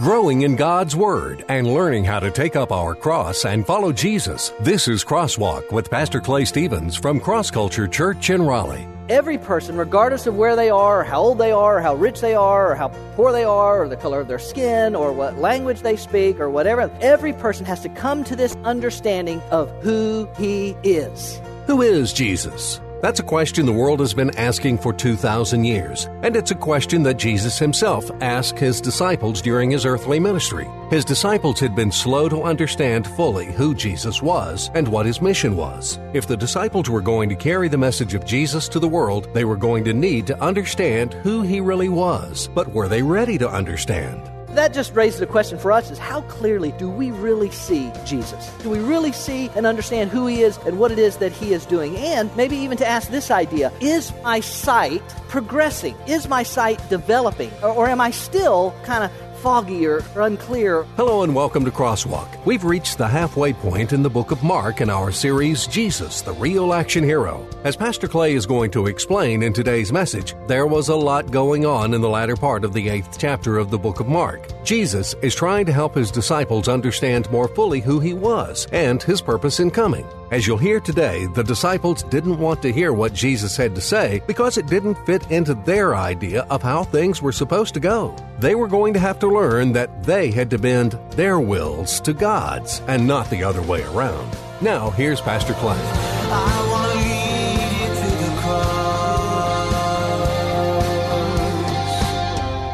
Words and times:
growing 0.00 0.42
in 0.42 0.56
God's 0.56 0.96
Word, 0.96 1.44
and 1.50 1.74
learning 1.74 2.06
how 2.06 2.18
to 2.18 2.30
take 2.30 2.56
up 2.56 2.72
our 2.72 2.94
cross 2.94 3.44
and 3.44 3.66
follow 3.66 3.92
Jesus. 3.92 4.50
This 4.60 4.88
is 4.88 5.04
Crosswalk 5.04 5.70
with 5.70 5.90
Pastor 5.90 6.22
Clay 6.22 6.46
Stevens 6.46 6.96
from 6.96 7.20
Cross 7.20 7.50
Culture 7.50 7.86
Church 7.86 8.30
in 8.30 8.40
Raleigh. 8.40 8.88
Every 9.10 9.36
person, 9.36 9.76
regardless 9.76 10.26
of 10.26 10.36
where 10.36 10.56
they 10.56 10.70
are, 10.70 11.04
how 11.04 11.20
old 11.20 11.36
they 11.36 11.52
are, 11.52 11.82
how 11.82 11.96
rich 11.96 12.22
they 12.22 12.34
are, 12.34 12.72
or 12.72 12.76
how 12.76 12.88
poor 13.14 13.30
they 13.30 13.44
are, 13.44 13.82
or 13.82 13.88
the 13.88 13.96
color 13.96 14.20
of 14.20 14.28
their 14.28 14.38
skin, 14.38 14.96
or 14.96 15.12
what 15.12 15.36
language 15.36 15.82
they 15.82 15.96
speak, 15.96 16.40
or 16.40 16.48
whatever, 16.48 16.90
every 17.02 17.34
person 17.34 17.66
has 17.66 17.80
to 17.80 17.90
come 17.90 18.24
to 18.24 18.34
this 18.34 18.56
understanding 18.64 19.42
of 19.50 19.68
who 19.82 20.26
he 20.38 20.74
is. 20.82 21.38
Who 21.66 21.82
is 21.82 22.14
Jesus? 22.14 22.80
That's 23.00 23.20
a 23.20 23.24
question 23.24 23.64
the 23.64 23.72
world 23.72 24.00
has 24.00 24.12
been 24.12 24.36
asking 24.36 24.78
for 24.78 24.92
2,000 24.92 25.64
years, 25.64 26.04
and 26.22 26.36
it's 26.36 26.50
a 26.50 26.54
question 26.54 27.02
that 27.04 27.16
Jesus 27.16 27.58
himself 27.58 28.10
asked 28.20 28.58
his 28.58 28.80
disciples 28.80 29.40
during 29.40 29.70
his 29.70 29.86
earthly 29.86 30.20
ministry. 30.20 30.68
His 30.90 31.04
disciples 31.04 31.58
had 31.60 31.74
been 31.74 31.90
slow 31.90 32.28
to 32.28 32.42
understand 32.42 33.06
fully 33.06 33.46
who 33.46 33.74
Jesus 33.74 34.20
was 34.20 34.70
and 34.74 34.86
what 34.86 35.06
his 35.06 35.22
mission 35.22 35.56
was. 35.56 35.98
If 36.12 36.26
the 36.26 36.36
disciples 36.36 36.90
were 36.90 37.00
going 37.00 37.30
to 37.30 37.34
carry 37.36 37.68
the 37.68 37.78
message 37.78 38.12
of 38.12 38.26
Jesus 38.26 38.68
to 38.68 38.78
the 38.78 38.88
world, 38.88 39.28
they 39.32 39.46
were 39.46 39.56
going 39.56 39.84
to 39.84 39.94
need 39.94 40.26
to 40.26 40.42
understand 40.42 41.14
who 41.14 41.40
he 41.40 41.60
really 41.60 41.88
was. 41.88 42.48
But 42.54 42.72
were 42.72 42.88
they 42.88 43.02
ready 43.02 43.38
to 43.38 43.48
understand? 43.48 44.30
That 44.54 44.74
just 44.74 44.94
raises 44.94 45.20
a 45.20 45.26
question 45.26 45.58
for 45.58 45.70
us 45.70 45.92
is 45.92 45.98
how 45.98 46.22
clearly 46.22 46.72
do 46.72 46.90
we 46.90 47.12
really 47.12 47.50
see 47.52 47.92
Jesus? 48.04 48.52
Do 48.62 48.70
we 48.70 48.80
really 48.80 49.12
see 49.12 49.48
and 49.54 49.64
understand 49.64 50.10
who 50.10 50.26
he 50.26 50.42
is 50.42 50.58
and 50.66 50.78
what 50.78 50.90
it 50.90 50.98
is 50.98 51.18
that 51.18 51.30
he 51.30 51.52
is 51.52 51.64
doing? 51.64 51.96
And 51.96 52.34
maybe 52.36 52.56
even 52.56 52.76
to 52.78 52.86
ask 52.86 53.10
this 53.10 53.30
idea, 53.30 53.72
is 53.80 54.12
my 54.24 54.40
sight 54.40 55.06
progressing? 55.28 55.96
Is 56.08 56.28
my 56.28 56.42
sight 56.42 56.80
developing? 56.90 57.52
Or, 57.62 57.70
or 57.70 57.88
am 57.88 58.00
I 58.00 58.10
still 58.10 58.74
kind 58.82 59.04
of 59.04 59.12
foggy 59.40 59.86
or, 59.86 60.02
unclear. 60.16 60.82
Hello 60.96 61.22
and 61.22 61.34
welcome 61.34 61.64
to 61.64 61.70
Crosswalk. 61.70 62.44
We've 62.44 62.62
reached 62.62 62.98
the 62.98 63.08
halfway 63.08 63.54
point 63.54 63.94
in 63.94 64.02
the 64.02 64.10
book 64.10 64.32
of 64.32 64.42
Mark 64.42 64.82
in 64.82 64.90
our 64.90 65.10
series, 65.10 65.66
Jesus, 65.66 66.20
the 66.20 66.34
Real 66.34 66.74
Action 66.74 67.02
Hero. 67.02 67.48
As 67.64 67.74
Pastor 67.74 68.06
Clay 68.06 68.34
is 68.34 68.44
going 68.44 68.70
to 68.72 68.86
explain 68.86 69.42
in 69.42 69.54
today's 69.54 69.92
message, 69.92 70.34
there 70.46 70.66
was 70.66 70.90
a 70.90 70.94
lot 70.94 71.30
going 71.30 71.64
on 71.64 71.94
in 71.94 72.02
the 72.02 72.08
latter 72.08 72.36
part 72.36 72.64
of 72.64 72.74
the 72.74 72.90
eighth 72.90 73.18
chapter 73.18 73.56
of 73.56 73.70
the 73.70 73.78
book 73.78 74.00
of 74.00 74.08
Mark. 74.08 74.46
Jesus 74.62 75.14
is 75.22 75.34
trying 75.34 75.64
to 75.64 75.72
help 75.72 75.94
his 75.94 76.10
disciples 76.10 76.68
understand 76.68 77.30
more 77.30 77.48
fully 77.48 77.80
who 77.80 77.98
he 77.98 78.12
was 78.12 78.66
and 78.72 79.02
his 79.02 79.22
purpose 79.22 79.58
in 79.58 79.70
coming. 79.70 80.06
As 80.30 80.46
you'll 80.46 80.58
hear 80.58 80.78
today, 80.78 81.26
the 81.26 81.42
disciples 81.42 82.04
didn't 82.04 82.38
want 82.38 82.62
to 82.62 82.72
hear 82.72 82.92
what 82.92 83.12
Jesus 83.12 83.56
had 83.56 83.74
to 83.74 83.80
say 83.80 84.22
because 84.28 84.58
it 84.58 84.68
didn't 84.68 85.04
fit 85.04 85.28
into 85.28 85.54
their 85.54 85.96
idea 85.96 86.42
of 86.42 86.62
how 86.62 86.84
things 86.84 87.20
were 87.20 87.32
supposed 87.32 87.74
to 87.74 87.80
go. 87.80 88.14
They 88.38 88.54
were 88.54 88.68
going 88.68 88.94
to 88.94 89.00
have 89.00 89.18
to 89.20 89.26
learn 89.26 89.72
that 89.72 90.04
they 90.04 90.30
had 90.30 90.48
to 90.50 90.58
bend 90.58 90.92
their 91.10 91.40
wills 91.40 91.98
to 92.02 92.12
God's 92.12 92.80
and 92.86 93.08
not 93.08 93.28
the 93.28 93.42
other 93.42 93.60
way 93.62 93.82
around. 93.82 94.36
Now, 94.60 94.90
here's 94.90 95.20
Pastor 95.20 95.52
Clay. 95.54 95.76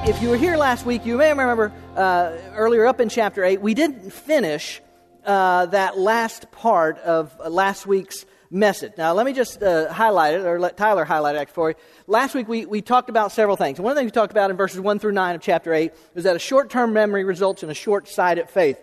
If 0.07 0.21
you 0.21 0.29
were 0.29 0.37
here 0.37 0.59
last 0.59 0.84
week, 0.84 1.07
you 1.07 1.17
may 1.17 1.31
remember 1.31 1.73
uh, 1.97 2.37
earlier 2.55 2.84
up 2.84 3.01
in 3.01 3.09
chapter 3.09 3.43
8, 3.43 3.62
we 3.62 3.73
didn't 3.73 4.12
finish 4.12 4.83
uh, 5.27 5.66
that 5.66 5.98
last 5.98 6.50
part 6.52 6.98
of 6.98 7.36
last 7.50 7.86
week's 7.86 8.24
message. 8.50 8.92
Now, 8.96 9.12
let 9.12 9.27
me 9.27 9.32
just 9.32 9.62
uh, 9.62 9.92
highlight 9.92 10.34
it, 10.34 10.46
or 10.46 10.58
let 10.58 10.77
Tyler 10.77 11.05
highlight 11.05 11.36
it 11.36 11.50
for 11.50 11.70
you. 11.70 11.77
Last 12.06 12.34
week, 12.34 12.48
we, 12.48 12.64
we 12.64 12.80
talked 12.80 13.10
about 13.10 13.32
several 13.32 13.56
things. 13.56 13.80
One 13.80 13.91
of 13.91 13.97
the 13.97 14.00
things 14.00 14.12
we 14.12 14.14
talked 14.14 14.30
about 14.30 14.50
in 14.50 14.56
verses 14.56 14.80
1 14.80 14.98
through 14.98 15.12
9 15.12 15.34
of 15.34 15.41
chapter 15.41 15.74
8 15.74 15.92
is 16.14 16.24
that 16.24 16.36
a 16.36 16.38
short 16.38 16.70
term 16.70 16.92
memory 16.92 17.24
results 17.24 17.62
in 17.62 17.70
a 17.70 17.74
short 17.74 18.08
sighted 18.08 18.48
faith. 18.48 18.78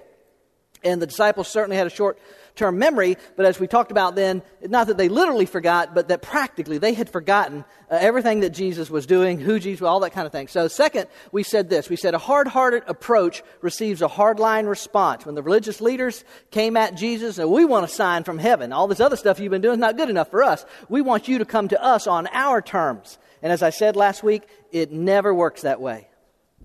And 0.83 1.01
the 1.01 1.07
disciples 1.07 1.47
certainly 1.47 1.77
had 1.77 1.87
a 1.87 1.89
short 1.89 2.19
term 2.55 2.77
memory, 2.77 3.17
but 3.35 3.45
as 3.45 3.59
we 3.59 3.67
talked 3.67 3.91
about 3.91 4.15
then, 4.15 4.41
not 4.61 4.87
that 4.87 4.97
they 4.97 5.09
literally 5.09 5.45
forgot, 5.45 5.95
but 5.95 6.07
that 6.09 6.21
practically 6.21 6.77
they 6.77 6.93
had 6.93 7.09
forgotten 7.09 7.65
uh, 7.89 7.95
everything 7.99 8.41
that 8.41 8.51
Jesus 8.51 8.89
was 8.89 9.05
doing, 9.05 9.39
who 9.39 9.59
Jesus 9.59 9.81
was, 9.81 9.87
all 9.87 9.99
that 10.01 10.11
kind 10.11 10.25
of 10.25 10.31
thing. 10.31 10.47
So, 10.47 10.67
second, 10.67 11.07
we 11.31 11.43
said 11.43 11.69
this. 11.69 11.89
We 11.89 11.95
said 11.95 12.13
a 12.13 12.19
hard 12.19 12.47
hearted 12.47 12.83
approach 12.87 13.43
receives 13.61 14.01
a 14.01 14.07
hardline 14.07 14.67
response. 14.67 15.25
When 15.25 15.35
the 15.35 15.43
religious 15.43 15.81
leaders 15.81 16.23
came 16.51 16.77
at 16.77 16.95
Jesus 16.95 17.37
and 17.39 17.49
we 17.49 17.65
want 17.65 17.85
a 17.85 17.89
sign 17.89 18.23
from 18.23 18.37
heaven, 18.37 18.71
all 18.71 18.87
this 18.87 18.99
other 18.99 19.15
stuff 19.15 19.39
you've 19.39 19.51
been 19.51 19.61
doing 19.61 19.75
is 19.75 19.79
not 19.79 19.97
good 19.97 20.09
enough 20.09 20.29
for 20.29 20.43
us. 20.43 20.65
We 20.89 21.01
want 21.01 21.27
you 21.27 21.39
to 21.39 21.45
come 21.45 21.67
to 21.69 21.83
us 21.83 22.07
on 22.07 22.27
our 22.27 22.61
terms. 22.61 23.17
And 23.41 23.51
as 23.51 23.63
I 23.63 23.71
said 23.71 23.95
last 23.95 24.23
week, 24.23 24.43
it 24.71 24.91
never 24.91 25.33
works 25.33 25.63
that 25.63 25.81
way. 25.81 26.07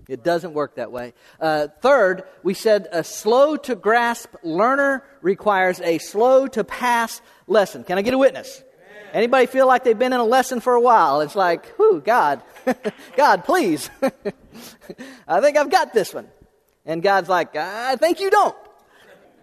It 0.09 0.23
doesn't 0.23 0.53
work 0.53 0.75
that 0.75 0.91
way. 0.91 1.13
Uh, 1.39 1.67
third, 1.81 2.23
we 2.41 2.55
said 2.55 2.87
a 2.91 3.03
slow 3.03 3.55
to 3.57 3.75
grasp 3.75 4.33
learner 4.43 5.03
requires 5.21 5.79
a 5.81 5.99
slow 5.99 6.47
to 6.47 6.63
pass 6.63 7.21
lesson. 7.45 7.83
Can 7.83 7.99
I 7.99 8.01
get 8.01 8.15
a 8.15 8.17
witness? 8.17 8.63
Anybody 9.13 9.45
feel 9.45 9.67
like 9.67 9.83
they've 9.83 9.97
been 9.97 10.13
in 10.13 10.19
a 10.19 10.25
lesson 10.25 10.61
for 10.61 10.73
a 10.73 10.81
while? 10.81 11.21
It's 11.21 11.35
like, 11.35 11.77
whoo, 11.77 12.01
God, 12.01 12.41
God, 13.15 13.43
please. 13.45 13.89
I 15.27 15.41
think 15.41 15.57
I've 15.57 15.69
got 15.69 15.93
this 15.93 16.13
one. 16.13 16.27
And 16.85 17.03
God's 17.03 17.29
like, 17.29 17.55
I 17.55 17.95
think 17.95 18.19
you 18.19 18.31
don't. 18.31 18.57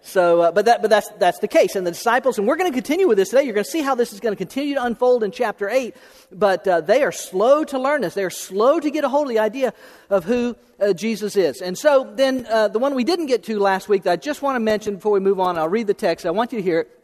So, 0.01 0.41
uh, 0.41 0.51
but, 0.51 0.65
that, 0.65 0.81
but 0.81 0.89
that's, 0.89 1.09
that's 1.19 1.39
the 1.39 1.47
case. 1.47 1.75
And 1.75 1.85
the 1.85 1.91
disciples, 1.91 2.37
and 2.37 2.47
we're 2.47 2.55
going 2.55 2.71
to 2.71 2.75
continue 2.75 3.07
with 3.07 3.17
this 3.17 3.29
today. 3.29 3.43
You're 3.43 3.53
going 3.53 3.65
to 3.65 3.69
see 3.69 3.81
how 3.81 3.95
this 3.95 4.13
is 4.13 4.19
going 4.19 4.33
to 4.33 4.37
continue 4.37 4.75
to 4.75 4.83
unfold 4.83 5.23
in 5.23 5.31
chapter 5.31 5.69
8. 5.69 5.95
But 6.31 6.67
uh, 6.67 6.81
they 6.81 7.03
are 7.03 7.11
slow 7.11 7.63
to 7.65 7.79
learn 7.79 8.01
this. 8.01 8.13
They 8.13 8.23
are 8.23 8.29
slow 8.29 8.79
to 8.79 8.89
get 8.89 9.03
a 9.03 9.09
hold 9.09 9.27
of 9.27 9.29
the 9.29 9.39
idea 9.39 9.73
of 10.09 10.23
who 10.23 10.55
uh, 10.79 10.93
Jesus 10.93 11.35
is. 11.35 11.61
And 11.61 11.77
so 11.77 12.11
then 12.15 12.47
uh, 12.49 12.69
the 12.69 12.79
one 12.79 12.95
we 12.95 13.03
didn't 13.03 13.25
get 13.25 13.43
to 13.43 13.59
last 13.59 13.89
week 13.89 14.03
that 14.03 14.11
I 14.13 14.15
just 14.15 14.41
want 14.41 14.55
to 14.55 14.59
mention 14.59 14.95
before 14.95 15.11
we 15.11 15.19
move 15.19 15.39
on, 15.39 15.57
I'll 15.57 15.69
read 15.69 15.87
the 15.87 15.93
text. 15.93 16.25
I 16.25 16.31
want 16.31 16.53
you 16.53 16.59
to 16.59 16.63
hear 16.63 16.79
it 16.81 16.97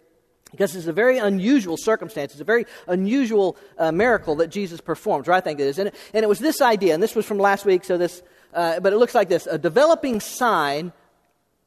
because 0.53 0.75
it's 0.75 0.87
a 0.87 0.93
very 0.93 1.17
unusual 1.17 1.77
circumstance. 1.77 2.31
It's 2.31 2.41
a 2.41 2.45
very 2.45 2.65
unusual 2.87 3.57
uh, 3.77 3.91
miracle 3.91 4.35
that 4.35 4.47
Jesus 4.47 4.79
performs, 4.81 5.27
or 5.27 5.33
I 5.33 5.41
think 5.41 5.59
it 5.59 5.65
is. 5.65 5.79
And, 5.79 5.91
and 6.13 6.23
it 6.23 6.27
was 6.27 6.39
this 6.39 6.61
idea, 6.61 6.93
and 6.93 7.01
this 7.01 7.15
was 7.15 7.25
from 7.25 7.39
last 7.39 7.65
week, 7.65 7.83
so 7.83 7.97
this, 7.97 8.21
uh, 8.53 8.79
but 8.79 8.93
it 8.93 8.97
looks 8.97 9.15
like 9.15 9.29
this 9.29 9.47
a 9.47 9.57
developing 9.57 10.19
sign 10.19 10.93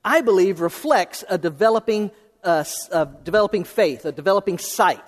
I 0.07 0.21
believe, 0.21 0.61
reflects 0.61 1.25
a 1.29 1.37
developing, 1.37 2.13
uh, 2.45 2.63
a 2.93 3.07
developing 3.25 3.65
faith, 3.65 4.05
a 4.05 4.13
developing 4.13 4.57
sight. 4.57 5.03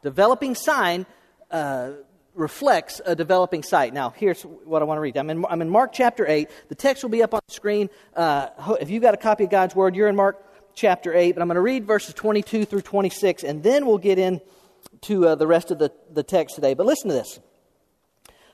Developing 0.00 0.54
sign 0.54 1.06
uh, 1.50 1.90
reflects 2.36 3.00
a 3.04 3.16
developing 3.16 3.64
sight. 3.64 3.92
Now, 3.92 4.10
here's 4.10 4.42
what 4.42 4.80
I 4.80 4.84
want 4.84 4.98
to 4.98 5.00
read. 5.00 5.16
I'm 5.16 5.28
in, 5.28 5.44
I'm 5.46 5.60
in 5.60 5.68
Mark 5.68 5.92
chapter 5.92 6.24
8. 6.24 6.48
The 6.68 6.76
text 6.76 7.02
will 7.02 7.10
be 7.10 7.24
up 7.24 7.34
on 7.34 7.40
the 7.48 7.52
screen. 7.52 7.90
Uh, 8.14 8.50
if 8.80 8.90
you've 8.90 9.02
got 9.02 9.12
a 9.12 9.16
copy 9.16 9.42
of 9.42 9.50
God's 9.50 9.74
Word, 9.74 9.96
you're 9.96 10.08
in 10.08 10.14
Mark 10.14 10.40
chapter 10.72 11.12
8. 11.12 11.32
But 11.32 11.42
I'm 11.42 11.48
going 11.48 11.56
to 11.56 11.60
read 11.60 11.84
verses 11.84 12.14
22 12.14 12.64
through 12.64 12.82
26, 12.82 13.42
and 13.42 13.60
then 13.60 13.86
we'll 13.86 13.98
get 13.98 14.20
into 14.20 15.26
uh, 15.26 15.34
the 15.34 15.48
rest 15.48 15.72
of 15.72 15.80
the, 15.80 15.90
the 16.12 16.22
text 16.22 16.54
today. 16.54 16.74
But 16.74 16.86
listen 16.86 17.08
to 17.08 17.14
this. 17.14 17.40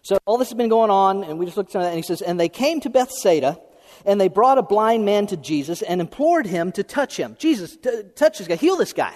So, 0.00 0.17
all 0.25 0.38
this 0.38 0.49
has 0.49 0.56
been 0.56 0.71
going 0.71 0.88
on, 0.88 1.25
and 1.25 1.38
we 1.38 1.44
just 1.44 1.59
looked 1.59 1.77
at 1.77 1.82
that, 1.82 1.88
and 1.88 1.97
he 1.97 2.03
says, 2.03 2.22
And 2.22 2.41
they 2.41 2.49
came 2.49 2.81
to 2.81 2.88
Bethsaida 2.88 3.61
and 4.05 4.21
they 4.21 4.28
brought 4.28 4.59
a 4.59 4.62
blind 4.62 5.05
man 5.05 5.27
to 5.28 5.37
Jesus 5.37 5.83
and 5.83 6.00
implored 6.00 6.47
him 6.47 6.72
to 6.72 6.83
touch 6.83 7.16
him. 7.16 7.37
Jesus, 7.38 7.77
t- 7.77 8.03
touch 8.15 8.38
this 8.38 8.49
guy, 8.49 8.56
heal 8.56 8.77
this 8.77 8.93
guy. 8.93 9.15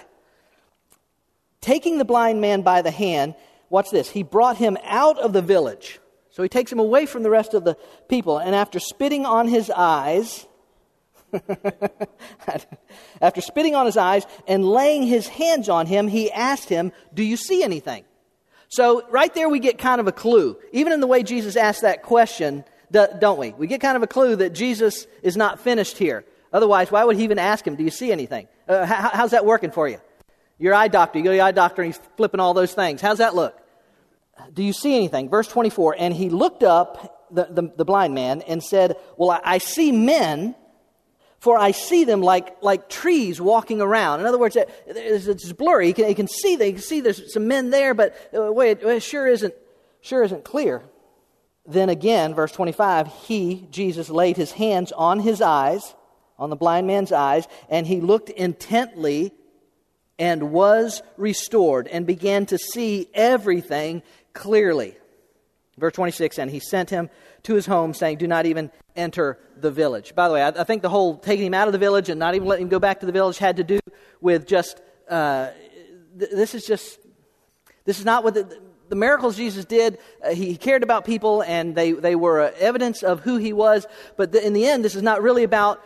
Taking 1.61 1.97
the 1.97 2.05
blind 2.05 2.41
man 2.41 2.61
by 2.61 2.81
the 2.81 2.91
hand, 2.91 3.35
watch 3.69 3.89
this, 3.89 4.09
he 4.09 4.23
brought 4.23 4.57
him 4.57 4.77
out 4.83 5.17
of 5.17 5.33
the 5.33 5.41
village. 5.41 5.99
So 6.29 6.43
he 6.43 6.49
takes 6.49 6.71
him 6.71 6.79
away 6.79 7.05
from 7.05 7.23
the 7.23 7.29
rest 7.29 7.53
of 7.53 7.63
the 7.63 7.77
people, 8.09 8.37
and 8.37 8.53
after 8.53 8.79
spitting 8.79 9.25
on 9.25 9.47
his 9.47 9.69
eyes, 9.69 10.45
after 13.21 13.41
spitting 13.41 13.75
on 13.75 13.85
his 13.85 13.97
eyes 13.97 14.25
and 14.47 14.65
laying 14.65 15.03
his 15.03 15.27
hands 15.27 15.69
on 15.69 15.85
him, 15.85 16.07
he 16.07 16.31
asked 16.31 16.69
him, 16.69 16.91
Do 17.13 17.23
you 17.23 17.37
see 17.37 17.63
anything? 17.63 18.03
So, 18.67 19.07
right 19.09 19.33
there, 19.33 19.47
we 19.47 19.59
get 19.59 19.77
kind 19.77 20.01
of 20.01 20.07
a 20.07 20.11
clue. 20.11 20.57
Even 20.71 20.91
in 20.91 20.99
the 20.99 21.07
way 21.07 21.23
Jesus 21.23 21.55
asked 21.55 21.81
that 21.81 22.03
question, 22.03 22.65
don't 22.95 23.37
we? 23.37 23.51
We 23.51 23.67
get 23.67 23.81
kind 23.81 23.97
of 23.97 24.03
a 24.03 24.07
clue 24.07 24.35
that 24.37 24.51
Jesus 24.51 25.07
is 25.21 25.37
not 25.37 25.59
finished 25.59 25.97
here. 25.97 26.25
Otherwise, 26.51 26.91
why 26.91 27.03
would 27.03 27.17
he 27.17 27.23
even 27.23 27.39
ask 27.39 27.65
him, 27.65 27.75
Do 27.75 27.83
you 27.83 27.91
see 27.91 28.11
anything? 28.11 28.47
Uh, 28.67 28.85
how, 28.85 29.09
how's 29.13 29.31
that 29.31 29.45
working 29.45 29.71
for 29.71 29.87
you? 29.87 29.99
Your 30.57 30.73
eye 30.73 30.87
doctor, 30.87 31.19
you 31.19 31.25
go 31.25 31.31
to 31.31 31.37
the 31.37 31.41
eye 31.41 31.51
doctor 31.51 31.81
and 31.81 31.93
he's 31.93 32.01
flipping 32.15 32.39
all 32.39 32.53
those 32.53 32.73
things. 32.73 33.01
How's 33.01 33.17
that 33.17 33.35
look? 33.35 33.59
Do 34.53 34.63
you 34.63 34.73
see 34.73 34.95
anything? 34.95 35.29
Verse 35.29 35.47
24, 35.47 35.95
and 35.99 36.13
he 36.13 36.29
looked 36.29 36.63
up, 36.63 37.27
the, 37.31 37.45
the, 37.49 37.73
the 37.77 37.85
blind 37.85 38.13
man, 38.13 38.41
and 38.41 38.63
said, 38.63 38.95
Well, 39.17 39.31
I, 39.31 39.41
I, 39.43 39.57
see 39.57 39.91
men, 39.91 40.55
for 41.39 41.57
I 41.57 41.71
see 41.71 42.05
them 42.05 42.21
like, 42.21 42.61
like 42.61 42.89
trees 42.89 43.41
walking 43.41 43.81
around. 43.81 44.21
In 44.21 44.25
other 44.25 44.37
words, 44.37 44.57
it's, 44.87 45.27
it's 45.27 45.51
blurry. 45.53 45.87
You 45.87 45.93
can, 45.93 46.07
he 46.07 46.13
can 46.13 46.27
see 46.27 46.55
they 46.55 46.73
can 46.73 46.81
see 46.81 47.01
there's 47.01 47.33
some 47.33 47.47
men 47.47 47.69
there, 47.69 47.93
but 47.93 48.15
uh, 48.37 48.51
wait, 48.51 48.81
it 48.81 49.03
sure 49.03 49.27
isn't, 49.27 49.53
sure 50.01 50.23
isn't 50.23 50.43
clear. 50.45 50.83
Then 51.67 51.89
again, 51.89 52.35
verse 52.35 52.51
25, 52.51 53.07
he, 53.07 53.67
Jesus, 53.71 54.09
laid 54.09 54.37
his 54.37 54.51
hands 54.51 54.91
on 54.91 55.19
his 55.19 55.41
eyes, 55.41 55.95
on 56.37 56.49
the 56.49 56.55
blind 56.55 56.85
man's 56.85 57.11
eyes, 57.11 57.47
and 57.69 57.87
he 57.87 58.01
looked 58.01 58.29
intently 58.29 59.33
and 60.19 60.51
was 60.51 61.01
restored 61.17 61.87
and 61.87 62.05
began 62.05 62.45
to 62.47 62.57
see 62.57 63.09
everything 63.13 64.03
clearly. 64.33 64.95
Verse 65.77 65.93
26, 65.93 66.37
and 66.37 66.51
he 66.51 66.59
sent 66.59 66.89
him 66.89 67.09
to 67.43 67.55
his 67.55 67.65
home, 67.65 67.93
saying, 67.93 68.17
Do 68.17 68.27
not 68.27 68.45
even 68.45 68.71
enter 68.95 69.37
the 69.57 69.71
village. 69.71 70.15
By 70.15 70.27
the 70.27 70.33
way, 70.35 70.41
I, 70.41 70.49
I, 70.49 70.63
think 70.63 70.81
the 70.81 70.89
whole 70.89 71.17
taking 71.17 71.47
him 71.47 71.53
out 71.53 71.67
of 71.67 71.73
the 71.73 71.79
village 71.79 72.09
and 72.09 72.19
not 72.19 72.35
even 72.35 72.47
letting 72.47 72.63
him 72.63 72.69
go 72.69 72.79
back 72.79 73.01
to 73.01 73.05
the 73.05 73.11
village 73.11 73.37
had 73.37 73.57
to 73.57 73.63
do 73.63 73.79
with 74.21 74.47
just, 74.47 74.81
uh, 75.09 75.49
th- 76.17 76.31
this 76.31 76.55
is 76.55 76.65
just, 76.65 76.99
this 77.83 77.99
is 77.99 78.05
not 78.05 78.23
what 78.23 78.35
the, 78.35 78.61
the 78.95 78.99
miracles 78.99 79.35
Jesus 79.35 79.65
did. 79.65 79.97
Uh, 80.23 80.29
he 80.29 80.55
cared 80.55 80.81
about 80.81 81.03
people 81.03 81.43
and 81.43 81.75
they, 81.75 81.91
they 81.91 82.15
were 82.15 82.39
uh, 82.41 82.51
evidence 82.57 83.03
of 83.03 83.19
who 83.19 83.35
he 83.35 83.51
was. 83.51 83.85
But 84.15 84.31
the, 84.31 84.45
in 84.45 84.53
the 84.53 84.65
end, 84.65 84.85
this 84.85 84.95
is 84.95 85.03
not 85.03 85.21
really 85.21 85.43
about 85.43 85.83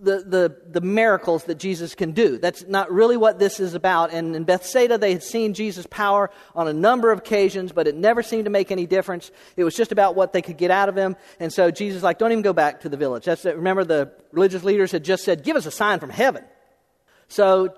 the, 0.00 0.24
the, 0.26 0.56
the 0.70 0.80
miracles 0.80 1.44
that 1.44 1.56
Jesus 1.56 1.94
can 1.94 2.12
do. 2.12 2.38
That's 2.38 2.64
not 2.66 2.90
really 2.90 3.18
what 3.18 3.38
this 3.38 3.60
is 3.60 3.74
about. 3.74 4.14
And 4.14 4.34
in 4.34 4.44
Bethsaida, 4.44 4.96
they 4.96 5.12
had 5.12 5.22
seen 5.22 5.52
Jesus' 5.52 5.86
power 5.90 6.30
on 6.54 6.68
a 6.68 6.72
number 6.72 7.12
of 7.12 7.18
occasions, 7.18 7.70
but 7.70 7.86
it 7.86 7.94
never 7.94 8.22
seemed 8.22 8.46
to 8.46 8.50
make 8.50 8.70
any 8.70 8.86
difference. 8.86 9.30
It 9.56 9.64
was 9.64 9.74
just 9.74 9.92
about 9.92 10.16
what 10.16 10.32
they 10.32 10.40
could 10.40 10.56
get 10.56 10.70
out 10.70 10.88
of 10.88 10.96
him. 10.96 11.16
And 11.38 11.52
so 11.52 11.70
Jesus 11.70 12.02
like, 12.02 12.18
don't 12.18 12.32
even 12.32 12.42
go 12.42 12.54
back 12.54 12.80
to 12.80 12.88
the 12.88 12.96
village. 12.96 13.26
That's, 13.26 13.44
remember, 13.44 13.84
the 13.84 14.10
religious 14.32 14.64
leaders 14.64 14.90
had 14.90 15.04
just 15.04 15.22
said, 15.22 15.44
give 15.44 15.56
us 15.56 15.66
a 15.66 15.70
sign 15.70 16.00
from 16.00 16.08
heaven. 16.08 16.44
So 17.28 17.74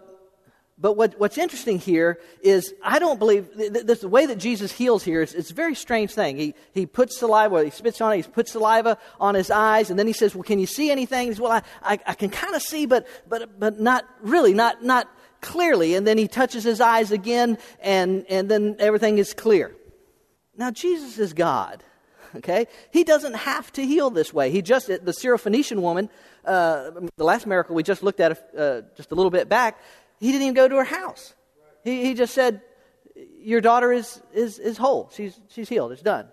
but 0.85 0.99
what, 0.99 1.19
what's 1.19 1.39
interesting 1.39 1.79
here 1.79 2.19
is 2.43 2.75
I 2.83 2.99
don't 2.99 3.19
believe 3.19 3.49
this, 3.57 4.01
the 4.01 4.09
way 4.09 4.27
that 4.27 4.37
Jesus 4.37 4.71
heals 4.71 5.03
here 5.03 5.23
is 5.23 5.33
it's 5.33 5.51
a 5.51 5.55
very 5.55 5.75
strange 5.75 6.13
thing. 6.13 6.37
He, 6.37 6.55
he 6.75 6.85
puts 6.85 7.17
saliva, 7.17 7.65
he 7.65 7.71
spits 7.71 8.03
on 8.03 8.13
it, 8.13 8.17
he 8.17 8.23
puts 8.31 8.53
saliva 8.53 8.99
on 9.19 9.35
his 9.35 9.51
eyes, 9.51 9.89
and 9.89 9.99
then 9.99 10.07
he 10.07 10.13
says, 10.13 10.35
Well, 10.35 10.43
can 10.43 10.59
you 10.59 10.67
see 10.67 10.91
anything? 10.91 11.29
He 11.29 11.33
says, 11.33 11.41
Well, 11.41 11.53
I, 11.53 11.63
I, 11.83 11.99
I 12.09 12.13
can 12.13 12.29
kind 12.29 12.55
of 12.55 12.61
see, 12.61 12.85
but, 12.85 13.07
but, 13.27 13.59
but 13.59 13.81
not 13.81 14.05
really, 14.21 14.53
not, 14.53 14.85
not 14.85 15.09
clearly. 15.41 15.95
And 15.95 16.07
then 16.07 16.19
he 16.19 16.29
touches 16.29 16.65
his 16.65 16.83
eyes 16.83 17.13
again, 17.13 17.57
and, 17.81 18.27
and 18.29 18.51
then 18.51 18.77
everything 18.79 19.17
is 19.17 19.33
clear. 19.33 19.75
Now, 20.55 20.71
Jesus 20.71 21.19
is 21.19 21.33
God. 21.33 21.83
Okay? 22.37 22.67
He 22.91 23.05
doesn't 23.05 23.35
have 23.35 23.73
to 23.73 23.87
heal 23.87 24.11
this 24.11 24.35
way. 24.35 24.51
He 24.51 24.61
just, 24.61 24.89
the 24.89 24.99
Syrophoenician 24.99 25.81
woman, 25.81 26.11
uh, 26.45 26.91
the 27.17 27.25
last 27.25 27.47
miracle 27.47 27.75
we 27.75 27.83
just 27.83 28.03
looked 28.03 28.21
at 28.21 28.51
uh, 28.59 28.83
just 28.97 29.13
a 29.13 29.15
little 29.15 29.31
bit 29.31 29.49
back, 29.49 29.81
he 30.25 30.33
didn't 30.33 30.43
even 30.43 30.55
go 30.55 30.69
to 30.69 30.77
her 30.77 30.85
house. 30.85 31.35
He, 31.83 32.05
he 32.05 32.15
just 32.15 32.35
said, 32.35 32.63
Your 33.41 33.61
daughter 33.61 33.93
is, 33.93 34.21
is, 34.33 34.59
is 34.59 34.79
whole. 34.79 35.11
She's, 35.15 35.39
she's 35.49 35.69
healed. 35.69 35.93
It's 35.93 36.03
done. 36.03 36.29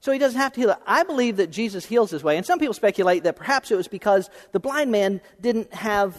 So 0.00 0.12
he 0.12 0.18
doesn't 0.18 0.40
have 0.40 0.52
to 0.52 0.60
heal 0.60 0.70
it. 0.70 0.78
I 0.86 1.02
believe 1.02 1.36
that 1.36 1.50
Jesus 1.50 1.84
heals 1.84 2.10
this 2.10 2.22
way. 2.22 2.36
And 2.36 2.46
some 2.46 2.58
people 2.58 2.74
speculate 2.74 3.24
that 3.24 3.36
perhaps 3.36 3.70
it 3.70 3.76
was 3.76 3.88
because 3.88 4.30
the 4.52 4.60
blind 4.60 4.92
man 4.92 5.20
didn't 5.40 5.72
have 5.74 6.16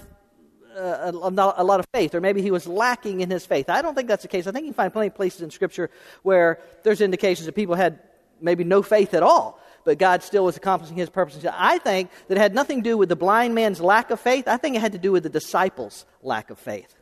uh, 0.77 1.11
a, 1.13 1.53
a, 1.57 1.63
lot 1.63 1.79
of 1.79 1.85
faith, 1.93 2.13
or 2.15 2.21
maybe 2.21 2.41
he 2.41 2.51
was 2.51 2.67
lacking 2.67 3.21
in 3.21 3.29
his 3.29 3.45
faith. 3.45 3.69
I 3.69 3.81
don't 3.81 3.95
think 3.95 4.07
that's 4.07 4.21
the 4.21 4.27
case. 4.27 4.47
I 4.47 4.51
think 4.51 4.65
you 4.65 4.73
find 4.73 4.91
plenty 4.91 5.07
of 5.07 5.15
places 5.15 5.41
in 5.41 5.49
Scripture 5.49 5.89
where 6.23 6.59
there's 6.83 7.01
indications 7.01 7.47
that 7.47 7.55
people 7.55 7.75
had 7.75 7.99
maybe 8.39 8.63
no 8.63 8.81
faith 8.81 9.13
at 9.13 9.23
all, 9.23 9.59
but 9.83 9.97
God 9.97 10.23
still 10.23 10.45
was 10.45 10.55
accomplishing 10.57 10.95
his 10.95 11.09
purposes. 11.09 11.45
I 11.51 11.79
think 11.79 12.11
that 12.27 12.37
it 12.37 12.41
had 12.41 12.53
nothing 12.53 12.83
to 12.83 12.89
do 12.89 12.97
with 12.97 13.09
the 13.09 13.15
blind 13.15 13.55
man's 13.55 13.81
lack 13.81 14.11
of 14.11 14.19
faith. 14.19 14.47
I 14.47 14.57
think 14.57 14.75
it 14.75 14.79
had 14.79 14.91
to 14.93 14.99
do 14.99 15.11
with 15.11 15.23
the 15.23 15.29
disciples' 15.29 16.05
lack 16.21 16.49
of 16.49 16.59
faith. 16.59 16.95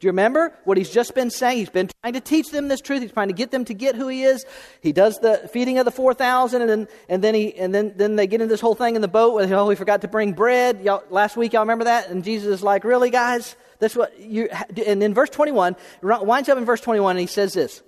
Do 0.00 0.06
you 0.06 0.12
remember 0.12 0.56
what 0.64 0.78
he's 0.78 0.88
just 0.88 1.14
been 1.14 1.28
saying? 1.28 1.58
He's 1.58 1.68
been 1.68 1.90
trying 2.00 2.14
to 2.14 2.20
teach 2.20 2.50
them 2.50 2.68
this 2.68 2.80
truth. 2.80 3.02
He's 3.02 3.12
trying 3.12 3.28
to 3.28 3.34
get 3.34 3.50
them 3.50 3.66
to 3.66 3.74
get 3.74 3.96
who 3.96 4.08
he 4.08 4.22
is. 4.22 4.46
He 4.80 4.92
does 4.92 5.18
the 5.18 5.46
feeding 5.52 5.78
of 5.78 5.84
the 5.84 5.90
4,000 5.90 6.62
and 6.62 6.70
then, 6.70 6.88
and 7.10 7.22
then 7.22 7.34
he, 7.34 7.54
and 7.54 7.74
then, 7.74 7.92
then 7.96 8.16
they 8.16 8.26
get 8.26 8.40
into 8.40 8.50
this 8.50 8.62
whole 8.62 8.74
thing 8.74 8.96
in 8.96 9.02
the 9.02 9.08
boat 9.08 9.34
where, 9.34 9.54
oh, 9.54 9.66
we 9.66 9.74
forgot 9.74 10.00
to 10.00 10.08
bring 10.08 10.32
bread. 10.32 10.80
Y'all, 10.82 11.04
last 11.10 11.36
week, 11.36 11.52
y'all 11.52 11.62
remember 11.62 11.84
that? 11.84 12.08
And 12.08 12.24
Jesus 12.24 12.48
is 12.48 12.62
like, 12.62 12.84
really, 12.84 13.10
guys? 13.10 13.56
That's 13.78 13.94
what 13.94 14.18
you, 14.18 14.48
and 14.86 15.02
in 15.02 15.12
verse 15.12 15.28
21, 15.28 15.76
winds 16.02 16.48
up 16.48 16.56
in 16.56 16.64
verse 16.64 16.80
21 16.80 17.10
and 17.10 17.20
he 17.20 17.26
says 17.26 17.52
this, 17.52 17.82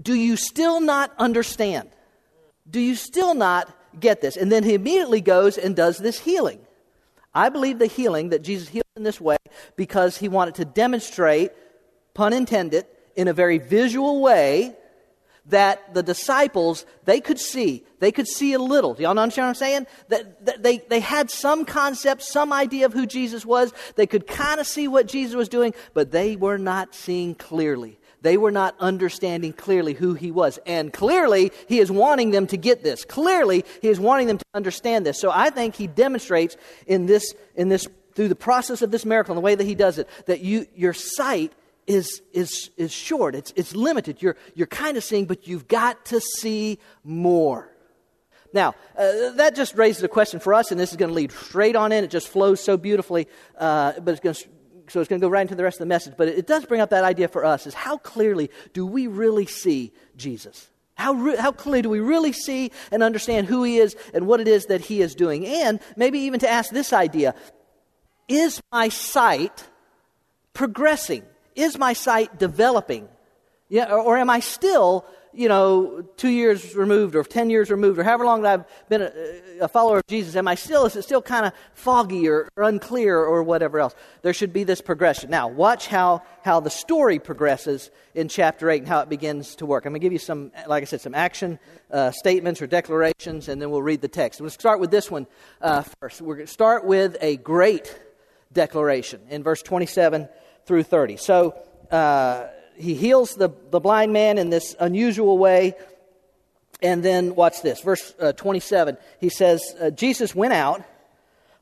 do 0.00 0.14
you 0.14 0.36
still 0.36 0.80
not 0.80 1.12
understand? 1.18 1.90
Do 2.68 2.80
you 2.80 2.94
still 2.94 3.34
not 3.34 3.68
get 4.00 4.22
this? 4.22 4.38
And 4.38 4.50
then 4.50 4.64
he 4.64 4.72
immediately 4.72 5.20
goes 5.20 5.58
and 5.58 5.76
does 5.76 5.98
this 5.98 6.18
healing. 6.18 6.60
I 7.34 7.50
believe 7.50 7.78
the 7.78 7.86
healing 7.86 8.30
that 8.30 8.42
Jesus 8.42 8.68
healed 8.68 8.85
in 8.96 9.02
this 9.02 9.20
way 9.20 9.36
because 9.76 10.16
he 10.16 10.28
wanted 10.28 10.54
to 10.56 10.64
demonstrate, 10.64 11.52
pun 12.14 12.32
intended, 12.32 12.86
in 13.14 13.28
a 13.28 13.32
very 13.32 13.58
visual 13.58 14.20
way 14.20 14.74
that 15.48 15.94
the 15.94 16.02
disciples 16.02 16.84
they 17.04 17.20
could 17.20 17.38
see 17.38 17.84
they 18.00 18.10
could 18.10 18.26
see 18.26 18.52
a 18.52 18.58
little 18.58 18.94
do 18.94 19.04
y'all 19.04 19.16
understand 19.16 19.44
what 19.44 19.50
i'm 19.50 19.54
saying 19.54 19.86
that, 20.08 20.44
that, 20.44 20.60
they, 20.60 20.78
they 20.78 20.98
had 20.98 21.30
some 21.30 21.64
concept 21.64 22.20
some 22.20 22.52
idea 22.52 22.84
of 22.84 22.92
who 22.92 23.06
jesus 23.06 23.46
was 23.46 23.72
they 23.94 24.08
could 24.08 24.26
kind 24.26 24.58
of 24.58 24.66
see 24.66 24.88
what 24.88 25.06
jesus 25.06 25.36
was 25.36 25.48
doing 25.48 25.72
but 25.94 26.10
they 26.10 26.34
were 26.34 26.58
not 26.58 26.96
seeing 26.96 27.32
clearly 27.32 27.96
they 28.22 28.36
were 28.36 28.50
not 28.50 28.74
understanding 28.80 29.52
clearly 29.52 29.92
who 29.92 30.14
he 30.14 30.32
was. 30.32 30.58
And 30.66 30.92
clearly, 30.92 31.52
he 31.68 31.78
is 31.78 31.92
wanting 31.92 32.32
them 32.32 32.48
to 32.48 32.56
get 32.56 32.82
this. 32.82 33.04
Clearly, 33.04 33.64
he 33.80 33.88
is 33.88 34.00
wanting 34.00 34.26
them 34.26 34.38
to 34.38 34.44
understand 34.52 35.06
this. 35.06 35.20
So 35.20 35.30
I 35.30 35.50
think 35.50 35.76
he 35.76 35.86
demonstrates 35.86 36.56
in 36.88 37.06
this, 37.06 37.34
in 37.54 37.68
this 37.68 37.86
through 38.16 38.28
the 38.28 38.34
process 38.34 38.82
of 38.82 38.90
this 38.90 39.04
miracle 39.04 39.32
and 39.32 39.36
the 39.36 39.42
way 39.42 39.54
that 39.54 39.64
he 39.64 39.76
does 39.76 39.98
it, 39.98 40.08
that 40.24 40.40
you, 40.40 40.66
your 40.74 40.92
sight 40.92 41.52
is, 41.86 42.20
is, 42.32 42.70
is 42.76 42.90
short. 42.90 43.36
It's, 43.36 43.52
it's 43.54 43.76
limited. 43.76 44.20
You're, 44.20 44.36
you're 44.54 44.66
kind 44.66 44.96
of 44.96 45.04
seeing, 45.04 45.26
but 45.26 45.46
you've 45.46 45.68
got 45.68 46.04
to 46.06 46.20
see 46.20 46.80
more. 47.04 47.70
Now, 48.52 48.74
uh, 48.98 49.30
that 49.32 49.54
just 49.54 49.76
raises 49.76 50.02
a 50.02 50.08
question 50.08 50.40
for 50.40 50.54
us, 50.54 50.70
and 50.70 50.80
this 50.80 50.90
is 50.90 50.96
going 50.96 51.10
to 51.10 51.14
lead 51.14 51.30
straight 51.30 51.76
on 51.76 51.92
in. 51.92 52.02
It 52.02 52.10
just 52.10 52.28
flows 52.28 52.60
so 52.62 52.76
beautifully, 52.76 53.28
uh, 53.58 53.92
but 54.00 54.12
it's 54.12 54.20
going 54.20 54.34
to 54.34 54.48
so 54.88 55.00
it's 55.00 55.08
going 55.08 55.20
to 55.20 55.24
go 55.24 55.28
right 55.28 55.42
into 55.42 55.56
the 55.56 55.64
rest 55.64 55.76
of 55.76 55.80
the 55.80 55.86
message. 55.86 56.14
But 56.16 56.28
it 56.28 56.46
does 56.46 56.64
bring 56.64 56.80
up 56.80 56.90
that 56.90 57.02
idea 57.02 57.26
for 57.26 57.44
us 57.44 57.66
is 57.66 57.74
how 57.74 57.98
clearly 57.98 58.50
do 58.72 58.86
we 58.86 59.08
really 59.08 59.46
see 59.46 59.92
Jesus? 60.16 60.70
How, 60.94 61.12
re- 61.12 61.36
how 61.36 61.52
clearly 61.52 61.82
do 61.82 61.90
we 61.90 62.00
really 62.00 62.32
see 62.32 62.70
and 62.90 63.02
understand 63.02 63.46
who 63.48 63.62
he 63.64 63.78
is 63.78 63.96
and 64.14 64.26
what 64.26 64.40
it 64.40 64.48
is 64.48 64.66
that 64.66 64.80
he 64.80 65.02
is 65.02 65.14
doing? 65.14 65.46
And 65.46 65.80
maybe 65.96 66.20
even 66.20 66.40
to 66.40 66.48
ask 66.48 66.70
this 66.70 66.92
idea 66.92 67.34
is 68.28 68.60
my 68.72 68.88
sight 68.88 69.68
progressing? 70.52 71.22
Is 71.54 71.78
my 71.78 71.92
sight 71.92 72.38
developing? 72.38 73.08
Yeah, 73.68 73.90
or, 73.90 74.00
or 74.00 74.16
am 74.16 74.30
I 74.30 74.40
still 74.40 75.06
you 75.36 75.48
know, 75.48 76.02
two 76.16 76.30
years 76.30 76.74
removed 76.74 77.14
or 77.14 77.22
10 77.22 77.50
years 77.50 77.70
removed 77.70 77.98
or 77.98 78.04
however 78.04 78.24
long 78.24 78.42
that 78.42 78.60
I've 78.60 78.88
been 78.88 79.02
a, 79.02 79.64
a 79.64 79.68
follower 79.68 79.98
of 79.98 80.06
Jesus, 80.06 80.34
am 80.34 80.48
I 80.48 80.54
still, 80.54 80.86
is 80.86 80.96
it 80.96 81.02
still 81.02 81.20
kind 81.20 81.44
of 81.44 81.52
foggy 81.74 82.26
or, 82.26 82.48
or, 82.56 82.64
unclear 82.64 83.18
or 83.18 83.42
whatever 83.42 83.78
else? 83.78 83.94
There 84.22 84.32
should 84.32 84.52
be 84.52 84.64
this 84.64 84.80
progression. 84.80 85.30
Now, 85.30 85.48
watch 85.48 85.88
how, 85.88 86.22
how 86.42 86.60
the 86.60 86.70
story 86.70 87.18
progresses 87.18 87.90
in 88.14 88.28
chapter 88.28 88.70
8 88.70 88.78
and 88.78 88.88
how 88.88 89.00
it 89.00 89.10
begins 89.10 89.56
to 89.56 89.66
work. 89.66 89.84
I'm 89.84 89.92
going 89.92 90.00
to 90.00 90.04
give 90.04 90.12
you 90.12 90.18
some, 90.18 90.52
like 90.66 90.82
I 90.82 90.86
said, 90.86 91.02
some 91.02 91.14
action 91.14 91.58
uh, 91.90 92.12
statements 92.12 92.62
or 92.62 92.66
declarations, 92.66 93.48
and 93.48 93.60
then 93.60 93.70
we'll 93.70 93.82
read 93.82 94.00
the 94.00 94.08
text. 94.08 94.40
We'll 94.40 94.50
start 94.50 94.80
with 94.80 94.90
this 94.90 95.10
one 95.10 95.26
uh, 95.60 95.82
first. 96.00 96.22
We're 96.22 96.36
going 96.36 96.46
to 96.46 96.52
start 96.52 96.86
with 96.86 97.16
a 97.20 97.36
great 97.36 97.94
declaration 98.52 99.20
in 99.28 99.42
verse 99.42 99.62
27 99.62 100.28
through 100.64 100.82
30. 100.82 101.16
So, 101.16 101.54
uh, 101.90 102.46
he 102.76 102.94
heals 102.94 103.34
the, 103.34 103.50
the 103.70 103.80
blind 103.80 104.12
man 104.12 104.38
in 104.38 104.50
this 104.50 104.76
unusual 104.78 105.38
way. 105.38 105.74
And 106.82 107.02
then, 107.02 107.34
watch 107.34 107.62
this, 107.62 107.80
verse 107.80 108.14
uh, 108.20 108.32
27. 108.32 108.98
He 109.18 109.30
says, 109.30 109.74
uh, 109.80 109.90
Jesus 109.90 110.34
went 110.34 110.52
out 110.52 110.84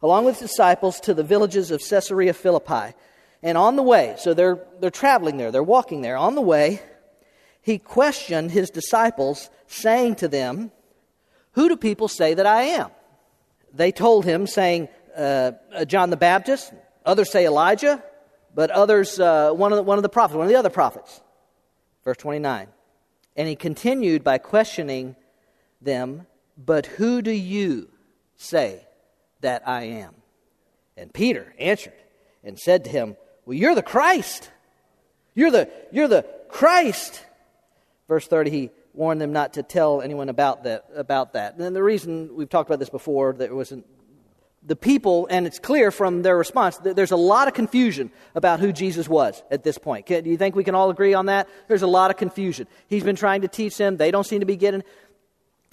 along 0.02 0.24
with 0.24 0.40
his 0.40 0.50
disciples 0.50 1.00
to 1.00 1.14
the 1.14 1.22
villages 1.22 1.70
of 1.70 1.80
Caesarea 1.80 2.34
Philippi. 2.34 2.94
And 3.42 3.56
on 3.56 3.76
the 3.76 3.82
way, 3.82 4.16
so 4.18 4.34
they're, 4.34 4.58
they're 4.80 4.90
traveling 4.90 5.36
there, 5.36 5.52
they're 5.52 5.62
walking 5.62 6.02
there. 6.02 6.16
On 6.16 6.34
the 6.34 6.40
way, 6.40 6.82
he 7.62 7.78
questioned 7.78 8.50
his 8.50 8.70
disciples, 8.70 9.48
saying 9.66 10.16
to 10.16 10.28
them, 10.28 10.72
Who 11.52 11.68
do 11.68 11.76
people 11.76 12.08
say 12.08 12.34
that 12.34 12.46
I 12.46 12.62
am? 12.62 12.90
They 13.72 13.92
told 13.92 14.24
him, 14.24 14.46
saying, 14.46 14.88
uh, 15.16 15.52
uh 15.72 15.84
John 15.84 16.10
the 16.10 16.16
Baptist, 16.16 16.72
others 17.04 17.30
say 17.30 17.46
Elijah 17.46 18.02
but 18.54 18.70
others, 18.70 19.18
uh, 19.18 19.52
one, 19.52 19.72
of 19.72 19.76
the, 19.76 19.82
one 19.82 19.98
of 19.98 20.02
the 20.02 20.08
prophets, 20.08 20.36
one 20.36 20.46
of 20.46 20.50
the 20.50 20.58
other 20.58 20.70
prophets. 20.70 21.20
Verse 22.04 22.16
29. 22.18 22.68
And 23.36 23.48
he 23.48 23.56
continued 23.56 24.22
by 24.22 24.38
questioning 24.38 25.16
them, 25.80 26.26
But 26.56 26.86
who 26.86 27.20
do 27.20 27.32
you 27.32 27.88
say 28.36 28.86
that 29.40 29.66
I 29.66 29.84
am? 29.84 30.14
And 30.96 31.12
Peter 31.12 31.52
answered 31.58 31.94
and 32.44 32.58
said 32.58 32.84
to 32.84 32.90
him, 32.90 33.16
Well, 33.44 33.56
you're 33.56 33.74
the 33.74 33.82
Christ. 33.82 34.50
You're 35.34 35.50
the, 35.50 35.68
you're 35.90 36.08
the 36.08 36.24
Christ. 36.48 37.24
Verse 38.06 38.28
30, 38.28 38.50
he 38.50 38.70
warned 38.92 39.20
them 39.20 39.32
not 39.32 39.54
to 39.54 39.64
tell 39.64 40.00
anyone 40.00 40.28
about 40.28 40.62
that. 40.62 40.84
About 40.94 41.32
that. 41.32 41.56
And 41.56 41.74
the 41.74 41.82
reason 41.82 42.36
we've 42.36 42.48
talked 42.48 42.70
about 42.70 42.78
this 42.78 42.90
before, 42.90 43.32
that 43.32 43.50
it 43.50 43.54
wasn't 43.54 43.84
the 44.66 44.76
people, 44.76 45.26
and 45.30 45.46
it's 45.46 45.58
clear 45.58 45.90
from 45.90 46.22
their 46.22 46.36
response, 46.36 46.78
that 46.78 46.96
there's 46.96 47.10
a 47.10 47.16
lot 47.16 47.48
of 47.48 47.54
confusion 47.54 48.10
about 48.34 48.60
who 48.60 48.72
Jesus 48.72 49.08
was 49.08 49.42
at 49.50 49.62
this 49.62 49.76
point. 49.76 50.06
Do 50.06 50.22
you 50.24 50.36
think 50.36 50.56
we 50.56 50.64
can 50.64 50.74
all 50.74 50.90
agree 50.90 51.14
on 51.14 51.26
that? 51.26 51.48
There's 51.68 51.82
a 51.82 51.86
lot 51.86 52.10
of 52.10 52.16
confusion. 52.16 52.66
He's 52.88 53.04
been 53.04 53.16
trying 53.16 53.42
to 53.42 53.48
teach 53.48 53.76
them. 53.76 53.98
They 53.98 54.10
don't 54.10 54.24
seem 54.24 54.40
to 54.40 54.46
be 54.46 54.56
getting. 54.56 54.82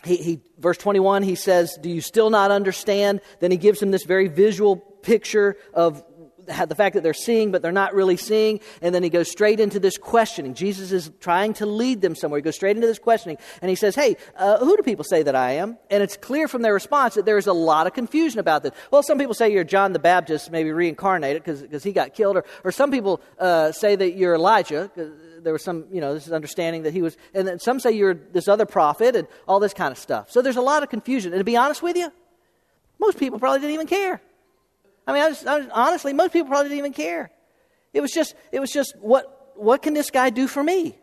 He, 0.03 0.17
he, 0.17 0.39
verse 0.57 0.77
21, 0.77 1.23
he 1.23 1.35
says, 1.35 1.77
Do 1.79 1.89
you 1.89 2.01
still 2.01 2.29
not 2.29 2.51
understand? 2.51 3.21
Then 3.39 3.51
he 3.51 3.57
gives 3.57 3.79
them 3.79 3.91
this 3.91 4.03
very 4.03 4.27
visual 4.27 4.75
picture 4.75 5.57
of 5.73 6.03
the 6.45 6.75
fact 6.75 6.95
that 6.95 7.03
they're 7.03 7.13
seeing, 7.13 7.51
but 7.51 7.61
they're 7.61 7.71
not 7.71 7.93
really 7.93 8.17
seeing. 8.17 8.59
And 8.81 8.93
then 8.93 9.03
he 9.03 9.09
goes 9.09 9.29
straight 9.29 9.59
into 9.59 9.79
this 9.79 9.97
questioning. 9.97 10.53
Jesus 10.53 10.91
is 10.91 11.11
trying 11.19 11.53
to 11.55 11.65
lead 11.65 12.01
them 12.01 12.15
somewhere. 12.15 12.39
He 12.39 12.41
goes 12.41 12.55
straight 12.55 12.75
into 12.75 12.87
this 12.87 12.99
questioning. 12.99 13.37
And 13.61 13.69
he 13.69 13.75
says, 13.75 13.95
Hey, 13.95 14.17
uh, 14.35 14.57
who 14.59 14.75
do 14.77 14.83
people 14.83 15.03
say 15.03 15.23
that 15.23 15.35
I 15.35 15.53
am? 15.53 15.77
And 15.89 16.03
it's 16.03 16.17
clear 16.17 16.47
from 16.47 16.61
their 16.61 16.73
response 16.73 17.15
that 17.15 17.25
there's 17.25 17.47
a 17.47 17.53
lot 17.53 17.87
of 17.87 17.93
confusion 17.93 18.39
about 18.39 18.63
this. 18.63 18.71
Well, 18.91 19.03
some 19.03 19.17
people 19.17 19.33
say 19.33 19.51
you're 19.51 19.63
John 19.63 19.93
the 19.93 19.99
Baptist, 19.99 20.51
maybe 20.51 20.71
reincarnated 20.71 21.43
because 21.43 21.83
he 21.83 21.91
got 21.91 22.13
killed. 22.13 22.37
Or, 22.37 22.45
or 22.63 22.71
some 22.71 22.91
people 22.91 23.21
uh, 23.39 23.71
say 23.71 23.95
that 23.95 24.15
you're 24.15 24.35
Elijah. 24.35 24.91
There 25.41 25.53
was 25.53 25.63
some, 25.63 25.85
you 25.91 26.01
know, 26.01 26.13
this 26.13 26.27
is 26.27 26.33
understanding 26.33 26.83
that 26.83 26.93
he 26.93 27.01
was. 27.01 27.17
And 27.33 27.47
then 27.47 27.59
some 27.59 27.79
say 27.79 27.91
you're 27.91 28.13
this 28.13 28.47
other 28.47 28.65
prophet 28.65 29.15
and 29.15 29.27
all 29.47 29.59
this 29.59 29.73
kind 29.73 29.91
of 29.91 29.97
stuff. 29.97 30.31
So 30.31 30.41
there's 30.41 30.57
a 30.57 30.61
lot 30.61 30.83
of 30.83 30.89
confusion. 30.89 31.33
And 31.33 31.39
to 31.39 31.43
be 31.43 31.57
honest 31.57 31.81
with 31.81 31.95
you, 31.95 32.11
most 32.99 33.17
people 33.17 33.39
probably 33.39 33.59
didn't 33.59 33.73
even 33.73 33.87
care. 33.87 34.21
I 35.07 35.13
mean, 35.13 35.23
I 35.23 35.29
was, 35.29 35.45
I 35.45 35.57
was, 35.59 35.67
honestly, 35.73 36.13
most 36.13 36.33
people 36.33 36.47
probably 36.47 36.69
didn't 36.69 36.79
even 36.79 36.93
care. 36.93 37.31
It 37.93 38.01
was 38.01 38.11
just, 38.11 38.35
it 38.51 38.59
was 38.59 38.71
just 38.71 38.95
what, 38.99 39.53
what 39.55 39.81
can 39.81 39.93
this 39.93 40.11
guy 40.11 40.29
do 40.29 40.47
for 40.47 40.63
me? 40.63 40.95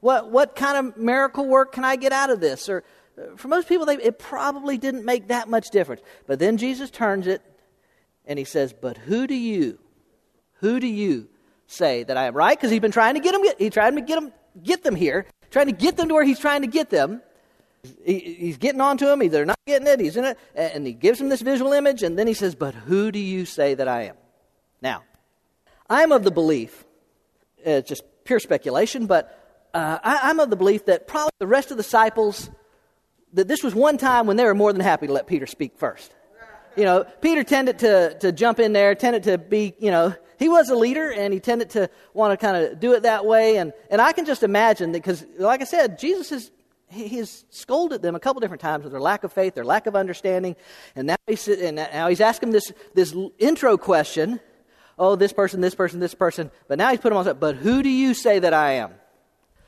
What, 0.00 0.30
what 0.30 0.54
kind 0.54 0.86
of 0.86 0.96
miracle 0.96 1.46
work 1.46 1.72
can 1.72 1.84
I 1.84 1.96
get 1.96 2.12
out 2.12 2.30
of 2.30 2.40
this? 2.40 2.68
Or 2.68 2.84
uh, 3.18 3.36
for 3.36 3.48
most 3.48 3.68
people, 3.68 3.86
they, 3.86 3.96
it 3.96 4.18
probably 4.18 4.76
didn't 4.76 5.04
make 5.04 5.28
that 5.28 5.48
much 5.48 5.70
difference. 5.70 6.02
But 6.26 6.38
then 6.38 6.56
Jesus 6.58 6.90
turns 6.90 7.26
it 7.26 7.42
and 8.26 8.38
he 8.38 8.44
says, 8.44 8.72
But 8.72 8.98
who 8.98 9.26
do 9.26 9.34
you, 9.34 9.78
who 10.60 10.78
do 10.78 10.86
you 10.86 11.28
say 11.66 12.04
that 12.04 12.16
I 12.16 12.26
am? 12.26 12.34
Right? 12.34 12.56
Because 12.56 12.70
he's 12.70 12.80
been 12.80 12.92
trying 12.92 13.14
to 13.14 13.20
get 13.20 13.32
them, 13.32 13.42
he's 13.58 13.72
trying 13.72 13.94
to 13.96 14.02
get 14.02 14.16
them, 14.16 14.32
get 14.62 14.82
them 14.82 14.94
here, 14.94 15.26
trying 15.50 15.66
to 15.66 15.72
get 15.72 15.96
them 15.96 16.08
to 16.08 16.14
where 16.14 16.24
he's 16.24 16.38
trying 16.38 16.60
to 16.60 16.68
get 16.68 16.90
them. 16.90 17.22
He, 18.04 18.18
he's 18.18 18.56
getting 18.56 18.80
onto 18.80 19.06
them. 19.06 19.26
They're 19.28 19.44
not 19.44 19.58
getting 19.66 19.86
it. 19.86 20.00
He's 20.00 20.16
in 20.16 20.24
it. 20.24 20.38
And 20.54 20.86
he 20.86 20.92
gives 20.92 21.20
him 21.20 21.28
this 21.28 21.42
visual 21.42 21.72
image. 21.72 22.02
And 22.02 22.18
then 22.18 22.26
he 22.26 22.34
says, 22.34 22.54
But 22.54 22.74
who 22.74 23.10
do 23.12 23.18
you 23.18 23.44
say 23.44 23.74
that 23.74 23.88
I 23.88 24.04
am? 24.04 24.16
Now, 24.80 25.02
I'm 25.88 26.12
of 26.12 26.24
the 26.24 26.30
belief, 26.30 26.84
it's 27.58 27.88
just 27.88 28.02
pure 28.24 28.40
speculation, 28.40 29.06
but 29.06 29.68
uh, 29.74 29.98
I, 30.02 30.20
I'm 30.24 30.40
of 30.40 30.50
the 30.50 30.56
belief 30.56 30.86
that 30.86 31.06
probably 31.06 31.32
the 31.38 31.46
rest 31.46 31.70
of 31.70 31.76
the 31.76 31.82
disciples, 31.82 32.50
that 33.32 33.48
this 33.48 33.62
was 33.62 33.74
one 33.74 33.98
time 33.98 34.26
when 34.26 34.36
they 34.36 34.44
were 34.44 34.54
more 34.54 34.72
than 34.72 34.80
happy 34.80 35.06
to 35.06 35.12
let 35.12 35.26
Peter 35.26 35.46
speak 35.46 35.76
first. 35.76 36.14
You 36.76 36.84
know, 36.84 37.04
Peter 37.20 37.44
tended 37.44 37.80
to, 37.80 38.18
to 38.18 38.32
jump 38.32 38.58
in 38.58 38.72
there, 38.72 38.94
tended 38.94 39.24
to 39.24 39.38
be, 39.38 39.74
you 39.78 39.90
know, 39.90 40.14
he 40.38 40.48
was 40.48 40.68
a 40.68 40.74
leader 40.74 41.12
and 41.12 41.32
he 41.32 41.38
tended 41.38 41.70
to 41.70 41.88
want 42.12 42.32
to 42.32 42.36
kind 42.36 42.56
of 42.56 42.80
do 42.80 42.92
it 42.94 43.04
that 43.04 43.24
way. 43.24 43.58
And, 43.58 43.72
and 43.90 44.00
I 44.00 44.12
can 44.12 44.24
just 44.24 44.42
imagine 44.42 44.92
that 44.92 44.98
because, 44.98 45.24
like 45.38 45.60
I 45.60 45.64
said, 45.64 45.98
Jesus 45.98 46.32
is 46.32 46.50
he 46.88 47.16
has 47.16 47.44
scolded 47.50 48.02
them 48.02 48.14
a 48.14 48.20
couple 48.20 48.40
different 48.40 48.60
times 48.60 48.84
with 48.84 48.92
their 48.92 49.00
lack 49.00 49.24
of 49.24 49.32
faith, 49.32 49.54
their 49.54 49.64
lack 49.64 49.86
of 49.86 49.96
understanding, 49.96 50.56
and 50.94 51.06
now 51.06 51.16
he's, 51.26 51.48
and 51.48 51.76
now 51.76 52.08
he's 52.08 52.20
asking 52.20 52.50
this, 52.50 52.72
this 52.94 53.14
intro 53.38 53.76
question 53.76 54.40
oh, 54.98 55.16
this 55.16 55.32
person, 55.32 55.60
this 55.60 55.74
person, 55.74 56.00
this 56.00 56.14
person, 56.14 56.50
but 56.68 56.78
now 56.78 56.90
he's 56.90 57.00
put 57.00 57.10
them 57.10 57.18
on, 57.18 57.38
but 57.38 57.56
who 57.56 57.82
do 57.82 57.88
you 57.88 58.14
say 58.14 58.38
that 58.38 58.54
I 58.54 58.72
am? 58.72 58.92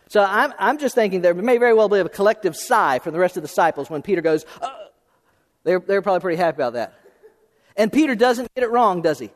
So 0.09 0.23
I'm, 0.23 0.53
I'm 0.59 0.79
just 0.79 0.95
thinking 0.95 1.21
there 1.21 1.35
may 1.35 1.59
very 1.59 1.75
well 1.75 1.89
be 1.89 1.99
a 1.99 2.09
collective 2.09 2.57
sigh 2.57 3.01
from 3.01 3.13
the 3.13 3.19
rest 3.19 3.37
of 3.37 3.43
the 3.43 3.49
disciples 3.49 3.91
when 3.91 4.03
Peter 4.03 4.21
goes, 4.21 4.47
uh, 4.63 4.71
they're, 5.65 5.81
they're 5.81 6.03
probably 6.03 6.21
pretty 6.21 6.37
happy 6.37 6.57
about 6.57 6.75
that. 6.75 6.95
And 7.77 7.93
Peter 7.93 8.15
doesn't 8.15 8.55
get 8.55 8.63
it 8.63 8.71
wrong, 8.71 9.03
does 9.03 9.19
he? 9.19 9.31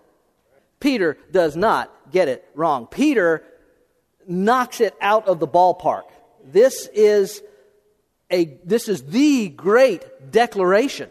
Peter 0.79 1.19
does 1.31 1.57
not 1.57 1.93
get 2.11 2.29
it 2.29 2.49
wrong. 2.55 2.87
Peter 2.87 3.43
knocks 4.27 4.81
it 4.81 4.95
out 5.01 5.27
of 5.27 5.41
the 5.41 5.49
ballpark. 5.49 6.05
This 6.45 6.89
is 6.95 7.43
a, 8.31 8.59
this 8.65 8.89
is 8.89 9.03
the 9.05 9.49
great 9.49 10.31
declaration. 10.31 11.11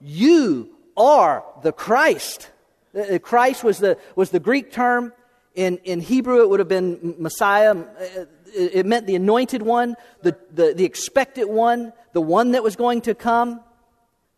You 0.00 0.70
are 0.96 1.44
the 1.62 1.72
Christ. 1.72 2.50
Uh, 2.94 3.18
Christ 3.18 3.64
was 3.64 3.78
the, 3.78 3.98
was 4.16 4.30
the 4.30 4.40
Greek 4.40 4.72
term. 4.72 5.12
In, 5.54 5.78
in 5.78 6.00
Hebrew, 6.00 6.42
it 6.42 6.50
would 6.50 6.60
have 6.60 6.68
been 6.68 7.16
Messiah. 7.18 7.74
Uh, 7.74 8.24
it 8.54 8.84
meant 8.84 9.06
the 9.06 9.16
anointed 9.16 9.62
one, 9.62 9.96
the, 10.22 10.36
the, 10.52 10.74
the 10.74 10.84
expected 10.84 11.46
one, 11.46 11.92
the 12.12 12.20
one 12.20 12.52
that 12.52 12.62
was 12.62 12.76
going 12.76 13.00
to 13.02 13.14
come. 13.14 13.60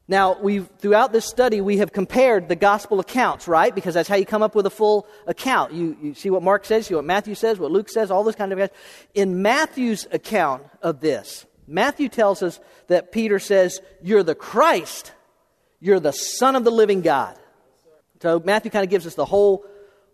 Now, 0.07 0.39
we've, 0.39 0.69
throughout 0.79 1.13
this 1.13 1.25
study, 1.25 1.61
we 1.61 1.79
have 1.79 1.93
compared 1.93 2.49
the 2.49 2.57
gospel 2.57 3.01
accounts, 3.01 3.49
right? 3.49 3.75
Because 3.75 3.95
that's 3.95 4.09
how 4.09 4.17
you 4.17 4.27
come 4.27 4.43
up 4.43 4.55
with 4.55 4.67
a 4.67 4.71
full 4.71 5.07
account. 5.27 5.73
You, 5.73 5.97
you 6.01 6.15
see 6.15 6.29
what 6.31 6.43
Mark 6.43 6.67
says, 6.67 6.85
you 6.85 6.89
see 6.89 6.95
what 6.97 7.07
Matthew 7.07 7.35
says, 7.35 7.59
what 7.59 7.71
Luke 7.71 7.89
says, 7.89 8.11
all 8.11 8.23
those 8.23 8.37
kind 8.37 8.53
of 8.53 8.59
guys. 8.59 8.69
In 9.15 9.41
Matthew's 9.41 10.07
account 10.13 10.63
of 10.83 11.01
this, 11.01 11.47
Matthew 11.67 12.09
tells 12.09 12.43
us 12.43 12.61
that 12.89 13.13
Peter 13.13 13.39
says, 13.39 13.81
You're 14.03 14.23
the 14.23 14.35
Christ, 14.35 15.13
you're 15.81 16.01
the 16.01 16.13
Son 16.13 16.57
of 16.57 16.65
the 16.65 16.71
living 16.71 17.01
God. 17.01 17.39
So 18.21 18.41
Matthew 18.45 18.71
kind 18.71 18.85
of 18.85 18.91
gives 18.91 19.07
us 19.07 19.15
the 19.15 19.25
whole, 19.25 19.65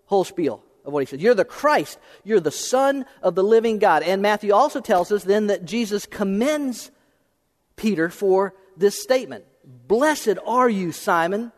whole 0.06 0.24
spiel 0.24 0.64
of 0.84 0.92
what 0.92 1.00
he 1.00 1.06
says. 1.06 1.20
You're 1.20 1.34
the 1.34 1.44
Christ, 1.44 1.98
you're 2.24 2.40
the 2.40 2.50
Son 2.50 3.04
of 3.22 3.34
the 3.34 3.44
living 3.44 3.78
God. 3.78 4.02
And 4.02 4.22
Matthew 4.22 4.52
also 4.52 4.80
tells 4.80 5.12
us 5.12 5.24
then 5.24 5.48
that 5.48 5.64
Jesus 5.64 6.06
commends 6.06 6.90
Peter 7.76 8.08
for 8.10 8.54
this 8.76 9.00
statement 9.02 9.44
Blessed 9.64 10.38
are 10.46 10.68
you, 10.68 10.92
Simon. 10.92 11.52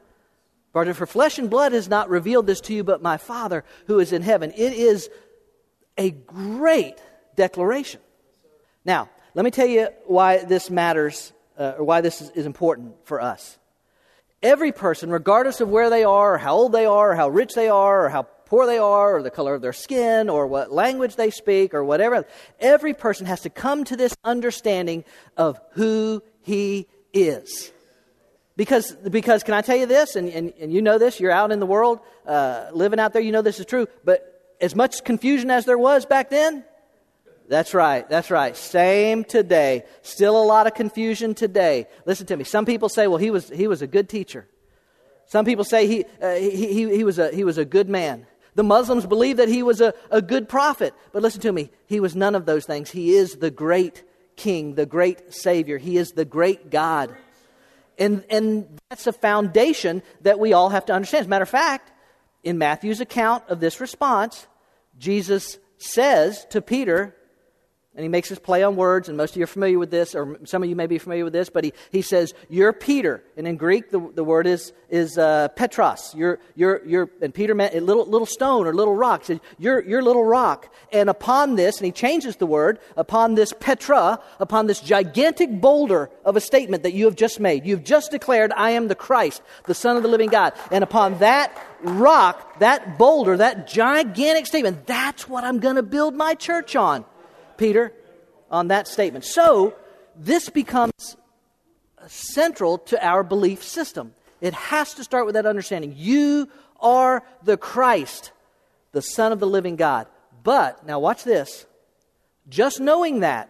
For 0.72 1.06
flesh 1.06 1.38
and 1.38 1.50
blood 1.50 1.72
has 1.72 1.88
not 1.88 2.08
revealed 2.08 2.46
this 2.46 2.62
to 2.62 2.74
you, 2.74 2.82
but 2.82 3.02
my 3.02 3.18
Father 3.18 3.62
who 3.86 4.00
is 4.00 4.12
in 4.12 4.22
heaven. 4.22 4.52
It 4.56 4.72
is 4.72 5.10
a 5.98 6.10
great 6.10 6.96
declaration. 7.36 8.00
Now, 8.84 9.10
let 9.34 9.44
me 9.44 9.50
tell 9.50 9.66
you 9.66 9.88
why 10.06 10.44
this 10.44 10.70
matters, 10.70 11.32
uh, 11.58 11.74
or 11.78 11.84
why 11.84 12.00
this 12.00 12.20
is, 12.20 12.30
is 12.30 12.46
important 12.46 12.94
for 13.04 13.20
us. 13.20 13.58
Every 14.42 14.72
person, 14.72 15.10
regardless 15.10 15.60
of 15.60 15.68
where 15.68 15.88
they 15.88 16.04
are, 16.04 16.34
or 16.34 16.38
how 16.38 16.54
old 16.54 16.72
they 16.72 16.84
are, 16.84 17.12
or 17.12 17.14
how 17.14 17.28
rich 17.28 17.54
they 17.54 17.68
are, 17.68 18.06
or 18.06 18.08
how 18.08 18.22
poor 18.22 18.66
they 18.66 18.78
are, 18.78 19.16
or 19.16 19.22
the 19.22 19.30
color 19.30 19.54
of 19.54 19.62
their 19.62 19.72
skin, 19.72 20.28
or 20.28 20.46
what 20.46 20.72
language 20.72 21.16
they 21.16 21.30
speak, 21.30 21.72
or 21.72 21.84
whatever, 21.84 22.26
every 22.60 22.92
person 22.92 23.26
has 23.26 23.40
to 23.42 23.50
come 23.50 23.84
to 23.84 23.96
this 23.96 24.16
understanding 24.24 25.04
of 25.36 25.60
who 25.70 26.22
he 26.42 26.88
is. 27.14 27.72
Because, 28.56 28.92
because 28.92 29.42
can 29.44 29.54
I 29.54 29.62
tell 29.62 29.76
you 29.76 29.86
this, 29.86 30.16
and, 30.16 30.28
and, 30.28 30.52
and 30.60 30.72
you 30.72 30.82
know 30.82 30.98
this, 30.98 31.18
you're 31.20 31.30
out 31.30 31.52
in 31.52 31.60
the 31.60 31.66
world, 31.66 32.00
uh, 32.26 32.66
living 32.72 33.00
out 33.00 33.14
there, 33.14 33.22
you 33.22 33.32
know 33.32 33.42
this 33.42 33.58
is 33.58 33.66
true, 33.66 33.86
but 34.04 34.56
as 34.60 34.74
much 34.74 35.04
confusion 35.04 35.50
as 35.50 35.64
there 35.64 35.78
was 35.78 36.04
back 36.04 36.28
then, 36.28 36.64
that's 37.52 37.74
right. 37.74 38.08
That's 38.08 38.30
right. 38.30 38.56
Same 38.56 39.24
today. 39.24 39.84
Still 40.00 40.42
a 40.42 40.46
lot 40.46 40.66
of 40.66 40.72
confusion 40.72 41.34
today. 41.34 41.86
Listen 42.06 42.24
to 42.28 42.36
me. 42.38 42.44
Some 42.44 42.64
people 42.64 42.88
say, 42.88 43.06
well, 43.08 43.18
he 43.18 43.30
was, 43.30 43.50
he 43.50 43.66
was 43.66 43.82
a 43.82 43.86
good 43.86 44.08
teacher. 44.08 44.48
Some 45.26 45.44
people 45.44 45.62
say 45.62 45.86
he, 45.86 46.06
uh, 46.22 46.36
he, 46.36 46.72
he, 46.72 46.96
he, 46.96 47.04
was 47.04 47.18
a, 47.18 47.30
he 47.30 47.44
was 47.44 47.58
a 47.58 47.66
good 47.66 47.90
man. 47.90 48.26
The 48.54 48.62
Muslims 48.62 49.04
believe 49.04 49.36
that 49.36 49.50
he 49.50 49.62
was 49.62 49.82
a, 49.82 49.92
a 50.10 50.22
good 50.22 50.48
prophet. 50.48 50.94
But 51.12 51.20
listen 51.20 51.42
to 51.42 51.52
me. 51.52 51.70
He 51.84 52.00
was 52.00 52.16
none 52.16 52.34
of 52.34 52.46
those 52.46 52.64
things. 52.64 52.90
He 52.90 53.12
is 53.12 53.36
the 53.36 53.50
great 53.50 54.02
king, 54.34 54.74
the 54.74 54.86
great 54.86 55.34
savior. 55.34 55.76
He 55.76 55.98
is 55.98 56.12
the 56.12 56.24
great 56.24 56.70
God. 56.70 57.14
And, 57.98 58.24
and 58.30 58.80
that's 58.88 59.06
a 59.06 59.12
foundation 59.12 60.02
that 60.22 60.38
we 60.38 60.54
all 60.54 60.70
have 60.70 60.86
to 60.86 60.94
understand. 60.94 61.20
As 61.20 61.26
a 61.26 61.28
matter 61.28 61.42
of 61.42 61.50
fact, 61.50 61.92
in 62.42 62.56
Matthew's 62.56 63.02
account 63.02 63.44
of 63.48 63.60
this 63.60 63.78
response, 63.78 64.46
Jesus 64.96 65.58
says 65.76 66.46
to 66.48 66.62
Peter, 66.62 67.14
and 67.94 68.02
he 68.02 68.08
makes 68.08 68.30
this 68.30 68.38
play 68.38 68.62
on 68.62 68.74
words, 68.74 69.08
and 69.08 69.18
most 69.18 69.32
of 69.32 69.36
you 69.36 69.44
are 69.44 69.48
familiar 69.48 69.78
with 69.78 69.90
this, 69.90 70.14
or 70.14 70.38
some 70.44 70.62
of 70.62 70.68
you 70.68 70.74
may 70.74 70.86
be 70.86 70.96
familiar 70.96 71.24
with 71.24 71.34
this, 71.34 71.50
but 71.50 71.62
he, 71.62 71.74
he 71.90 72.00
says, 72.00 72.32
You're 72.48 72.72
Peter. 72.72 73.22
And 73.36 73.46
in 73.46 73.58
Greek, 73.58 73.90
the, 73.90 74.00
the 74.14 74.24
word 74.24 74.46
is, 74.46 74.72
is 74.88 75.18
uh, 75.18 75.48
Petros. 75.48 76.14
You're, 76.14 76.38
you're, 76.54 76.82
you're, 76.86 77.10
and 77.20 77.34
Peter 77.34 77.54
meant 77.54 77.74
little, 77.74 78.06
little 78.06 78.26
stone 78.26 78.66
or 78.66 78.74
little 78.74 78.94
rock. 78.94 79.26
Said, 79.26 79.40
you're, 79.58 79.82
you're 79.84 80.02
little 80.02 80.24
rock. 80.24 80.72
And 80.90 81.10
upon 81.10 81.56
this, 81.56 81.78
and 81.78 81.84
he 81.84 81.92
changes 81.92 82.36
the 82.36 82.46
word, 82.46 82.78
upon 82.96 83.34
this 83.34 83.52
Petra, 83.52 84.20
upon 84.40 84.68
this 84.68 84.80
gigantic 84.80 85.60
boulder 85.60 86.08
of 86.24 86.34
a 86.34 86.40
statement 86.40 86.84
that 86.84 86.94
you 86.94 87.04
have 87.04 87.16
just 87.16 87.40
made, 87.40 87.66
you've 87.66 87.84
just 87.84 88.10
declared, 88.10 88.52
I 88.56 88.70
am 88.70 88.88
the 88.88 88.94
Christ, 88.94 89.42
the 89.64 89.74
Son 89.74 89.98
of 89.98 90.02
the 90.02 90.08
living 90.08 90.30
God. 90.30 90.54
And 90.70 90.82
upon 90.82 91.18
that 91.18 91.54
rock, 91.82 92.58
that 92.60 92.96
boulder, 92.96 93.36
that 93.36 93.66
gigantic 93.66 94.46
statement, 94.46 94.86
that's 94.86 95.28
what 95.28 95.44
I'm 95.44 95.58
going 95.58 95.76
to 95.76 95.82
build 95.82 96.14
my 96.14 96.34
church 96.34 96.74
on. 96.74 97.04
Peter, 97.56 97.92
on 98.50 98.68
that 98.68 98.86
statement. 98.86 99.24
So, 99.24 99.74
this 100.16 100.50
becomes 100.50 101.16
central 102.06 102.78
to 102.78 103.04
our 103.04 103.22
belief 103.22 103.62
system. 103.62 104.14
It 104.40 104.54
has 104.54 104.94
to 104.94 105.04
start 105.04 105.26
with 105.26 105.34
that 105.34 105.46
understanding. 105.46 105.94
You 105.96 106.48
are 106.80 107.22
the 107.42 107.56
Christ, 107.56 108.32
the 108.92 109.02
Son 109.02 109.32
of 109.32 109.40
the 109.40 109.46
living 109.46 109.76
God. 109.76 110.06
But, 110.42 110.84
now 110.86 110.98
watch 110.98 111.24
this. 111.24 111.66
Just 112.48 112.80
knowing 112.80 113.20
that 113.20 113.48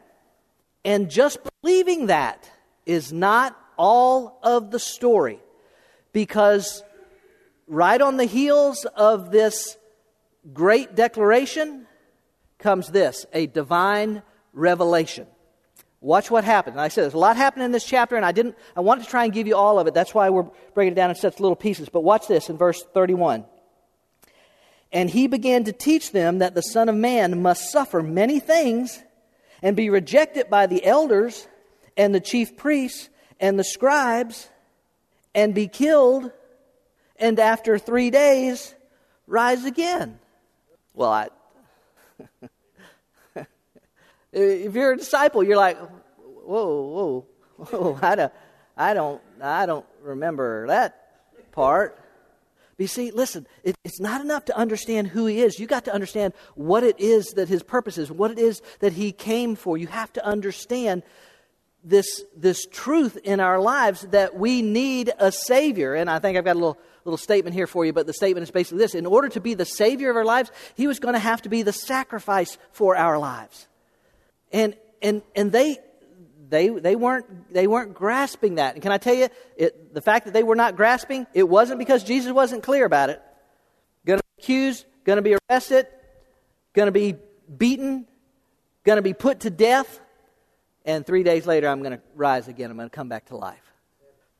and 0.85 1.11
just 1.11 1.39
believing 1.63 2.07
that 2.07 2.51
is 2.85 3.13
not 3.13 3.57
all 3.77 4.39
of 4.43 4.71
the 4.71 4.79
story. 4.79 5.41
Because 6.13 6.83
right 7.67 8.01
on 8.01 8.19
the 8.19 8.25
heels 8.25 8.85
of 8.85 9.31
this 9.31 9.77
great 10.53 10.95
declaration, 10.95 11.87
comes 12.63 12.89
this 12.89 13.27
a 13.33 13.47
divine 13.47 14.23
revelation. 14.53 15.27
Watch 16.01 16.31
what 16.31 16.43
happens. 16.45 16.77
I 16.77 16.89
said 16.89 17.03
there's 17.05 17.15
a 17.15 17.19
lot 17.19 17.37
happening 17.37 17.67
in 17.67 17.73
this 17.73 17.85
chapter, 17.85 18.17
and 18.17 18.25
I 18.25 18.33
didn't 18.33 18.57
I 18.75 18.81
wanted 18.81 19.05
to 19.05 19.11
try 19.11 19.25
and 19.25 19.33
give 19.33 19.47
you 19.47 19.57
all 19.57 19.79
of 19.79 19.87
it. 19.87 19.95
That's 19.95 20.15
why 20.15 20.31
we're 20.31 20.49
breaking 20.75 20.93
it 20.93 20.97
down 20.97 21.11
in 21.11 21.17
such 21.17 21.39
little 21.39 21.57
pieces. 21.57 21.89
But 21.89 22.03
watch 22.03 22.27
this 22.27 22.49
in 22.49 22.57
verse 22.57 22.83
31. 22.95 23.45
And 24.93 25.09
he 25.09 25.27
began 25.27 25.65
to 25.65 25.73
teach 25.73 26.13
them 26.13 26.39
that 26.39 26.55
the 26.55 26.63
Son 26.63 26.89
of 26.89 26.95
Man 26.95 27.41
must 27.41 27.71
suffer 27.71 28.03
many 28.03 28.41
things 28.41 29.03
and 29.63 29.77
be 29.77 29.89
rejected 29.89 30.51
by 30.51 30.67
the 30.67 30.85
elders 30.85 31.47
and 31.97 32.15
the 32.15 32.21
chief 32.21 32.57
priests 32.57 33.09
and 33.41 33.59
the 33.59 33.65
scribes 33.65 34.49
and 35.35 35.55
be 35.55 35.69
killed 35.69 36.31
and 37.17 37.39
after 37.39 37.79
three 37.79 38.11
days 38.11 38.75
rise 39.27 39.65
again. 39.65 40.19
Well, 40.93 41.11
I, 41.11 41.29
if 44.33 44.75
you're 44.75 44.93
a 44.93 44.97
disciple, 44.97 45.45
you're 45.45 45.57
like, 45.57 45.79
whoa, 45.79 46.83
whoa, 46.83 47.27
whoa, 47.57 47.99
I 48.03 48.15
don't, 48.15 48.33
I 48.77 48.95
don't, 48.95 49.23
I 49.41 49.67
don't 49.67 49.87
remember 50.03 50.67
that 50.69 51.53
part. 51.53 51.99
But 52.77 52.85
you 52.85 52.89
see, 52.89 53.11
listen, 53.11 53.47
it, 53.63 53.77
it's 53.85 54.01
not 54.01 54.21
enough 54.23 54.47
to 54.47 54.57
understand 54.57 55.09
who 55.09 55.27
he 55.27 55.43
is. 55.43 55.59
You 55.59 55.67
got 55.67 55.85
to 55.85 55.95
understand 55.95 56.33
what 56.55 56.83
it 56.83 56.99
is 56.99 57.33
that 57.33 57.49
his 57.49 57.63
purpose 57.63 57.99
is, 57.99 58.11
what 58.11 58.31
it 58.31 58.39
is 58.39 58.63
that 58.81 58.95
he 58.95 59.13
came 59.13 59.55
for. 59.55 59.77
You 59.77 59.89
have 59.89 60.13
to 60.15 60.25
understand 60.25 61.03
this, 61.85 62.25
this 62.37 62.65
truth 62.67 63.19
in 63.25 63.41
our 63.41 63.61
lives 63.61 64.03
that 64.13 64.37
we 64.37 64.63
need 64.63 65.13
a 65.19 65.31
Savior. 65.31 65.95
And 65.95 66.09
I 66.09 66.19
think 66.19 66.39
I've 66.39 66.45
got 66.45 66.55
a 66.57 66.61
little, 66.61 66.79
little 67.05 67.19
statement 67.19 67.55
here 67.55 67.67
for 67.67 67.85
you, 67.85 67.93
but 67.93 68.07
the 68.07 68.15
statement 68.15 68.45
is 68.45 68.51
basically 68.51 68.79
this 68.79 68.95
In 68.95 69.05
order 69.05 69.29
to 69.31 69.41
be 69.41 69.55
the 69.55 69.65
Savior 69.65 70.11
of 70.11 70.17
our 70.17 70.25
lives, 70.25 70.51
He 70.75 70.87
was 70.87 70.99
going 70.99 71.15
to 71.15 71.19
have 71.19 71.43
to 71.43 71.49
be 71.49 71.63
the 71.63 71.73
sacrifice 71.73 72.57
for 72.71 72.97
our 72.97 73.19
lives. 73.19 73.69
And, 74.53 74.77
and, 75.01 75.23
and 75.35 75.51
they, 75.51 75.79
they, 76.49 76.69
they, 76.69 76.97
weren't, 76.97 77.53
they 77.53 77.67
weren't 77.67 77.95
grasping 77.95 78.57
that. 78.57 78.75
And 78.75 78.83
can 78.83 78.93
I 78.93 78.99
tell 78.99 79.15
you, 79.15 79.29
it, 79.57 79.95
the 79.95 80.03
fact 80.03 80.27
that 80.27 80.33
they 80.33 80.43
were 80.43 80.57
not 80.57 80.77
grasping, 80.77 81.27
it 81.35 81.49
wasn't 81.49 81.79
because 81.79 82.05
Jesus 82.05 82.33
wasn't 82.33 82.63
clear 82.63 82.85
about 82.85 83.11
it. 83.11 83.23
Going 84.05 84.19
to 84.19 84.25
be 84.37 84.43
accused, 84.43 84.85
going 85.05 85.17
to 85.17 85.23
be 85.23 85.37
arrested, 85.49 85.87
going 86.75 86.87
to 86.87 86.93
be 86.93 87.17
beaten, 87.57 88.07
going 88.85 88.97
to 88.97 89.03
be 89.03 89.15
put 89.15 89.41
to 89.41 89.51
death 89.51 90.01
and 90.85 91.07
three 91.07 91.23
days 91.23 91.47
later, 91.47 91.69
I'm 91.69 91.81
going 91.81 91.97
to 91.97 92.03
rise 92.15 92.49
again. 92.49 92.71
I'm 92.71 92.77
going 92.77 92.89
to 92.89 92.95
come 92.95 93.09
back 93.09 93.27
to 93.27 93.37
life. 93.37 93.73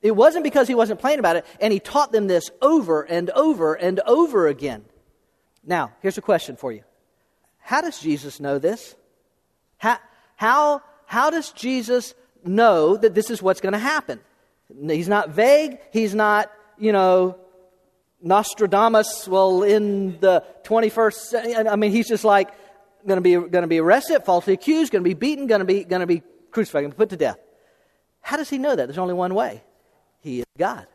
It 0.01 0.17
wasn't 0.17 0.43
because 0.43 0.67
he 0.67 0.75
wasn't 0.75 1.01
playing 1.01 1.21
about 1.21 1.37
it, 1.37 1.47
and 1.61 1.73
he 1.73 1.79
taught 1.79 2.11
them 2.11 2.27
this 2.27 2.51
over 2.61 3.03
and 3.03 3.31
over 3.31 3.75
and 3.75 4.01
over 4.01 4.49
again. 4.49 4.85
Now, 5.65 5.93
here's 6.01 6.19
a 6.19 6.23
question 6.23 6.57
for 6.57 6.73
you 6.73 6.83
How 7.59 7.81
does 7.81 8.01
Jesus 8.01 8.41
know 8.41 8.59
this? 8.59 8.97
How, 9.83 9.99
how, 10.37 10.83
how 11.07 11.31
does 11.31 11.51
Jesus 11.51 12.15
know 12.45 12.97
that 12.97 13.15
this 13.15 13.31
is 13.31 13.43
what's 13.43 13.61
going 13.61 13.73
to 13.73 13.81
happen? 13.81 14.21
He's 14.89 15.09
not 15.09 15.31
vague. 15.31 15.81
He's 15.93 16.15
not, 16.15 16.53
you 16.79 16.93
know, 16.93 17.37
Nostradamus, 18.23 19.27
well, 19.27 19.65
in 19.65 20.21
the 20.21 20.45
21st, 20.63 21.69
I 21.69 21.75
mean, 21.75 21.91
he's 21.91 22.07
just 22.07 22.23
like, 22.23 22.51
going 23.05 23.17
to 23.17 23.21
be 23.21 23.33
going 23.33 23.63
to 23.63 23.67
be 23.67 23.81
arrested, 23.81 24.23
falsely 24.23 24.55
accused, 24.55 24.93
going 24.93 25.03
to 25.03 25.11
be 25.11 25.15
beaten, 25.15 25.49
going 25.49 25.59
to 25.59 25.65
be 25.65 25.83
going 25.83 25.99
to 25.99 26.07
be 26.07 26.23
crucified 26.53 26.85
and 26.85 26.97
put 26.97 27.11
to 27.11 27.17
death. 27.17 27.39
How 28.21 28.37
does 28.37 28.49
he 28.49 28.59
know 28.59 28.77
that? 28.77 28.87
There's 28.87 28.99
only 28.99 29.15
one 29.15 29.35
way. 29.35 29.65
He 30.21 30.39
is 30.39 30.47
God. 30.57 30.87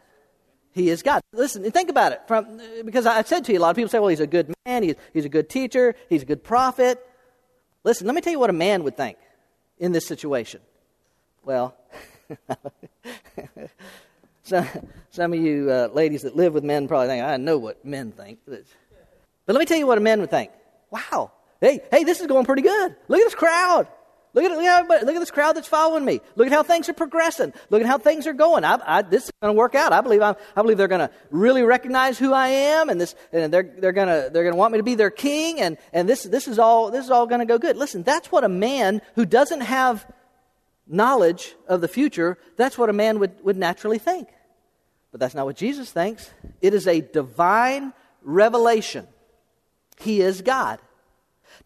He 0.71 0.89
is 0.89 1.03
God. 1.03 1.21
Listen, 1.33 1.69
think 1.71 1.89
about 1.89 2.13
it. 2.13 2.21
From, 2.25 2.61
because 2.85 3.05
I 3.05 3.21
said 3.23 3.43
to 3.43 3.51
you, 3.51 3.59
a 3.59 3.61
lot 3.61 3.71
of 3.71 3.75
people 3.75 3.89
say, 3.89 3.99
well, 3.99 4.07
he's 4.07 4.21
a 4.21 4.27
good 4.27 4.53
man, 4.65 4.83
he's, 4.83 4.95
he's 5.11 5.25
a 5.25 5.29
good 5.29 5.49
teacher, 5.49 5.95
he's 6.07 6.21
a 6.21 6.25
good 6.25 6.45
prophet. 6.45 7.05
Listen, 7.87 8.05
let 8.05 8.17
me 8.17 8.21
tell 8.21 8.33
you 8.33 8.39
what 8.39 8.49
a 8.49 8.53
man 8.53 8.83
would 8.83 8.97
think 8.97 9.17
in 9.79 9.93
this 9.93 10.05
situation. 10.05 10.59
Well, 11.45 11.73
some, 14.43 14.67
some 15.11 15.31
of 15.31 15.39
you 15.39 15.71
uh, 15.71 15.87
ladies 15.93 16.23
that 16.23 16.35
live 16.35 16.53
with 16.53 16.65
men 16.65 16.89
probably 16.89 17.07
think, 17.07 17.23
I 17.23 17.37
know 17.37 17.57
what 17.57 17.85
men 17.85 18.11
think. 18.11 18.39
But 18.45 18.63
let 19.47 19.57
me 19.57 19.63
tell 19.63 19.77
you 19.77 19.87
what 19.87 19.97
a 19.97 20.01
man 20.01 20.19
would 20.19 20.29
think. 20.29 20.51
Wow, 20.91 21.31
hey, 21.61 21.79
hey, 21.89 22.03
this 22.03 22.19
is 22.19 22.27
going 22.27 22.45
pretty 22.45 22.61
good. 22.61 22.93
Look 23.07 23.21
at 23.21 23.25
this 23.25 23.35
crowd. 23.35 23.87
Look 24.33 24.43
at, 24.43 24.51
look, 24.51 24.65
at 24.65 25.05
look 25.05 25.15
at 25.15 25.19
this 25.19 25.31
crowd 25.31 25.55
that's 25.55 25.67
following 25.67 26.05
me. 26.05 26.21
Look 26.35 26.47
at 26.47 26.53
how 26.53 26.61
things 26.61 26.89
are 26.89 26.93
progressing. 26.93 27.53
Look 27.69 27.81
at 27.81 27.87
how 27.87 27.97
things 27.97 28.27
are 28.27 28.33
going. 28.33 28.63
I, 28.63 28.79
I, 28.85 29.01
this 29.01 29.25
is 29.25 29.31
going 29.41 29.53
to 29.53 29.57
work 29.57 29.73
out. 29.73 29.93
I 29.93 30.01
believe, 30.01 30.21
i 30.21 30.35
I 30.55 30.61
believe 30.61 30.77
they're 30.77 30.87
going 30.87 31.07
to 31.07 31.11
really 31.31 31.63
recognize 31.63 32.19
who 32.19 32.33
I 32.33 32.49
am, 32.49 32.89
and, 32.89 33.01
this, 33.01 33.15
and 33.31 33.51
they're, 33.51 33.75
they're 33.79 33.93
going 33.93 34.07
to 34.07 34.29
they're 34.31 34.53
want 34.53 34.73
me 34.73 34.79
to 34.79 34.83
be 34.83 34.95
their 34.95 35.09
king, 35.09 35.59
and, 35.59 35.77
and 35.91 36.07
this, 36.07 36.23
this 36.23 36.47
is 36.47 36.59
all, 36.59 36.95
all 37.11 37.25
going 37.27 37.39
to 37.39 37.45
go 37.45 37.57
good. 37.57 37.77
Listen, 37.77 38.03
that's 38.03 38.31
what 38.31 38.43
a 38.43 38.49
man 38.49 39.01
who 39.15 39.25
doesn't 39.25 39.61
have 39.61 40.05
knowledge 40.87 41.55
of 41.67 41.81
the 41.81 41.87
future, 41.87 42.37
that's 42.55 42.77
what 42.77 42.89
a 42.89 42.93
man 42.93 43.19
would, 43.19 43.43
would 43.43 43.57
naturally 43.57 43.97
think. 43.97 44.29
But 45.11 45.19
that's 45.19 45.35
not 45.35 45.45
what 45.45 45.55
Jesus 45.55 45.91
thinks. 45.91 46.29
It 46.61 46.73
is 46.73 46.87
a 46.87 47.01
divine 47.01 47.93
revelation. 48.21 49.07
He 49.99 50.21
is 50.21 50.41
God. 50.41 50.79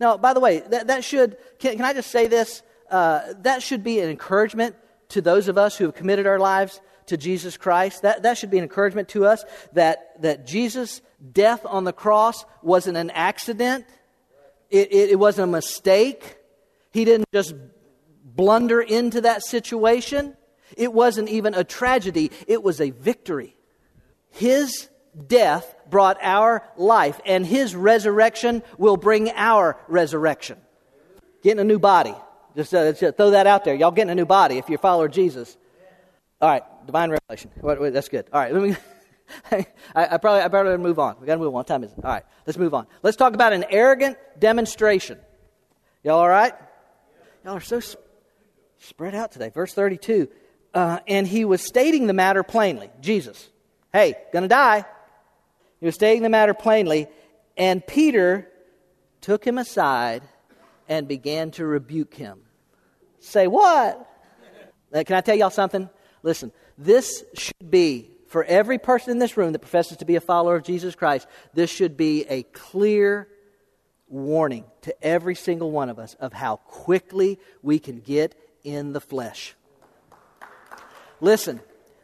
Now, 0.01 0.17
by 0.17 0.33
the 0.33 0.39
way, 0.39 0.63
that, 0.71 0.87
that 0.87 1.03
should, 1.03 1.37
can, 1.59 1.77
can 1.77 1.85
I 1.85 1.93
just 1.93 2.09
say 2.09 2.25
this? 2.25 2.63
Uh, 2.89 3.21
that 3.41 3.61
should 3.61 3.83
be 3.83 3.99
an 3.99 4.09
encouragement 4.09 4.75
to 5.09 5.21
those 5.21 5.47
of 5.47 5.59
us 5.59 5.77
who 5.77 5.85
have 5.85 5.93
committed 5.93 6.25
our 6.25 6.39
lives 6.39 6.81
to 7.05 7.17
Jesus 7.17 7.55
Christ. 7.55 8.01
That, 8.01 8.23
that 8.23 8.37
should 8.37 8.49
be 8.49 8.57
an 8.57 8.63
encouragement 8.63 9.09
to 9.09 9.25
us 9.25 9.45
that, 9.73 10.19
that 10.23 10.47
Jesus' 10.47 11.01
death 11.31 11.63
on 11.65 11.83
the 11.83 11.93
cross 11.93 12.45
wasn't 12.63 12.97
an 12.97 13.11
accident, 13.11 13.85
it, 14.71 14.91
it, 14.91 15.11
it 15.11 15.19
wasn't 15.19 15.49
a 15.49 15.51
mistake. 15.51 16.37
He 16.91 17.05
didn't 17.05 17.27
just 17.31 17.53
blunder 18.23 18.81
into 18.81 19.21
that 19.21 19.43
situation. 19.43 20.35
It 20.75 20.91
wasn't 20.93 21.29
even 21.29 21.53
a 21.53 21.63
tragedy, 21.63 22.31
it 22.47 22.63
was 22.63 22.81
a 22.81 22.89
victory. 22.89 23.55
His 24.31 24.89
death 25.27 25.75
brought 25.89 26.17
our 26.21 26.63
life, 26.77 27.19
and 27.25 27.45
his 27.45 27.75
resurrection 27.75 28.63
will 28.77 28.97
bring 28.97 29.29
our 29.31 29.77
resurrection. 29.87 30.57
Getting 31.43 31.59
a 31.59 31.63
new 31.63 31.79
body. 31.79 32.15
Just, 32.55 32.73
uh, 32.73 32.91
just 32.91 33.17
throw 33.17 33.31
that 33.31 33.47
out 33.47 33.63
there. 33.63 33.75
Y'all 33.75 33.91
getting 33.91 34.11
a 34.11 34.15
new 34.15 34.25
body 34.25 34.57
if 34.57 34.69
you're 34.69 34.75
a 34.75 34.81
follower 34.81 35.05
of 35.05 35.11
Jesus. 35.11 35.57
All 36.41 36.49
right, 36.49 36.63
divine 36.85 37.11
revelation. 37.11 37.51
Wait, 37.61 37.79
wait, 37.79 37.93
that's 37.93 38.09
good. 38.09 38.25
All 38.33 38.39
right, 38.39 38.53
let 38.53 38.63
me. 38.63 38.75
I, 39.95 40.15
I, 40.15 40.17
probably 40.17 40.41
I 40.41 40.47
better 40.49 40.77
move 40.77 40.99
on. 40.99 41.15
We 41.21 41.27
got 41.27 41.35
to 41.35 41.39
move 41.39 41.55
on. 41.55 41.63
Time 41.63 41.83
is 41.83 41.91
it? 41.91 42.03
All 42.03 42.11
right, 42.11 42.23
let's 42.45 42.57
move 42.57 42.73
on. 42.73 42.87
Let's 43.01 43.15
talk 43.15 43.33
about 43.33 43.53
an 43.53 43.65
arrogant 43.69 44.17
demonstration. 44.39 45.19
Y'all 46.03 46.19
all 46.19 46.27
right? 46.27 46.53
Y'all 47.45 47.55
are 47.55 47.61
so 47.61 47.79
sp- 47.79 48.01
spread 48.79 49.15
out 49.15 49.31
today. 49.31 49.49
Verse 49.49 49.73
32. 49.73 50.27
Uh, 50.73 50.99
and 51.07 51.27
he 51.27 51.45
was 51.45 51.61
stating 51.61 52.07
the 52.07 52.13
matter 52.13 52.43
plainly. 52.43 52.89
Jesus, 53.01 53.49
hey, 53.93 54.15
gonna 54.33 54.47
die. 54.47 54.85
He 55.81 55.87
was 55.87 55.95
stating 55.95 56.23
the 56.23 56.29
matter 56.29 56.53
plainly, 56.53 57.07
and 57.57 57.85
Peter 57.85 58.47
took 59.19 59.45
him 59.45 59.57
aside 59.57 60.23
and 60.87 61.07
began 61.07 61.51
to 61.51 61.65
rebuke 61.65 62.13
him. 62.13 62.43
Say 63.19 63.47
what? 63.47 64.07
Uh, 64.93 65.03
can 65.03 65.15
I 65.15 65.21
tell 65.21 65.35
y'all 65.35 65.49
something? 65.49 65.89
Listen, 66.23 66.51
this 66.77 67.23
should 67.33 67.71
be, 67.71 68.11
for 68.27 68.43
every 68.43 68.77
person 68.77 69.11
in 69.11 69.19
this 69.19 69.37
room 69.37 69.53
that 69.53 69.59
professes 69.59 69.97
to 69.97 70.05
be 70.05 70.15
a 70.15 70.21
follower 70.21 70.55
of 70.55 70.63
Jesus 70.63 70.95
Christ, 70.95 71.27
this 71.53 71.69
should 71.69 71.97
be 71.97 72.25
a 72.29 72.43
clear 72.43 73.27
warning 74.07 74.65
to 74.81 75.03
every 75.03 75.35
single 75.35 75.71
one 75.71 75.89
of 75.89 75.97
us 75.97 76.15
of 76.15 76.33
how 76.33 76.57
quickly 76.57 77.39
we 77.61 77.79
can 77.79 77.99
get 77.99 78.35
in 78.63 78.93
the 78.93 79.01
flesh. 79.01 79.55
Listen, 81.21 81.61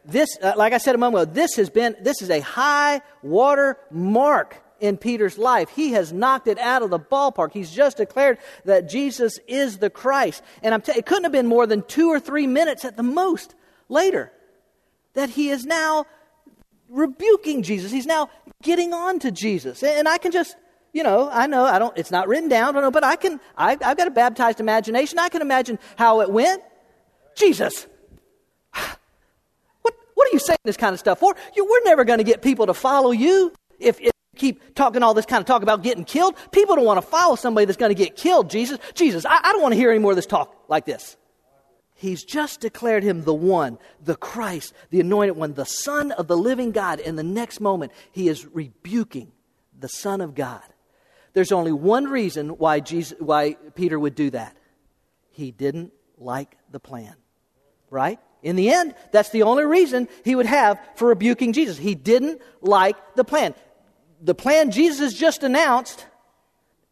this, 0.07 0.37
uh, 0.41 0.53
like 0.55 0.73
I 0.73 0.77
said 0.77 0.95
a 0.95 0.97
moment 0.97 1.23
ago, 1.23 1.33
this 1.33 1.55
has 1.55 1.69
been, 1.69 1.95
this 2.01 2.21
is 2.21 2.29
a 2.29 2.39
high 2.39 3.01
water 3.21 3.77
mark 3.91 4.63
in 4.79 4.97
Peter's 4.97 5.37
life. 5.37 5.69
He 5.69 5.91
has 5.91 6.13
knocked 6.13 6.47
it 6.47 6.57
out 6.59 6.81
of 6.81 6.89
the 6.89 6.99
ballpark. 6.99 7.51
He's 7.51 7.71
just 7.71 7.97
declared 7.97 8.37
that 8.65 8.89
Jesus 8.89 9.39
is 9.47 9.79
the 9.79 9.89
Christ. 9.89 10.41
And 10.63 10.73
I'm 10.73 10.81
t- 10.81 10.93
it 10.93 11.05
couldn't 11.05 11.23
have 11.23 11.31
been 11.31 11.47
more 11.47 11.67
than 11.67 11.83
two 11.83 12.09
or 12.09 12.19
three 12.19 12.47
minutes 12.47 12.85
at 12.85 12.95
the 12.95 13.03
most 13.03 13.55
later 13.89 14.31
that 15.13 15.29
he 15.29 15.49
is 15.49 15.65
now 15.65 16.05
rebuking 16.89 17.63
Jesus. 17.63 17.91
He's 17.91 18.05
now 18.05 18.29
getting 18.61 18.93
on 18.93 19.19
to 19.19 19.31
Jesus. 19.31 19.83
And 19.83 20.07
I 20.07 20.17
can 20.17 20.31
just, 20.31 20.55
you 20.93 21.03
know, 21.03 21.29
I 21.29 21.47
know 21.47 21.65
I 21.65 21.79
don't, 21.79 21.97
it's 21.97 22.11
not 22.11 22.27
written 22.27 22.49
down, 22.49 22.75
know, 22.75 22.91
but 22.91 23.03
I 23.03 23.15
can, 23.15 23.39
I, 23.57 23.77
I've 23.83 23.97
got 23.97 24.07
a 24.07 24.11
baptized 24.11 24.59
imagination. 24.59 25.19
I 25.19 25.29
can 25.29 25.41
imagine 25.41 25.79
how 25.97 26.21
it 26.21 26.29
went. 26.29 26.63
Jesus, 27.35 27.87
what 30.17 30.27
are 30.27 30.33
you 30.33 30.39
saying 30.39 30.57
this 30.63 30.77
kind 30.77 30.93
of 30.93 30.99
stuff 30.99 31.19
for? 31.19 31.35
You, 31.55 31.63
we're 31.63 31.83
never 31.83 32.03
going 32.03 32.17
to 32.17 32.23
get 32.23 32.41
people 32.41 32.65
to 32.65 32.73
follow 32.73 33.11
you 33.11 33.53
if, 33.77 33.99
if 33.99 34.05
you 34.05 34.11
keep 34.35 34.73
talking 34.73 35.03
all 35.03 35.13
this 35.13 35.27
kind 35.27 35.39
of 35.39 35.45
talk 35.45 35.61
about 35.61 35.83
getting 35.83 36.03
killed. 36.03 36.35
People 36.51 36.75
don't 36.75 36.85
want 36.85 36.99
to 36.99 37.07
follow 37.07 37.35
somebody 37.35 37.65
that's 37.65 37.77
going 37.77 37.95
to 37.95 37.95
get 37.95 38.15
killed, 38.15 38.49
Jesus. 38.49 38.79
Jesus, 38.95 39.27
I, 39.27 39.37
I 39.43 39.51
don't 39.51 39.61
want 39.61 39.73
to 39.73 39.77
hear 39.77 39.91
any 39.91 39.99
more 39.99 40.13
of 40.13 40.15
this 40.15 40.25
talk 40.25 40.55
like 40.67 40.87
this. 40.87 41.17
He's 41.93 42.23
just 42.23 42.61
declared 42.61 43.03
him 43.03 43.25
the 43.25 43.33
one, 43.33 43.77
the 44.03 44.15
Christ, 44.15 44.73
the 44.89 45.01
anointed 45.01 45.37
one, 45.37 45.53
the 45.53 45.65
Son 45.65 46.11
of 46.11 46.27
the 46.27 46.37
living 46.37 46.71
God. 46.71 46.99
And 46.99 47.15
the 47.15 47.23
next 47.23 47.61
moment, 47.61 47.91
he 48.11 48.27
is 48.27 48.43
rebuking 48.43 49.31
the 49.79 49.87
Son 49.87 50.19
of 50.19 50.33
God. 50.33 50.63
There's 51.33 51.51
only 51.51 51.71
one 51.71 52.05
reason 52.05 52.57
why, 52.57 52.79
Jesus, 52.79 53.19
why 53.19 53.53
Peter 53.75 53.99
would 53.99 54.15
do 54.15 54.31
that. 54.31 54.57
He 55.29 55.51
didn't 55.51 55.93
like 56.17 56.57
the 56.71 56.79
plan, 56.79 57.13
right? 57.91 58.19
In 58.47 58.55
the 58.55 58.69
end, 58.69 58.95
that's 59.11 59.31
the 59.31 59.43
only 59.43 59.65
reason 59.65 60.07
he 60.23 60.33
would 60.33 60.45
have 60.45 60.79
for 60.95 61.09
rebuking 61.09 61.51
Jesus. 61.51 61.77
He 61.77 61.95
didn't 61.95 62.41
like 62.61 62.95
the 63.15 63.25
plan. 63.25 63.53
the 64.21 64.33
plan 64.33 64.71
Jesus 64.71 65.13
just 65.13 65.43
announced 65.43 66.05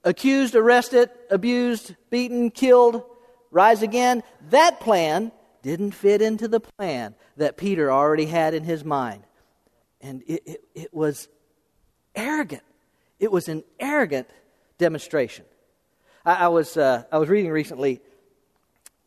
accused, 0.04 0.54
arrested, 0.54 1.10
abused, 1.32 1.96
beaten, 2.10 2.52
killed, 2.52 3.04
rise 3.52 3.82
again 3.82 4.22
that 4.50 4.82
plan 4.82 5.32
didn't 5.62 5.91
fit 5.91 6.22
into 6.22 6.50
the 6.50 6.60
plan 6.60 7.15
that 7.38 7.56
Peter 7.56 7.89
already 7.89 8.26
had 8.26 8.54
in 8.54 8.65
his 8.65 8.84
mind. 8.84 9.24
And 10.02 10.24
it, 10.28 10.44
it, 10.46 10.63
it 10.76 10.94
was 10.94 11.30
arrogant. 12.15 12.63
It 13.18 13.32
was 13.32 13.48
an 13.48 13.63
arrogant 13.80 14.28
demonstration. 14.78 15.46
I, 16.26 16.34
I 16.34 16.48
was, 16.50 16.76
uh, 16.76 17.04
I 17.13 17.18
was 17.18 17.30
reading 17.30 17.50
recently 17.50 18.02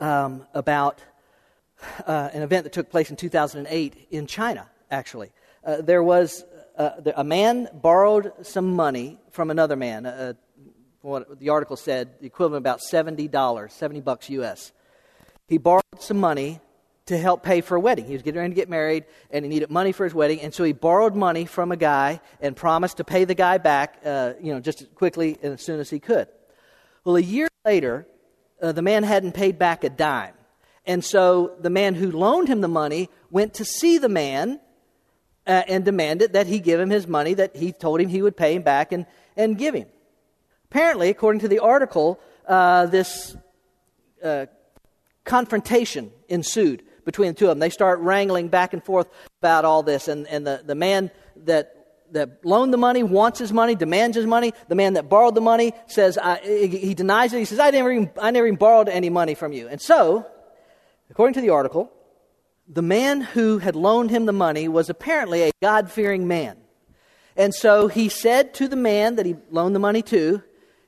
um, 0.00 0.46
about 0.54 1.02
uh, 2.06 2.30
an 2.32 2.42
event 2.42 2.64
that 2.64 2.72
took 2.72 2.90
place 2.90 3.10
in 3.10 3.16
2008 3.16 4.08
in 4.10 4.26
China, 4.26 4.68
actually. 4.90 5.30
Uh, 5.64 5.80
there 5.80 6.02
was 6.02 6.44
uh, 6.76 6.90
a 7.16 7.24
man 7.24 7.68
borrowed 7.72 8.32
some 8.42 8.74
money 8.74 9.18
from 9.30 9.50
another 9.50 9.76
man. 9.76 10.06
Uh, 10.06 10.34
what 11.02 11.38
the 11.38 11.48
article 11.50 11.76
said, 11.76 12.10
the 12.20 12.26
equivalent 12.26 12.62
about 12.62 12.80
$70, 12.80 13.70
70 13.70 14.00
bucks 14.00 14.30
US. 14.30 14.72
He 15.46 15.58
borrowed 15.58 15.82
some 15.98 16.18
money 16.18 16.60
to 17.06 17.16
help 17.16 17.42
pay 17.42 17.62
for 17.62 17.76
a 17.76 17.80
wedding. 17.80 18.04
He 18.04 18.12
was 18.12 18.22
getting 18.22 18.38
ready 18.38 18.52
to 18.52 18.54
get 18.54 18.68
married 18.68 19.04
and 19.30 19.44
he 19.44 19.48
needed 19.48 19.70
money 19.70 19.92
for 19.92 20.04
his 20.04 20.12
wedding, 20.12 20.40
and 20.42 20.52
so 20.52 20.62
he 20.62 20.72
borrowed 20.72 21.14
money 21.14 21.46
from 21.46 21.72
a 21.72 21.76
guy 21.76 22.20
and 22.40 22.54
promised 22.54 22.98
to 22.98 23.04
pay 23.04 23.24
the 23.24 23.34
guy 23.34 23.58
back, 23.58 23.98
uh, 24.04 24.34
you 24.40 24.52
know, 24.52 24.60
just 24.60 24.94
quickly 24.94 25.38
and 25.42 25.54
as 25.54 25.62
soon 25.62 25.80
as 25.80 25.88
he 25.88 26.00
could. 26.00 26.28
Well, 27.04 27.16
a 27.16 27.20
year 27.20 27.48
later, 27.64 28.06
uh, 28.60 28.72
the 28.72 28.82
man 28.82 29.04
hadn't 29.04 29.32
paid 29.32 29.58
back 29.58 29.84
a 29.84 29.90
dime. 29.90 30.34
And 30.88 31.04
so 31.04 31.52
the 31.60 31.68
man 31.68 31.94
who 31.94 32.10
loaned 32.10 32.48
him 32.48 32.62
the 32.62 32.66
money 32.66 33.10
went 33.30 33.54
to 33.54 33.64
see 33.64 33.98
the 33.98 34.08
man 34.08 34.58
uh, 35.46 35.62
and 35.68 35.84
demanded 35.84 36.32
that 36.32 36.46
he 36.46 36.60
give 36.60 36.80
him 36.80 36.88
his 36.88 37.06
money 37.06 37.34
that 37.34 37.54
he 37.54 37.72
told 37.72 38.00
him 38.00 38.08
he 38.08 38.22
would 38.22 38.38
pay 38.38 38.54
him 38.54 38.62
back 38.62 38.90
and, 38.90 39.04
and 39.36 39.58
give 39.58 39.74
him. 39.74 39.86
Apparently, 40.70 41.10
according 41.10 41.40
to 41.40 41.48
the 41.48 41.58
article, 41.58 42.18
uh, 42.46 42.86
this 42.86 43.36
uh, 44.24 44.46
confrontation 45.24 46.10
ensued 46.26 46.82
between 47.04 47.28
the 47.28 47.34
two 47.34 47.44
of 47.46 47.50
them. 47.50 47.58
They 47.58 47.70
start 47.70 48.00
wrangling 48.00 48.48
back 48.48 48.72
and 48.72 48.82
forth 48.82 49.08
about 49.40 49.66
all 49.66 49.82
this, 49.82 50.08
and, 50.08 50.26
and 50.26 50.46
the, 50.46 50.62
the 50.64 50.74
man 50.74 51.10
that 51.44 51.74
that 52.12 52.42
loaned 52.42 52.72
the 52.72 52.78
money 52.78 53.02
wants 53.02 53.38
his 53.38 53.52
money, 53.52 53.74
demands 53.74 54.16
his 54.16 54.24
money. 54.24 54.54
The 54.68 54.74
man 54.74 54.94
that 54.94 55.10
borrowed 55.10 55.34
the 55.34 55.42
money 55.42 55.74
says 55.86 56.18
he 56.42 56.94
denies 56.94 57.34
it. 57.34 57.38
He 57.38 57.44
says, 57.44 57.58
"I 57.58 57.70
never 57.70 57.92
even 57.92 58.10
I 58.18 58.30
never 58.30 58.46
even 58.46 58.56
borrowed 58.56 58.88
any 58.88 59.10
money 59.10 59.34
from 59.34 59.52
you." 59.52 59.68
And 59.68 59.78
so, 59.78 60.26
according 61.10 61.34
to 61.34 61.40
the 61.40 61.50
article, 61.50 61.92
the 62.68 62.82
man 62.82 63.20
who 63.20 63.58
had 63.58 63.74
loaned 63.74 64.10
him 64.10 64.26
the 64.26 64.32
money 64.32 64.68
was 64.68 64.90
apparently 64.90 65.42
a 65.42 65.52
God 65.62 65.90
fearing 65.90 66.28
man. 66.28 66.56
And 67.36 67.54
so 67.54 67.88
he 67.88 68.08
said 68.08 68.54
to 68.54 68.68
the 68.68 68.76
man 68.76 69.16
that 69.16 69.24
he 69.24 69.36
loaned 69.50 69.74
the 69.74 69.80
money 69.80 70.02
to, 70.02 70.42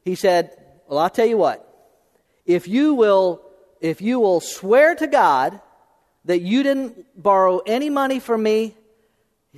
he 0.04 0.14
said, 0.14 0.50
Well, 0.88 0.98
I'll 0.98 1.10
tell 1.10 1.26
you 1.26 1.36
what. 1.36 1.66
If 2.44 2.66
you 2.66 2.94
will, 2.94 3.42
if 3.80 4.02
you 4.02 4.18
will 4.20 4.40
swear 4.40 4.94
to 4.96 5.06
God 5.06 5.60
that 6.24 6.40
you 6.40 6.62
didn't 6.62 7.22
borrow 7.22 7.58
any 7.58 7.88
money 7.88 8.18
from 8.18 8.42
me, 8.42 8.76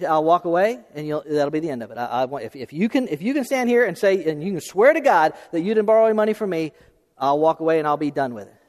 I'll 0.07 0.25
walk 0.25 0.45
away, 0.47 0.81
and 0.95 1.11
that'll 1.11 1.51
be 1.51 1.61
the 1.61 1.71
end 1.71 1.83
of 1.83 1.91
it. 1.91 1.99
I, 1.99 2.25
I, 2.25 2.41
if, 2.41 2.57
if, 2.57 2.73
you 2.73 2.89
can, 2.89 3.09
if 3.09 3.21
you 3.21 3.35
can 3.35 3.45
stand 3.45 3.69
here 3.69 3.85
and 3.85 3.97
say, 3.97 4.25
and 4.25 4.43
you 4.43 4.53
can 4.53 4.61
swear 4.61 4.93
to 4.93 5.01
God 5.01 5.35
that 5.51 5.61
you 5.61 5.75
didn't 5.75 5.87
borrow 5.87 6.07
any 6.07 6.15
money 6.15 6.33
from 6.33 6.51
me, 6.51 6.73
I'll 7.19 7.39
walk 7.39 7.61
away 7.61 7.79
and 7.79 7.87
I'll 7.87 7.99
be 7.99 8.11
done 8.11 8.33
with 8.33 8.49
it. 8.49 8.62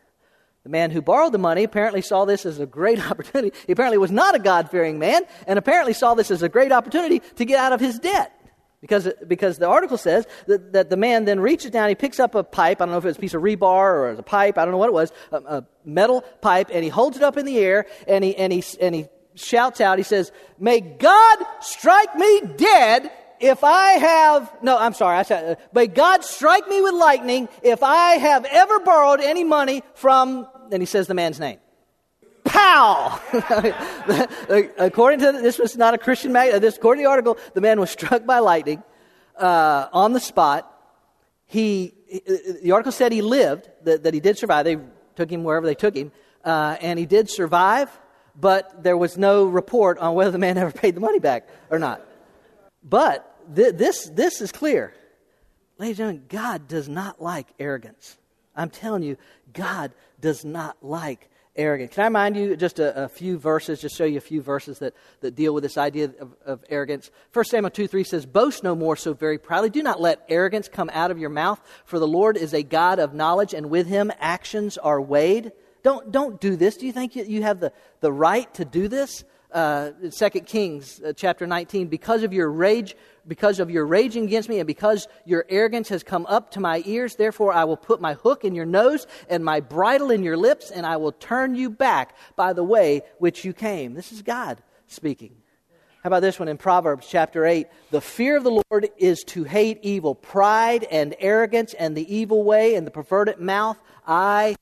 The 0.64 0.70
man 0.70 0.92
who 0.92 1.02
borrowed 1.02 1.34
the 1.34 1.40
money 1.40 1.64
apparently 1.64 2.02
saw 2.02 2.24
this 2.26 2.46
as 2.46 2.60
a 2.60 2.66
great 2.66 3.00
opportunity. 3.12 3.56
He 3.68 3.74
apparently 3.74 3.98
was 3.98 4.12
not 4.12 4.36
a 4.36 4.40
God 4.40 4.72
fearing 4.72 4.98
man, 4.98 5.24
and 5.46 5.60
apparently 5.60 5.94
saw 5.94 6.14
this 6.14 6.32
as 6.32 6.42
a 6.42 6.50
great 6.50 6.72
opportunity 6.72 7.20
to 7.36 7.46
get 7.46 7.60
out 7.60 7.74
of 7.74 7.80
his 7.80 8.00
debt. 8.00 8.32
Because, 8.80 9.08
because 9.28 9.60
the 9.60 9.68
article 9.68 9.98
says 9.98 10.28
that, 10.48 10.74
that 10.74 10.90
the 10.90 10.98
man 10.98 11.24
then 11.24 11.40
reaches 11.40 11.72
down, 11.72 11.88
he 11.88 11.96
picks 11.96 12.20
up 12.20 12.36
a 12.36 12.44
pipe. 12.44 12.82
I 12.82 12.86
don't 12.86 12.92
know 12.92 12.98
if 12.98 13.06
it 13.06 13.10
was 13.10 13.18
a 13.18 13.22
piece 13.22 13.34
of 13.34 13.42
rebar 13.42 13.94
or 13.94 14.10
a 14.10 14.24
pipe, 14.24 14.58
I 14.58 14.66
don't 14.66 14.74
know 14.74 14.78
what 14.78 14.90
it 14.90 14.94
was, 14.94 15.14
a, 15.32 15.38
a 15.38 15.68
metal 15.86 16.22
pipe, 16.42 16.68
and 16.70 16.84
he 16.84 16.90
holds 16.90 17.16
it 17.16 17.24
up 17.24 17.38
in 17.38 17.46
the 17.46 17.58
air 17.60 17.86
and 18.10 18.26
he, 18.26 18.36
and, 18.36 18.52
he, 18.52 18.62
and 18.82 18.94
he 18.94 19.06
shouts 19.36 19.80
out, 19.80 20.00
he 20.00 20.04
says, 20.04 20.34
May 20.60 20.82
God 20.82 21.40
strike 21.62 22.14
me 22.16 22.42
dead 22.58 23.10
if 23.44 23.64
I 23.64 23.92
have, 23.94 24.54
no, 24.62 24.78
I'm 24.78 24.94
sorry, 24.94 25.18
I 25.18 25.24
said, 25.24 25.58
uh, 25.58 25.62
may 25.74 25.88
God 25.88 26.24
strike 26.24 26.68
me 26.68 26.82
with 26.82 26.94
lightning 26.94 27.50
if 27.62 27.84
I 27.84 28.14
have 28.14 28.46
ever 28.46 28.80
borrowed 28.80 29.20
any 29.20 29.44
money 29.44 29.84
from, 29.96 30.48
and 30.72 30.82
he 30.82 30.86
says 30.86 31.08
the 31.08 31.14
man's 31.14 31.40
name. 31.40 31.60
Pow! 32.44 33.20
according 34.78 35.20
to 35.20 35.32
this 35.32 35.58
was 35.58 35.78
not 35.78 35.94
a 35.94 35.98
Christian 35.98 36.32
mag. 36.32 36.60
This 36.62 36.78
according 36.78 37.04
to 37.04 37.08
the 37.08 37.12
article, 37.12 37.38
the 37.54 37.62
man 37.62 37.80
was 37.80 37.90
struck 37.90 38.26
by 38.26 38.40
lightning 38.40 38.84
uh, 39.38 39.88
on 39.94 40.14
the 40.14 40.20
spot. 40.20 40.70
He, 41.46 41.94
the 42.62 42.72
article 42.72 42.92
said 42.92 43.12
he 43.12 43.22
lived, 43.22 43.70
that, 43.84 44.04
that, 44.04 44.14
he 44.14 44.20
did 44.20 44.38
survive. 44.38 44.66
They 44.66 44.78
took 45.16 45.30
him 45.30 45.44
wherever 45.44 45.66
they 45.66 45.76
took 45.76 45.96
him, 45.96 46.12
uh, 46.44 46.78
and 46.82 46.98
he 46.98 47.06
did 47.06 47.30
survive. 47.30 47.90
But 48.36 48.84
there 48.84 48.98
was 48.98 49.18
no 49.18 49.46
report 49.46 50.00
on 50.00 50.16
whether 50.16 50.32
the 50.32 50.40
man 50.40 50.58
ever 50.60 50.72
paid 50.72 50.96
the 50.96 51.02
money 51.02 51.20
back 51.20 51.48
or 51.70 51.80
not. 51.80 52.02
But 52.84 53.56
th- 53.56 53.76
this 53.76 54.10
this 54.10 54.42
is 54.42 54.52
clear, 54.52 54.94
ladies 55.78 56.00
and 56.00 56.20
gentlemen. 56.20 56.26
God 56.28 56.68
does 56.68 56.90
not 56.90 57.22
like 57.22 57.48
arrogance. 57.60 58.18
I'm 58.56 58.70
telling 58.70 59.04
you, 59.04 59.18
God 59.54 59.92
does 60.20 60.46
not 60.46 60.78
like 60.82 61.30
arrogant. 61.56 61.92
Can 61.92 62.02
I 62.02 62.08
remind 62.08 62.36
you 62.36 62.56
just 62.56 62.80
a, 62.80 63.04
a, 63.04 63.10
few 63.10 63.38
verses, 63.38 63.82
just 63.82 63.96
show 63.98 64.06
you 64.06 64.18
a 64.18 64.22
few 64.22 64.42
verses 64.42 64.80
that, 64.80 64.94
that 65.22 65.36
deal 65.36 65.54
with 65.54 65.64
this 65.64 65.78
idea 65.78 66.12
of, 66.20 66.34
of 66.46 66.66
arrogance? 66.70 67.12
1 67.34 67.46
Samuel 67.46 67.70
2 67.70 67.88
3 67.88 68.04
says, 68.04 68.26
Boast 68.26 68.64
no 68.64 68.76
more 68.76 68.96
so 68.96 69.14
very 69.14 69.38
proudly. 69.38 69.70
Do 69.70 69.84
not 69.84 70.02
let 70.02 70.26
arrogance 70.30 70.68
come 70.68 70.90
out 70.94 71.12
of 71.12 71.20
your 71.20 71.30
mouth, 71.30 71.62
for 71.86 72.00
the 72.00 72.08
Lord 72.08 72.38
is 72.38 72.54
a 72.54 72.64
God 72.64 73.00
of 73.00 73.14
knowledge, 73.14 73.54
and 73.54 73.70
with 73.70 73.88
him 73.88 74.12
actions 74.20 74.78
are 74.78 75.00
weighed. 75.00 75.52
Don't, 75.84 76.12
don't 76.12 76.40
do 76.40 76.56
this. 76.56 76.78
Do 76.78 76.86
you 76.86 76.94
think 76.94 77.16
you, 77.16 77.26
you 77.26 77.44
have 77.44 77.60
the, 77.60 77.74
the 78.00 78.12
right 78.12 78.52
to 78.56 78.66
do 78.66 78.88
this? 78.88 79.24
Uh, 79.54 79.92
2 80.10 80.30
Kings 80.42 81.00
uh, 81.06 81.14
chapter 81.16 81.46
19, 81.46 81.88
because 81.88 82.24
of 82.24 82.34
your 82.34 82.50
rage, 82.50 82.96
because 83.28 83.60
of 83.60 83.70
your 83.70 83.86
raging 83.86 84.24
against 84.24 84.50
me, 84.50 84.60
and 84.60 84.66
because 84.66 85.08
your 85.26 85.46
arrogance 85.48 85.90
has 85.90 86.02
come 86.02 86.26
up 86.26 86.50
to 86.50 86.60
my 86.60 86.82
ears, 86.88 87.18
therefore 87.18 87.54
I 87.54 87.64
will 87.66 87.78
put 87.78 88.02
my 88.02 88.16
hook 88.16 88.44
in 88.44 88.56
your 88.56 88.66
nose 88.66 89.06
and 89.30 89.46
my 89.46 89.60
bridle 89.60 90.10
in 90.10 90.24
your 90.24 90.38
lips, 90.38 90.72
and 90.72 90.88
I 90.88 90.98
will 90.98 91.12
turn 91.12 91.54
you 91.54 91.70
back 91.70 92.16
by 92.36 92.54
the 92.54 92.64
way 92.64 93.04
which 93.20 93.46
you 93.46 93.54
came. 93.54 93.94
This 93.94 94.12
is 94.12 94.24
God 94.24 94.64
speaking. 94.88 95.36
How 96.04 96.08
about 96.08 96.22
this 96.22 96.40
one 96.40 96.48
in 96.48 96.58
Proverbs 96.58 97.08
chapter 97.08 97.46
8? 97.46 97.68
The 97.92 98.02
fear 98.02 98.36
of 98.36 98.44
the 98.44 98.62
Lord 98.70 98.90
is 98.98 99.24
to 99.26 99.44
hate 99.44 99.80
evil, 99.84 100.16
pride 100.16 100.84
and 100.90 101.16
arrogance 101.20 101.76
and 101.76 101.96
the 101.96 102.14
evil 102.14 102.44
way 102.44 102.76
and 102.76 102.88
the 102.88 102.92
perverted 102.92 103.40
mouth 103.40 103.78
I 104.06 104.56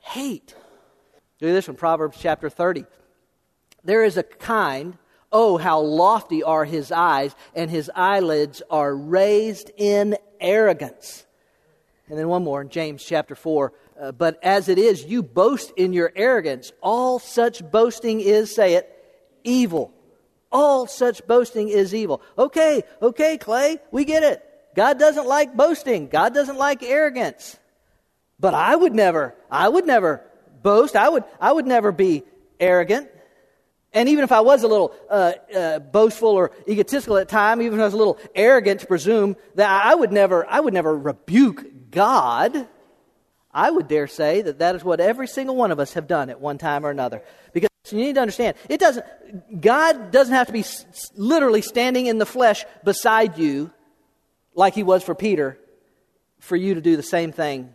hate. 0.00 0.54
Do 1.40 1.52
this 1.52 1.66
one, 1.66 1.76
Proverbs 1.76 2.18
chapter 2.20 2.48
30. 2.48 2.84
There 3.84 4.02
is 4.02 4.16
a 4.16 4.22
kind, 4.22 4.96
oh, 5.30 5.58
how 5.58 5.80
lofty 5.80 6.42
are 6.42 6.64
his 6.64 6.90
eyes, 6.90 7.34
and 7.54 7.70
his 7.70 7.90
eyelids 7.94 8.62
are 8.70 8.94
raised 8.94 9.70
in 9.76 10.16
arrogance. 10.40 11.26
And 12.08 12.18
then 12.18 12.28
one 12.28 12.44
more 12.44 12.62
in 12.62 12.68
James 12.68 13.04
chapter 13.04 13.34
4. 13.34 13.72
Uh, 14.00 14.12
but 14.12 14.38
as 14.42 14.68
it 14.68 14.78
is, 14.78 15.04
you 15.04 15.22
boast 15.22 15.72
in 15.76 15.92
your 15.92 16.12
arrogance. 16.16 16.72
All 16.82 17.18
such 17.18 17.68
boasting 17.70 18.20
is, 18.20 18.54
say 18.54 18.74
it, 18.74 18.90
evil. 19.44 19.92
All 20.50 20.86
such 20.86 21.26
boasting 21.26 21.68
is 21.68 21.94
evil. 21.94 22.20
Okay, 22.36 22.82
okay, 23.00 23.38
Clay, 23.38 23.78
we 23.90 24.04
get 24.04 24.22
it. 24.22 24.44
God 24.74 24.98
doesn't 24.98 25.26
like 25.26 25.56
boasting. 25.56 26.08
God 26.08 26.34
doesn't 26.34 26.58
like 26.58 26.82
arrogance. 26.82 27.58
But 28.40 28.54
I 28.54 28.74
would 28.74 28.92
never, 28.92 29.34
I 29.50 29.68
would 29.68 29.86
never 29.86 30.22
boast. 30.62 30.96
I 30.96 31.08
would, 31.08 31.24
I 31.40 31.52
would 31.52 31.66
never 31.66 31.92
be 31.92 32.24
arrogant. 32.58 33.08
And 33.94 34.08
even 34.08 34.24
if 34.24 34.32
I 34.32 34.40
was 34.40 34.64
a 34.64 34.68
little 34.68 34.92
uh, 35.08 35.32
uh, 35.54 35.78
boastful 35.78 36.30
or 36.30 36.50
egotistical 36.68 37.16
at 37.16 37.28
time, 37.28 37.62
even 37.62 37.78
if 37.78 37.82
I 37.82 37.84
was 37.84 37.94
a 37.94 37.96
little 37.96 38.18
arrogant 38.34 38.80
to 38.80 38.86
presume 38.86 39.36
that 39.54 39.70
I 39.70 39.94
would 39.94 40.10
never, 40.10 40.44
I 40.50 40.58
would 40.58 40.74
never 40.74 40.98
rebuke 40.98 41.90
God, 41.92 42.66
I 43.52 43.70
would 43.70 43.86
dare 43.86 44.08
say 44.08 44.42
that 44.42 44.58
that 44.58 44.74
is 44.74 44.82
what 44.82 44.98
every 45.00 45.28
single 45.28 45.54
one 45.54 45.70
of 45.70 45.78
us 45.78 45.94
have 45.94 46.08
done 46.08 46.28
at 46.28 46.40
one 46.40 46.58
time 46.58 46.84
or 46.84 46.90
another. 46.90 47.22
Because 47.52 47.70
you 47.92 47.98
need 47.98 48.16
to 48.16 48.20
understand, 48.20 48.56
it 48.68 48.80
doesn't. 48.80 49.06
God 49.60 50.10
doesn't 50.10 50.34
have 50.34 50.48
to 50.48 50.52
be 50.52 50.64
literally 51.16 51.62
standing 51.62 52.06
in 52.06 52.18
the 52.18 52.26
flesh 52.26 52.64
beside 52.82 53.38
you, 53.38 53.70
like 54.54 54.74
He 54.74 54.82
was 54.82 55.04
for 55.04 55.14
Peter, 55.14 55.56
for 56.40 56.56
you 56.56 56.74
to 56.74 56.80
do 56.80 56.96
the 56.96 57.02
same 57.02 57.30
thing 57.30 57.72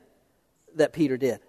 that 0.75 0.91
Peter 0.91 1.15
did. 1.15 1.39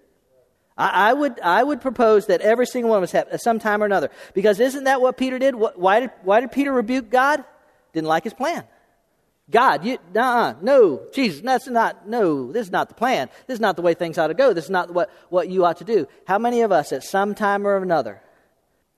I, 0.77 1.09
I, 1.09 1.13
would, 1.13 1.39
I 1.39 1.63
would 1.63 1.81
propose 1.81 2.27
that 2.27 2.41
every 2.41 2.65
single 2.65 2.89
one 2.91 2.97
of 2.97 3.03
us 3.03 3.11
have 3.11 3.27
at 3.29 3.41
some 3.41 3.59
time 3.59 3.83
or 3.83 3.85
another. 3.85 4.09
Because 4.33 4.59
isn't 4.59 4.85
that 4.85 5.01
what 5.01 5.17
Peter 5.17 5.37
did? 5.39 5.55
Why, 5.55 6.01
did 6.01 6.11
why 6.23 6.41
did 6.41 6.51
Peter 6.51 6.71
rebuke 6.71 7.09
God? 7.09 7.43
Didn't 7.93 8.07
like 8.07 8.23
his 8.23 8.33
plan. 8.33 8.63
God, 9.49 9.85
you, 9.85 9.97
uh 10.15 10.53
no, 10.61 11.01
Jesus, 11.13 11.41
that's 11.41 11.67
not, 11.67 12.07
no, 12.07 12.51
this 12.53 12.67
is 12.67 12.71
not 12.71 12.87
the 12.87 12.95
plan. 12.95 13.29
This 13.47 13.55
is 13.55 13.59
not 13.59 13.75
the 13.75 13.81
way 13.81 13.93
things 13.93 14.17
ought 14.17 14.27
to 14.27 14.33
go. 14.33 14.53
This 14.53 14.65
is 14.65 14.69
not 14.69 14.93
what, 14.93 15.09
what 15.29 15.49
you 15.49 15.65
ought 15.65 15.77
to 15.77 15.83
do. 15.83 16.07
How 16.25 16.39
many 16.39 16.61
of 16.61 16.71
us 16.71 16.93
at 16.93 17.03
some 17.03 17.35
time 17.35 17.67
or 17.67 17.75
another 17.77 18.21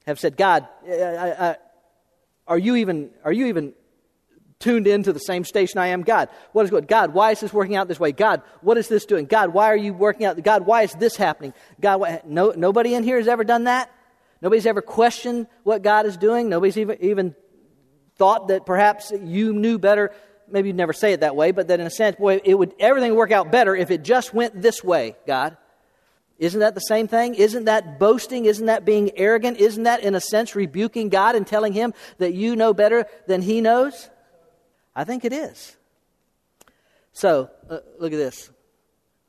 have 0.06 0.20
said, 0.20 0.38
God, 0.38 0.68
I, 0.88 1.34
I, 1.40 1.56
are 2.48 2.58
you 2.58 2.76
even, 2.76 3.10
are 3.24 3.32
you 3.32 3.48
even 3.48 3.74
tuned 4.63 4.88
into 4.88 5.12
the 5.12 5.19
same 5.19 5.43
station 5.43 5.78
I 5.78 5.88
am. 5.88 6.04
God, 6.04 6.30
what 6.54 6.63
is 6.63 6.69
good? 6.69 6.88
God, 6.88 7.13
why 7.13 7.32
is 7.32 7.41
this 7.41 7.52
working 7.52 7.76
out 7.76 7.89
this 7.89 7.99
way? 7.99 8.13
God, 8.13 8.41
what 8.62 8.78
is 8.78 8.88
this 8.88 9.06
doing? 9.06 9.26
God, 9.26 9.54
why 9.54 9.65
are 9.65 9.78
you 9.78 9.93
working 9.93 10.26
out? 10.26 10.41
God, 10.41 10.65
why 10.65 10.84
is 10.84 10.93
this 10.93 11.17
happening? 11.17 11.54
God, 11.82 11.99
why? 11.99 12.21
No, 12.26 12.52
nobody 12.52 12.95
in 12.95 13.04
here 13.04 13.17
has 13.17 13.28
ever 13.28 13.43
done 13.43 13.65
that. 13.65 13.91
Nobody's 14.41 14.65
ever 14.65 14.82
questioned 14.82 15.47
what 15.63 15.82
God 15.82 16.06
is 16.06 16.15
doing. 16.15 16.47
Nobody's 16.47 16.78
even, 16.78 16.97
even 17.02 17.36
thought 18.15 18.47
that 18.47 18.65
perhaps 18.65 19.12
you 19.12 19.52
knew 19.54 19.78
better. 19.78 20.13
Maybe 20.49 20.69
you'd 20.69 20.78
never 20.78 20.93
say 20.93 21.12
it 21.12 21.19
that 21.19 21.36
way, 21.36 21.52
but 21.52 21.67
that 21.67 21.82
in 21.82 21.86
a 21.86 21.91
sense, 21.91 22.15
boy, 22.15 22.39
it 22.43 22.56
would 22.56 22.73
everything 22.80 23.12
would 23.12 23.17
work 23.17 23.32
out 23.32 23.52
better 23.52 23.76
if 23.76 23.91
it 23.91 24.04
just 24.04 24.34
went 24.34 24.62
this 24.62 24.82
way, 24.84 25.15
God. 25.28 25.58
Isn't 26.39 26.62
that 26.62 26.73
the 26.73 26.82
same 26.82 27.08
thing? 27.08 27.36
Isn't 27.36 27.65
that 27.65 27.99
boasting? 27.99 28.45
Isn't 28.45 28.65
that 28.65 28.86
being 28.86 29.12
arrogant? 29.17 29.58
Isn't 29.58 29.84
that, 29.84 30.04
in 30.04 30.15
a 30.15 30.21
sense, 30.21 30.56
rebuking 30.56 31.10
God 31.10 31.36
and 31.36 31.45
telling 31.45 31.73
him 31.73 31.93
that 32.17 32.34
you 32.34 32.56
know 32.56 32.73
better 32.73 33.06
than 33.28 33.41
he 33.41 33.62
knows? 33.62 34.10
I 34.96 35.04
think 35.04 35.26
it 35.26 35.34
is. 35.34 35.76
So, 37.14 37.50
uh, 37.70 37.80
look 38.00 38.14
at 38.14 38.18
this. 38.18 38.50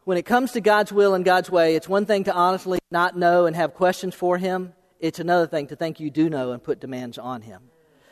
When 0.05 0.19
it 0.19 0.25
comes 0.25 0.53
to 0.53 0.61
God's 0.61 0.93
will 0.93 1.15
and 1.15 1.25
God's 1.25 1.51
way, 1.51 1.77
it's 1.77 1.89
one 1.89 2.07
thing 2.07 2.25
to 2.25 2.33
honestly 2.35 2.79
not 2.91 3.17
know 3.17 3.47
and 3.47 3.57
have 3.57 3.75
questions 3.75 4.15
for 4.15 4.37
him. 4.37 4.75
It's 5.01 5.19
another 5.19 5.47
thing 5.47 5.69
to 5.69 5.77
think 5.77 6.01
you 6.01 6.11
do 6.11 6.29
know 6.29 6.53
and 6.53 6.63
put 6.63 6.81
demands 6.81 7.19
on 7.19 7.43
him. 7.43 7.63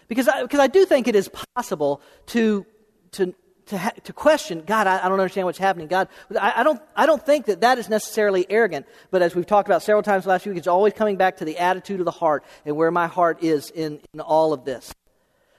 Because 0.08 0.28
I, 0.28 0.42
because 0.42 0.60
I 0.60 0.66
do 0.66 0.84
think 0.84 1.08
it 1.08 1.16
is 1.16 1.30
possible 1.54 2.02
to, 2.26 2.66
to 3.12 3.34
to, 3.66 3.78
ha- 3.78 3.92
to 4.04 4.12
question, 4.12 4.64
God, 4.66 4.86
I, 4.86 5.04
I, 5.04 5.08
don't 5.08 5.20
understand 5.20 5.46
what's 5.46 5.58
happening. 5.58 5.86
God, 5.86 6.08
I, 6.38 6.54
I, 6.56 6.62
don't, 6.62 6.82
I 6.96 7.06
don't 7.06 7.24
think 7.24 7.46
that 7.46 7.60
that 7.60 7.78
is 7.78 7.88
necessarily 7.88 8.44
arrogant, 8.50 8.86
but 9.10 9.22
as 9.22 9.34
we've 9.34 9.46
talked 9.46 9.68
about 9.68 9.82
several 9.82 10.02
times 10.02 10.26
last 10.26 10.46
week, 10.46 10.56
it's 10.56 10.66
always 10.66 10.92
coming 10.92 11.16
back 11.16 11.38
to 11.38 11.44
the 11.44 11.58
attitude 11.58 12.00
of 12.00 12.04
the 12.04 12.10
heart 12.10 12.44
and 12.64 12.76
where 12.76 12.90
my 12.90 13.06
heart 13.06 13.42
is 13.42 13.70
in, 13.70 14.00
in 14.12 14.20
all 14.20 14.52
of 14.52 14.64
this. 14.64 14.92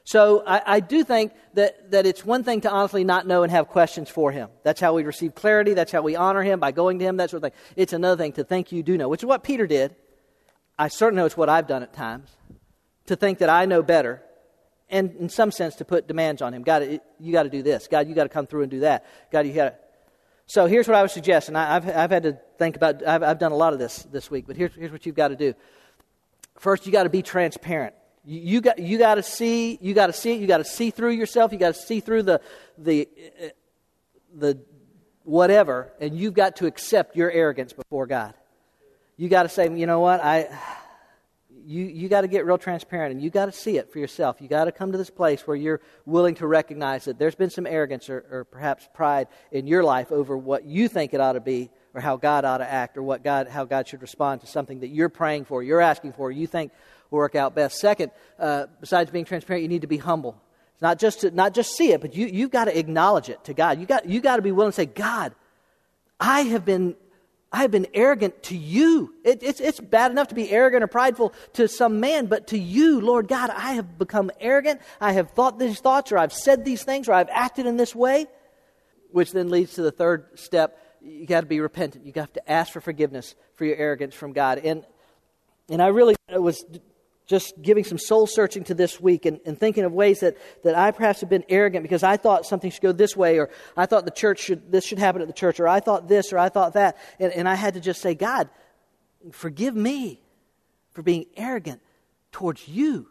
So 0.05 0.43
I, 0.45 0.61
I 0.65 0.79
do 0.81 1.03
think 1.03 1.33
that, 1.53 1.91
that 1.91 2.05
it's 2.05 2.25
one 2.25 2.43
thing 2.43 2.61
to 2.61 2.69
honestly 2.69 3.03
not 3.03 3.25
know 3.25 3.43
and 3.43 3.51
have 3.51 3.69
questions 3.69 4.09
for 4.09 4.31
him. 4.31 4.49
That's 4.63 4.81
how 4.81 4.93
we 4.93 5.03
receive 5.03 5.33
clarity. 5.33 5.73
That's 5.73 5.91
how 5.91 6.01
we 6.01 6.15
honor 6.15 6.43
him 6.43 6.59
by 6.59 6.71
going 6.71 6.99
to 6.99 7.05
him, 7.05 7.17
that 7.17 7.29
sort 7.29 7.43
of 7.43 7.51
thing. 7.51 7.59
It's 7.75 7.93
another 7.93 8.21
thing 8.21 8.33
to 8.33 8.43
think 8.43 8.71
you 8.71 8.83
do 8.83 8.97
know, 8.97 9.07
which 9.07 9.21
is 9.21 9.25
what 9.25 9.43
Peter 9.43 9.65
did. 9.65 9.95
I 10.77 10.89
certainly 10.89 11.21
know 11.21 11.25
it's 11.25 11.37
what 11.37 11.49
I've 11.49 11.67
done 11.67 11.83
at 11.83 11.93
times, 11.93 12.35
to 13.05 13.15
think 13.15 13.39
that 13.39 13.49
I 13.49 13.65
know 13.65 13.81
better 13.81 14.21
and 14.89 15.15
in 15.15 15.29
some 15.29 15.51
sense 15.51 15.75
to 15.75 15.85
put 15.85 16.07
demands 16.07 16.41
on 16.41 16.53
him. 16.53 16.63
God, 16.63 16.99
you 17.19 17.31
got 17.31 17.43
to 17.43 17.49
do 17.49 17.63
this. 17.63 17.87
God, 17.87 18.07
you 18.07 18.15
got 18.15 18.23
to 18.23 18.29
come 18.29 18.45
through 18.45 18.63
and 18.63 18.71
do 18.71 18.81
that. 18.81 19.05
God, 19.31 19.47
you 19.47 19.53
got 19.53 19.69
to. 19.69 19.75
So 20.45 20.65
here's 20.65 20.87
what 20.87 20.95
I 20.95 21.01
would 21.01 21.11
suggest, 21.11 21.47
and 21.47 21.57
I, 21.57 21.73
have 21.73 21.89
I've 21.89 22.11
had 22.11 22.23
to 22.23 22.37
think 22.59 22.75
about. 22.75 23.05
I've, 23.05 23.23
I've 23.23 23.39
done 23.39 23.53
a 23.53 23.55
lot 23.55 23.71
of 23.71 23.79
this 23.79 24.03
this 24.11 24.29
week, 24.29 24.45
but 24.45 24.57
here's 24.57 24.75
here's 24.75 24.91
what 24.91 25.05
you've 25.05 25.15
got 25.15 25.29
to 25.29 25.37
do. 25.37 25.53
First, 26.59 26.85
you 26.85 26.91
got 26.91 27.03
to 27.03 27.09
be 27.09 27.21
transparent. 27.21 27.95
You, 28.25 28.61
got 28.61 28.79
you 28.79 28.97
got 28.97 29.15
to 29.15 29.23
see 29.23 29.77
you 29.81 29.93
got 29.93 30.07
to 30.07 30.13
see 30.13 30.33
it. 30.33 30.41
You 30.41 30.47
got 30.47 30.57
to 30.57 30.63
see 30.63 30.91
through 30.91 31.11
yourself. 31.11 31.51
You 31.51 31.59
got 31.59 31.75
to 31.75 31.81
see 31.81 31.99
through 31.99 32.23
the 32.23 32.41
the 32.77 33.09
the 34.33 34.59
whatever, 35.23 35.91
and 35.99 36.17
you've 36.17 36.33
got 36.33 36.57
to 36.57 36.65
accept 36.65 37.15
your 37.15 37.29
arrogance 37.29 37.73
before 37.73 38.07
God. 38.07 38.33
You 39.17 39.29
got 39.29 39.43
to 39.43 39.49
say, 39.49 39.69
you 39.75 39.85
know 39.85 39.99
what, 39.99 40.23
I 40.23 40.47
you, 41.65 41.85
you 41.85 42.09
got 42.09 42.21
to 42.21 42.27
get 42.27 42.45
real 42.45 42.57
transparent 42.57 43.13
and 43.13 43.21
you 43.21 43.29
got 43.29 43.45
to 43.45 43.51
see 43.51 43.77
it 43.77 43.91
for 43.91 43.99
yourself. 43.99 44.41
You 44.41 44.47
got 44.47 44.65
to 44.65 44.71
come 44.71 44.91
to 44.91 44.97
this 44.97 45.09
place 45.09 45.47
where 45.47 45.55
you're 45.55 45.81
willing 46.05 46.35
to 46.35 46.47
recognize 46.47 47.05
that 47.05 47.17
there's 47.17 47.35
been 47.35 47.49
some 47.49 47.65
arrogance 47.65 48.09
or, 48.09 48.25
or 48.29 48.43
perhaps 48.45 48.87
pride 48.93 49.27
in 49.51 49.67
your 49.67 49.83
life 49.83 50.11
over 50.11 50.37
what 50.37 50.65
you 50.65 50.87
think 50.87 51.13
it 51.13 51.21
ought 51.21 51.33
to 51.33 51.39
be 51.39 51.69
or 51.93 52.01
how 52.01 52.17
God 52.17 52.43
ought 52.45 52.57
to 52.57 52.69
act 52.69 52.97
or 52.97 53.03
what 53.03 53.23
God, 53.23 53.47
how 53.47 53.65
God 53.65 53.87
should 53.87 54.01
respond 54.01 54.41
to 54.41 54.47
something 54.47 54.79
that 54.79 54.89
you're 54.89 55.09
praying 55.09 55.45
for, 55.45 55.63
you're 55.63 55.81
asking 55.81 56.13
for, 56.13 56.31
you 56.31 56.47
think 56.47 56.71
will 57.13 57.19
work 57.19 57.35
out 57.35 57.55
best. 57.55 57.79
Second, 57.79 58.11
uh, 58.39 58.65
besides 58.81 59.11
being 59.11 59.25
transparent, 59.25 59.61
you 59.61 59.69
need 59.69 59.81
to 59.81 59.87
be 59.87 59.97
humble. 59.97 60.41
It's 60.73 60.81
not 60.81 60.99
just 60.99 61.21
to, 61.21 61.31
not 61.31 61.53
just 61.53 61.75
see 61.77 61.91
it, 61.91 62.01
but 62.01 62.15
you, 62.15 62.25
you've 62.25 62.51
got 62.51 62.65
to 62.65 62.77
acknowledge 62.77 63.29
it 63.29 63.43
to 63.45 63.53
God. 63.53 63.79
You 63.79 63.85
got, 63.85 64.09
you 64.09 64.19
got 64.19 64.37
to 64.37 64.41
be 64.41 64.51
willing 64.51 64.71
to 64.71 64.75
say, 64.75 64.87
God, 64.87 65.33
I 66.19 66.41
have 66.41 66.65
been 66.65 66.95
I 67.55 67.61
have 67.61 67.69
been 67.69 67.85
arrogant 67.93 68.41
to 68.45 68.57
you. 68.57 69.13
It, 69.23 69.43
it's, 69.43 69.59
it's 69.59 69.79
bad 69.79 70.09
enough 70.09 70.29
to 70.29 70.35
be 70.35 70.49
arrogant 70.49 70.83
or 70.83 70.87
prideful 70.87 71.35
to 71.53 71.67
some 71.67 71.99
man, 71.99 72.25
but 72.25 72.47
to 72.47 72.57
you, 72.57 72.99
Lord 72.99 73.27
God, 73.27 73.51
I 73.51 73.73
have 73.73 73.99
become 73.99 74.31
arrogant. 74.39 74.81
I 74.99 75.11
have 75.13 75.29
thought 75.29 75.59
these 75.59 75.79
thoughts, 75.79 76.11
or 76.11 76.17
I've 76.17 76.33
said 76.33 76.65
these 76.65 76.83
things, 76.83 77.07
or 77.07 77.13
I've 77.13 77.29
acted 77.29 77.67
in 77.67 77.77
this 77.77 77.93
way. 77.93 78.25
Which 79.11 79.33
then 79.33 79.51
leads 79.51 79.75
to 79.75 79.83
the 79.83 79.91
third 79.91 80.39
step. 80.39 80.79
You 80.99 81.27
got 81.27 81.41
to 81.41 81.45
be 81.45 81.59
repentant. 81.59 82.07
You 82.07 82.11
got 82.11 82.33
to 82.33 82.51
ask 82.51 82.73
for 82.73 82.81
forgiveness 82.81 83.35
for 83.53 83.65
your 83.65 83.75
arrogance 83.75 84.15
from 84.15 84.33
God. 84.33 84.57
And, 84.57 84.83
and 85.69 85.79
I 85.79 85.89
really 85.89 86.15
it 86.29 86.41
was 86.41 86.65
just 87.33 87.59
giving 87.63 87.83
some 87.83 87.97
soul 87.97 88.27
searching 88.27 88.63
to 88.63 88.75
this 88.75 89.01
week 89.01 89.25
and, 89.25 89.39
and, 89.43 89.59
thinking 89.59 89.83
of 89.85 89.91
ways 89.91 90.19
that, 90.19 90.37
that 90.63 90.75
I 90.75 90.91
perhaps 90.91 91.21
have 91.21 91.31
been 91.31 91.43
arrogant 91.49 91.81
because 91.81 92.03
I 92.03 92.15
thought 92.15 92.45
something 92.45 92.69
should 92.69 92.83
go 92.83 92.91
this 92.91 93.17
way, 93.17 93.39
or 93.39 93.49
I 93.75 93.87
thought 93.87 94.05
the 94.05 94.11
church 94.11 94.39
should, 94.39 94.71
this 94.71 94.85
should 94.85 94.99
happen 94.99 95.19
at 95.19 95.27
the 95.27 95.33
church, 95.33 95.59
or 95.59 95.67
I 95.67 95.79
thought 95.79 96.07
this, 96.07 96.31
or 96.31 96.37
I 96.37 96.49
thought 96.49 96.73
that. 96.73 96.95
And, 97.19 97.33
and 97.33 97.49
I 97.49 97.55
had 97.55 97.73
to 97.73 97.79
just 97.79 98.03
say, 98.03 98.13
God, 98.13 98.49
forgive 99.31 99.75
me 99.75 100.21
for 100.91 101.01
being 101.01 101.25
arrogant 101.35 101.81
towards 102.31 102.67
you. 102.67 103.07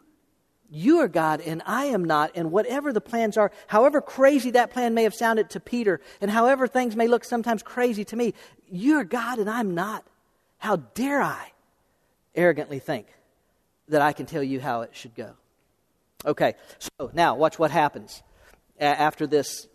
You 0.69 0.99
are 0.99 1.09
God 1.09 1.41
and 1.41 1.61
I 1.65 1.85
am 1.85 2.05
not. 2.05 2.31
And 2.33 2.49
whatever 2.49 2.93
the 2.93 3.01
plans 3.01 3.35
are, 3.35 3.51
however 3.67 3.99
crazy 3.99 4.51
that 4.51 4.71
plan 4.71 4.93
may 4.93 5.03
have 5.03 5.13
sounded 5.13 5.49
to 5.49 5.59
Peter, 5.59 5.99
and 6.21 6.31
however 6.31 6.65
things 6.65 6.95
may 6.95 7.09
look 7.09 7.25
sometimes 7.25 7.61
crazy 7.61 8.05
to 8.05 8.15
me, 8.15 8.33
you 8.71 8.95
are 8.95 9.03
God 9.03 9.37
and 9.37 9.49
I'm 9.49 9.75
not. 9.75 10.05
How 10.59 10.77
dare 10.77 11.21
I 11.21 11.51
arrogantly 12.33 12.79
think 12.79 13.07
that 13.93 14.01
I 14.01 14.11
can 14.11 14.25
tell 14.25 14.43
you 14.43 14.59
how 14.59 14.81
it 14.81 14.89
should 14.93 15.15
go. 15.15 15.31
Okay, 16.25 16.55
so 16.79 17.11
now 17.13 17.35
watch 17.35 17.59
what 17.59 17.71
happens 17.71 18.23
after 18.79 19.27
this, 19.27 19.67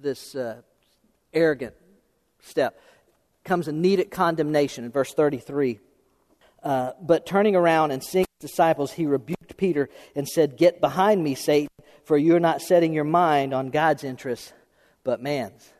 this 0.00 0.34
uh, 0.34 0.62
arrogant 1.32 1.74
step. 2.40 2.80
Comes 3.44 3.68
immediate 3.68 4.10
condemnation 4.10 4.84
in 4.84 4.90
verse 4.90 5.14
33. 5.14 5.78
Uh, 6.62 6.92
but 7.00 7.26
turning 7.26 7.56
around 7.56 7.90
and 7.90 8.02
seeing 8.02 8.26
his 8.40 8.50
disciples, 8.50 8.92
he 8.92 9.06
rebuked 9.06 9.56
Peter 9.56 9.88
and 10.14 10.28
said, 10.28 10.56
Get 10.56 10.80
behind 10.80 11.22
me, 11.22 11.34
Satan, 11.34 11.70
for 12.04 12.18
you 12.18 12.34
are 12.34 12.40
not 12.40 12.60
setting 12.60 12.92
your 12.92 13.04
mind 13.04 13.54
on 13.54 13.70
God's 13.70 14.04
interests, 14.04 14.52
but 15.04 15.22
man's. 15.22 15.72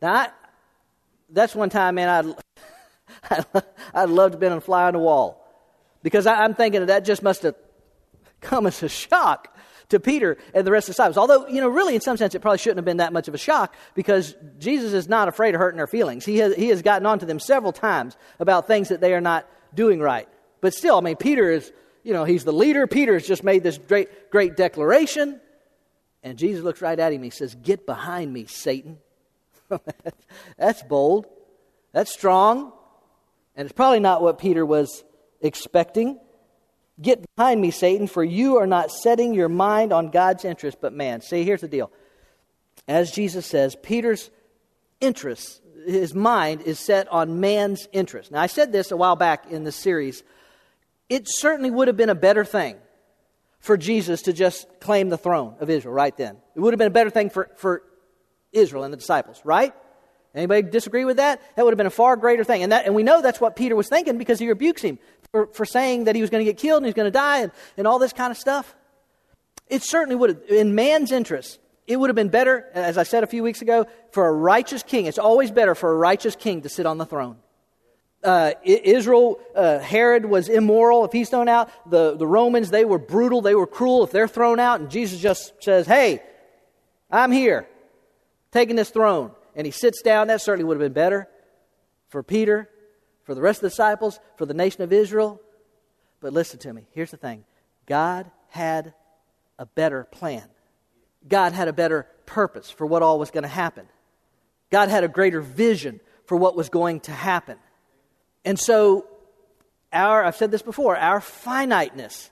Now, 0.00 0.14
I, 0.14 0.28
that's 1.30 1.54
one 1.54 1.68
time, 1.68 1.96
man, 1.96 2.36
I'd, 3.30 3.64
I'd 3.94 4.08
love 4.08 4.30
to 4.30 4.34
have 4.36 4.40
been 4.40 4.52
a 4.52 4.60
fly 4.60 4.84
on 4.84 4.94
the 4.94 4.98
wall. 5.00 5.43
Because 6.04 6.26
I, 6.26 6.44
am 6.44 6.54
thinking 6.54 6.84
that 6.86 7.04
just 7.04 7.22
must 7.22 7.42
have 7.42 7.56
come 8.42 8.66
as 8.66 8.82
a 8.82 8.88
shock 8.88 9.56
to 9.88 9.98
Peter 9.98 10.36
and 10.52 10.66
the 10.66 10.70
rest 10.70 10.84
of 10.84 10.88
the 10.88 10.92
disciples. 10.92 11.16
Although, 11.16 11.48
you 11.48 11.62
know, 11.62 11.68
really, 11.68 11.94
in 11.94 12.02
some 12.02 12.18
sense, 12.18 12.34
it 12.34 12.40
probably 12.40 12.58
shouldn't 12.58 12.78
have 12.78 12.84
been 12.84 12.98
that 12.98 13.12
much 13.12 13.26
of 13.26 13.34
a 13.34 13.38
shock 13.38 13.74
because 13.94 14.34
Jesus 14.58 14.92
is 14.92 15.08
not 15.08 15.28
afraid 15.28 15.54
of 15.54 15.60
hurting 15.60 15.78
their 15.78 15.86
feelings. 15.86 16.26
He 16.26 16.36
has, 16.38 16.54
he 16.54 16.68
has 16.68 16.82
gotten 16.82 17.06
on 17.06 17.18
to 17.20 17.26
them 17.26 17.40
several 17.40 17.72
times 17.72 18.18
about 18.38 18.66
things 18.66 18.90
that 18.90 19.00
they 19.00 19.14
are 19.14 19.20
not 19.20 19.48
doing 19.74 19.98
right. 19.98 20.28
But 20.60 20.74
still, 20.74 20.98
I 20.98 21.00
mean, 21.00 21.16
Peter 21.16 21.50
is, 21.50 21.72
you 22.02 22.12
know, 22.12 22.24
he's 22.24 22.44
the 22.44 22.52
leader. 22.52 22.86
Peter 22.86 23.14
has 23.14 23.26
just 23.26 23.42
made 23.42 23.62
this 23.62 23.78
great, 23.78 24.30
great 24.30 24.56
declaration. 24.56 25.40
And 26.22 26.36
Jesus 26.38 26.62
looks 26.62 26.82
right 26.82 26.98
at 26.98 27.14
him. 27.14 27.22
He 27.22 27.30
says, 27.30 27.54
Get 27.54 27.86
behind 27.86 28.30
me, 28.30 28.44
Satan. 28.44 28.98
That's 30.58 30.82
bold. 30.82 31.26
That's 31.92 32.12
strong. 32.12 32.72
And 33.56 33.66
it's 33.66 33.74
probably 33.74 34.00
not 34.00 34.20
what 34.20 34.38
Peter 34.38 34.66
was 34.66 35.02
expecting. 35.44 36.18
Get 37.00 37.24
behind 37.36 37.60
me, 37.60 37.70
Satan, 37.70 38.06
for 38.06 38.24
you 38.24 38.56
are 38.56 38.66
not 38.66 38.90
setting 38.90 39.34
your 39.34 39.48
mind 39.48 39.92
on 39.92 40.10
God's 40.10 40.44
interest, 40.44 40.78
but 40.80 40.92
man. 40.92 41.20
See, 41.20 41.44
here's 41.44 41.60
the 41.60 41.68
deal. 41.68 41.92
As 42.88 43.10
Jesus 43.10 43.46
says, 43.46 43.76
Peter's 43.82 44.30
interest, 45.00 45.60
his 45.86 46.14
mind 46.14 46.62
is 46.62 46.78
set 46.78 47.08
on 47.08 47.40
man's 47.40 47.88
interest. 47.92 48.30
Now, 48.30 48.40
I 48.40 48.46
said 48.46 48.72
this 48.72 48.90
a 48.90 48.96
while 48.96 49.16
back 49.16 49.50
in 49.50 49.64
the 49.64 49.72
series. 49.72 50.22
It 51.08 51.28
certainly 51.28 51.70
would 51.70 51.88
have 51.88 51.96
been 51.96 52.10
a 52.10 52.14
better 52.14 52.44
thing 52.44 52.76
for 53.58 53.76
Jesus 53.76 54.22
to 54.22 54.32
just 54.32 54.66
claim 54.80 55.08
the 55.08 55.18
throne 55.18 55.56
of 55.60 55.70
Israel 55.70 55.94
right 55.94 56.16
then. 56.16 56.36
It 56.54 56.60
would 56.60 56.72
have 56.72 56.78
been 56.78 56.88
a 56.88 56.90
better 56.90 57.10
thing 57.10 57.30
for, 57.30 57.50
for 57.56 57.82
Israel 58.52 58.84
and 58.84 58.92
the 58.92 58.96
disciples, 58.98 59.40
right? 59.44 59.74
Anybody 60.34 60.62
disagree 60.62 61.04
with 61.04 61.18
that? 61.18 61.40
That 61.56 61.64
would 61.64 61.72
have 61.72 61.78
been 61.78 61.86
a 61.86 61.90
far 61.90 62.16
greater 62.16 62.44
thing. 62.44 62.62
And, 62.62 62.72
that, 62.72 62.86
and 62.86 62.94
we 62.94 63.02
know 63.02 63.22
that's 63.22 63.40
what 63.40 63.56
Peter 63.56 63.76
was 63.76 63.88
thinking 63.88 64.18
because 64.18 64.38
he 64.38 64.48
rebukes 64.48 64.82
him 64.82 64.98
for, 65.34 65.48
for 65.48 65.64
saying 65.64 66.04
that 66.04 66.14
he 66.14 66.20
was 66.20 66.30
going 66.30 66.46
to 66.46 66.48
get 66.48 66.58
killed 66.58 66.76
and 66.78 66.86
he's 66.86 66.94
going 66.94 67.08
to 67.08 67.10
die 67.10 67.40
and, 67.40 67.50
and 67.76 67.88
all 67.88 67.98
this 67.98 68.12
kind 68.12 68.30
of 68.30 68.36
stuff. 68.36 68.76
It 69.66 69.82
certainly 69.82 70.14
would 70.14 70.30
have, 70.30 70.42
in 70.48 70.76
man's 70.76 71.10
interest, 71.10 71.58
it 71.88 71.96
would 71.96 72.08
have 72.08 72.14
been 72.14 72.28
better, 72.28 72.68
as 72.72 72.96
I 72.96 73.02
said 73.02 73.24
a 73.24 73.26
few 73.26 73.42
weeks 73.42 73.60
ago, 73.60 73.86
for 74.12 74.28
a 74.28 74.32
righteous 74.32 74.84
king. 74.84 75.06
It's 75.06 75.18
always 75.18 75.50
better 75.50 75.74
for 75.74 75.90
a 75.90 75.96
righteous 75.96 76.36
king 76.36 76.62
to 76.62 76.68
sit 76.68 76.86
on 76.86 76.98
the 76.98 77.04
throne. 77.04 77.38
Uh, 78.22 78.52
Israel, 78.62 79.40
uh, 79.56 79.80
Herod 79.80 80.24
was 80.24 80.48
immoral 80.48 81.04
if 81.04 81.10
he's 81.10 81.30
thrown 81.30 81.48
out. 81.48 81.68
The, 81.90 82.16
the 82.16 82.28
Romans, 82.28 82.70
they 82.70 82.84
were 82.84 83.00
brutal, 83.00 83.40
they 83.40 83.56
were 83.56 83.66
cruel 83.66 84.04
if 84.04 84.12
they're 84.12 84.28
thrown 84.28 84.60
out. 84.60 84.78
And 84.78 84.88
Jesus 84.88 85.18
just 85.18 85.52
says, 85.60 85.84
Hey, 85.84 86.22
I'm 87.10 87.32
here, 87.32 87.66
taking 88.52 88.76
this 88.76 88.90
throne 88.90 89.32
and 89.56 89.66
he 89.66 89.72
sits 89.72 90.00
down, 90.00 90.28
that 90.28 90.40
certainly 90.40 90.64
would 90.64 90.80
have 90.80 90.84
been 90.86 90.92
better 90.92 91.28
for 92.08 92.22
Peter, 92.22 92.68
for 93.24 93.34
the 93.34 93.40
rest 93.40 93.58
of 93.58 93.62
the 93.62 93.68
disciples, 93.70 94.20
for 94.36 94.46
the 94.46 94.54
nation 94.54 94.82
of 94.82 94.92
Israel. 94.92 95.40
But 96.20 96.32
listen 96.32 96.58
to 96.60 96.72
me. 96.72 96.86
Here's 96.92 97.10
the 97.10 97.16
thing 97.16 97.44
God 97.86 98.30
had 98.48 98.94
a 99.58 99.66
better 99.66 100.04
plan. 100.04 100.44
God 101.26 101.52
had 101.52 101.68
a 101.68 101.72
better 101.72 102.06
purpose 102.26 102.70
for 102.70 102.86
what 102.86 103.02
all 103.02 103.18
was 103.18 103.30
going 103.30 103.42
to 103.42 103.48
happen. 103.48 103.86
God 104.70 104.88
had 104.88 105.04
a 105.04 105.08
greater 105.08 105.40
vision 105.40 106.00
for 106.26 106.36
what 106.36 106.56
was 106.56 106.68
going 106.68 107.00
to 107.00 107.12
happen. 107.12 107.58
And 108.44 108.58
so, 108.58 109.06
our, 109.92 110.24
I've 110.24 110.36
said 110.36 110.50
this 110.50 110.62
before, 110.62 110.96
our 110.96 111.20
finiteness 111.20 112.30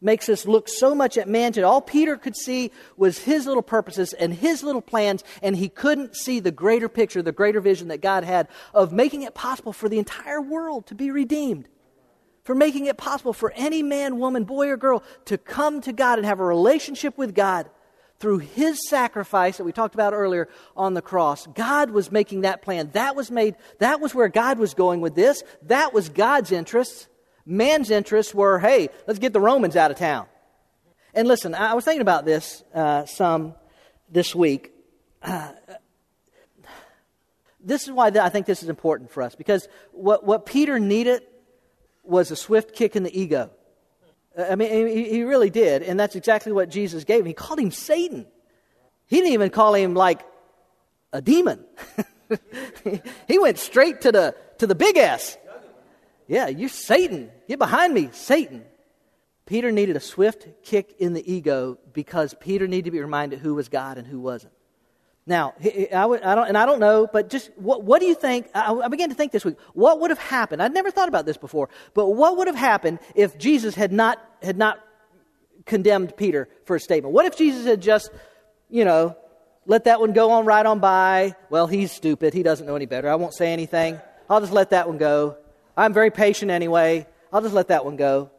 makes 0.00 0.28
us 0.28 0.46
look 0.46 0.68
so 0.68 0.94
much 0.94 1.18
at 1.18 1.28
man. 1.28 1.52
That 1.52 1.64
all 1.64 1.80
Peter 1.80 2.16
could 2.16 2.36
see 2.36 2.70
was 2.96 3.18
his 3.18 3.46
little 3.46 3.62
purposes 3.62 4.12
and 4.12 4.32
his 4.32 4.62
little 4.62 4.82
plans, 4.82 5.24
and 5.42 5.56
he 5.56 5.68
couldn't 5.68 6.16
see 6.16 6.40
the 6.40 6.50
greater 6.50 6.88
picture, 6.88 7.22
the 7.22 7.32
greater 7.32 7.60
vision 7.60 7.88
that 7.88 8.00
God 8.00 8.24
had 8.24 8.48
of 8.72 8.92
making 8.92 9.22
it 9.22 9.34
possible 9.34 9.72
for 9.72 9.88
the 9.88 9.98
entire 9.98 10.40
world 10.40 10.86
to 10.86 10.94
be 10.94 11.10
redeemed. 11.10 11.68
For 12.42 12.54
making 12.54 12.86
it 12.86 12.96
possible 12.96 13.32
for 13.32 13.52
any 13.54 13.82
man, 13.82 14.18
woman, 14.18 14.44
boy, 14.44 14.68
or 14.68 14.76
girl 14.76 15.02
to 15.26 15.36
come 15.36 15.80
to 15.82 15.92
God 15.92 16.18
and 16.18 16.26
have 16.26 16.40
a 16.40 16.44
relationship 16.44 17.18
with 17.18 17.34
God 17.34 17.68
through 18.18 18.38
his 18.38 18.88
sacrifice 18.88 19.56
that 19.56 19.64
we 19.64 19.72
talked 19.72 19.94
about 19.94 20.12
earlier 20.12 20.48
on 20.76 20.94
the 20.94 21.02
cross. 21.02 21.46
God 21.48 21.90
was 21.90 22.12
making 22.12 22.42
that 22.42 22.62
plan. 22.62 22.90
That 22.92 23.16
was 23.16 23.30
made, 23.30 23.56
that 23.78 24.00
was 24.00 24.14
where 24.14 24.28
God 24.28 24.58
was 24.58 24.74
going 24.74 25.00
with 25.00 25.14
this. 25.14 25.42
That 25.62 25.92
was 25.92 26.08
God's 26.08 26.52
interests. 26.52 27.08
Man's 27.50 27.90
interests 27.90 28.32
were, 28.32 28.60
hey, 28.60 28.90
let's 29.08 29.18
get 29.18 29.32
the 29.32 29.40
Romans 29.40 29.74
out 29.74 29.90
of 29.90 29.96
town. 29.96 30.26
And 31.12 31.26
listen, 31.26 31.52
I 31.52 31.74
was 31.74 31.84
thinking 31.84 32.00
about 32.00 32.24
this 32.24 32.62
uh, 32.72 33.04
some 33.06 33.54
this 34.08 34.36
week. 34.36 34.72
Uh, 35.20 35.50
this 37.60 37.82
is 37.82 37.90
why 37.90 38.06
I 38.06 38.28
think 38.28 38.46
this 38.46 38.62
is 38.62 38.68
important 38.68 39.10
for 39.10 39.24
us 39.24 39.34
because 39.34 39.68
what, 39.90 40.24
what 40.24 40.46
Peter 40.46 40.78
needed 40.78 41.22
was 42.04 42.30
a 42.30 42.36
swift 42.36 42.72
kick 42.72 42.94
in 42.94 43.02
the 43.02 43.20
ego. 43.20 43.50
I 44.38 44.54
mean, 44.54 44.86
he 44.86 45.24
really 45.24 45.50
did, 45.50 45.82
and 45.82 45.98
that's 45.98 46.14
exactly 46.14 46.52
what 46.52 46.70
Jesus 46.70 47.02
gave 47.02 47.20
him. 47.20 47.26
He 47.26 47.34
called 47.34 47.58
him 47.58 47.72
Satan. 47.72 48.26
He 49.06 49.16
didn't 49.16 49.32
even 49.32 49.50
call 49.50 49.74
him 49.74 49.94
like 49.94 50.24
a 51.12 51.20
demon. 51.20 51.64
he 53.26 53.38
went 53.40 53.58
straight 53.58 54.02
to 54.02 54.12
the 54.12 54.36
to 54.58 54.68
the 54.68 54.76
big 54.76 54.96
S. 54.96 55.36
Yeah, 56.30 56.46
you're 56.46 56.68
Satan. 56.68 57.28
Get 57.48 57.58
behind 57.58 57.92
me, 57.92 58.10
Satan. 58.12 58.64
Peter 59.46 59.72
needed 59.72 59.96
a 59.96 60.00
swift 60.00 60.46
kick 60.62 60.94
in 61.00 61.12
the 61.12 61.30
ego 61.30 61.76
because 61.92 62.34
Peter 62.34 62.68
needed 62.68 62.84
to 62.84 62.92
be 62.92 63.00
reminded 63.00 63.40
who 63.40 63.56
was 63.56 63.68
God 63.68 63.98
and 63.98 64.06
who 64.06 64.20
wasn't. 64.20 64.52
Now, 65.26 65.54
I, 65.60 65.88
I 65.92 66.34
don't, 66.36 66.46
and 66.46 66.56
I 66.56 66.66
don't 66.66 66.78
know, 66.78 67.08
but 67.12 67.30
just 67.30 67.50
what, 67.56 67.82
what 67.82 68.00
do 68.00 68.06
you 68.06 68.14
think? 68.14 68.46
I, 68.54 68.72
I 68.72 68.86
began 68.86 69.08
to 69.08 69.14
think 69.16 69.32
this 69.32 69.44
week. 69.44 69.56
What 69.74 69.98
would 69.98 70.10
have 70.10 70.20
happened? 70.20 70.62
I'd 70.62 70.72
never 70.72 70.92
thought 70.92 71.08
about 71.08 71.26
this 71.26 71.36
before, 71.36 71.68
but 71.94 72.10
what 72.10 72.36
would 72.36 72.46
have 72.46 72.54
happened 72.54 73.00
if 73.16 73.36
Jesus 73.36 73.74
had 73.74 73.90
not 73.92 74.24
had 74.40 74.56
not 74.56 74.78
condemned 75.66 76.16
Peter 76.16 76.48
for 76.64 76.76
a 76.76 76.80
statement? 76.80 77.12
What 77.12 77.26
if 77.26 77.36
Jesus 77.36 77.66
had 77.66 77.82
just, 77.82 78.12
you 78.68 78.84
know, 78.84 79.16
let 79.66 79.82
that 79.84 79.98
one 79.98 80.12
go 80.12 80.30
on 80.30 80.46
right 80.46 80.64
on 80.64 80.78
by? 80.78 81.34
Well, 81.50 81.66
he's 81.66 81.90
stupid. 81.90 82.34
He 82.34 82.44
doesn't 82.44 82.68
know 82.68 82.76
any 82.76 82.86
better. 82.86 83.10
I 83.10 83.16
won't 83.16 83.34
say 83.34 83.52
anything. 83.52 84.00
I'll 84.28 84.40
just 84.40 84.52
let 84.52 84.70
that 84.70 84.86
one 84.86 84.96
go. 84.96 85.36
I'm 85.80 85.94
very 85.94 86.10
patient 86.10 86.50
anyway. 86.50 87.06
I'll 87.32 87.40
just 87.40 87.54
let 87.54 87.68
that 87.68 87.86
one 87.86 87.96
go. 87.96 88.30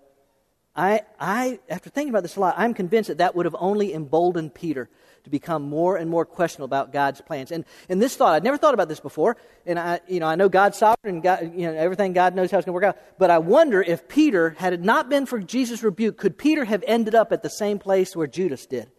I, 0.76 1.02
I, 1.20 1.60
after 1.70 1.90
thinking 1.90 2.12
about 2.12 2.22
this 2.22 2.36
a 2.36 2.40
lot, 2.40 2.54
I'm 2.56 2.76
convinced 2.76 3.08
that 3.08 3.18
that 3.18 3.36
would 3.36 3.46
have 3.48 3.56
only 3.58 3.96
emboldened 3.96 4.54
Peter 4.54 4.90
to 5.24 5.30
become 5.32 5.64
more 5.64 5.98
and 5.98 6.08
more 6.08 6.24
questionable 6.24 6.66
about 6.66 6.94
God's 6.94 7.20
plans. 7.20 7.52
And, 7.52 7.66
and 7.90 8.00
this 8.00 8.16
thought, 8.16 8.36
I'd 8.36 8.44
never 8.44 8.58
thought 8.58 8.76
about 8.76 8.90
this 8.90 9.00
before. 9.00 9.38
And 9.66 9.80
I, 9.80 10.02
you 10.08 10.20
know, 10.20 10.28
I 10.28 10.36
know 10.36 10.50
God's 10.50 10.78
sovereign 10.78 11.16
and 11.16 11.24
God, 11.24 11.54
you 11.56 11.66
know, 11.66 11.74
everything 11.74 12.14
God 12.14 12.36
knows 12.36 12.52
how 12.52 12.60
it's 12.60 12.66
going 12.66 12.74
to 12.74 12.86
work 12.86 12.96
out. 12.96 12.98
But 13.18 13.32
I 13.32 13.40
wonder 13.40 13.82
if 13.82 14.08
Peter, 14.08 14.52
had 14.52 14.74
it 14.74 14.82
not 14.82 15.10
been 15.10 15.26
for 15.26 15.40
Jesus' 15.40 15.82
rebuke, 15.82 16.18
could 16.18 16.38
Peter 16.38 16.66
have 16.66 16.84
ended 16.86 17.16
up 17.16 17.32
at 17.32 17.42
the 17.42 17.50
same 17.50 17.80
place 17.80 18.16
where 18.16 18.28
Judas 18.28 18.68
did? 18.68 18.90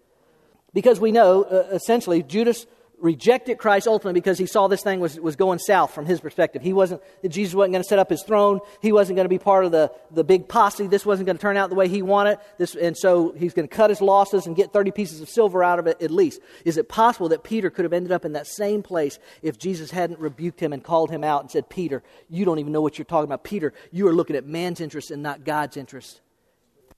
Because 0.74 0.98
we 0.98 1.12
know, 1.12 1.44
uh, 1.44 1.68
essentially, 1.70 2.24
Judas 2.24 2.66
rejected 3.02 3.58
Christ 3.58 3.88
ultimately 3.88 4.18
because 4.20 4.38
he 4.38 4.46
saw 4.46 4.68
this 4.68 4.82
thing 4.82 5.00
was, 5.00 5.18
was 5.18 5.34
going 5.34 5.58
south 5.58 5.92
from 5.92 6.06
his 6.06 6.20
perspective. 6.20 6.62
He 6.62 6.72
wasn't, 6.72 7.02
Jesus 7.28 7.52
wasn't 7.52 7.72
going 7.72 7.82
to 7.82 7.88
set 7.88 7.98
up 7.98 8.08
his 8.08 8.22
throne. 8.22 8.60
He 8.80 8.92
wasn't 8.92 9.16
going 9.16 9.24
to 9.24 9.28
be 9.28 9.40
part 9.40 9.64
of 9.64 9.72
the, 9.72 9.90
the 10.12 10.22
big 10.22 10.48
posse. 10.48 10.86
This 10.86 11.04
wasn't 11.04 11.26
going 11.26 11.36
to 11.36 11.42
turn 11.42 11.56
out 11.56 11.68
the 11.68 11.74
way 11.74 11.88
he 11.88 12.00
wanted. 12.00 12.38
This, 12.58 12.76
and 12.76 12.96
so 12.96 13.32
he's 13.32 13.52
going 13.52 13.68
to 13.68 13.74
cut 13.74 13.90
his 13.90 14.00
losses 14.00 14.46
and 14.46 14.54
get 14.54 14.72
30 14.72 14.92
pieces 14.92 15.20
of 15.20 15.28
silver 15.28 15.64
out 15.64 15.80
of 15.80 15.88
it 15.88 16.00
at 16.00 16.12
least. 16.12 16.40
Is 16.64 16.76
it 16.76 16.88
possible 16.88 17.28
that 17.30 17.42
Peter 17.42 17.70
could 17.70 17.84
have 17.84 17.92
ended 17.92 18.12
up 18.12 18.24
in 18.24 18.32
that 18.34 18.46
same 18.46 18.82
place 18.82 19.18
if 19.42 19.58
Jesus 19.58 19.90
hadn't 19.90 20.20
rebuked 20.20 20.60
him 20.60 20.72
and 20.72 20.82
called 20.82 21.10
him 21.10 21.24
out 21.24 21.42
and 21.42 21.50
said, 21.50 21.68
Peter, 21.68 22.04
you 22.30 22.44
don't 22.44 22.60
even 22.60 22.72
know 22.72 22.80
what 22.80 22.98
you're 22.98 23.04
talking 23.04 23.24
about. 23.24 23.42
Peter, 23.42 23.74
you 23.90 24.06
are 24.06 24.14
looking 24.14 24.36
at 24.36 24.46
man's 24.46 24.80
interest 24.80 25.10
and 25.10 25.22
not 25.22 25.44
God's 25.44 25.76
interest. 25.76 26.20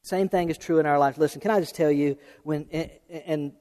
Same 0.03 0.29
thing 0.29 0.51
is 0.51 0.59
true 0.59 0.79
in 0.81 0.85
our 0.85 0.99
lives. 0.99 1.17
Listen, 1.17 1.40
can 1.40 1.51
I 1.51 1.61
just 1.61 1.75
tell 1.75 1.90
you, 1.90 2.19
when, 2.43 2.67
and, 2.71 2.90
and 3.25 3.53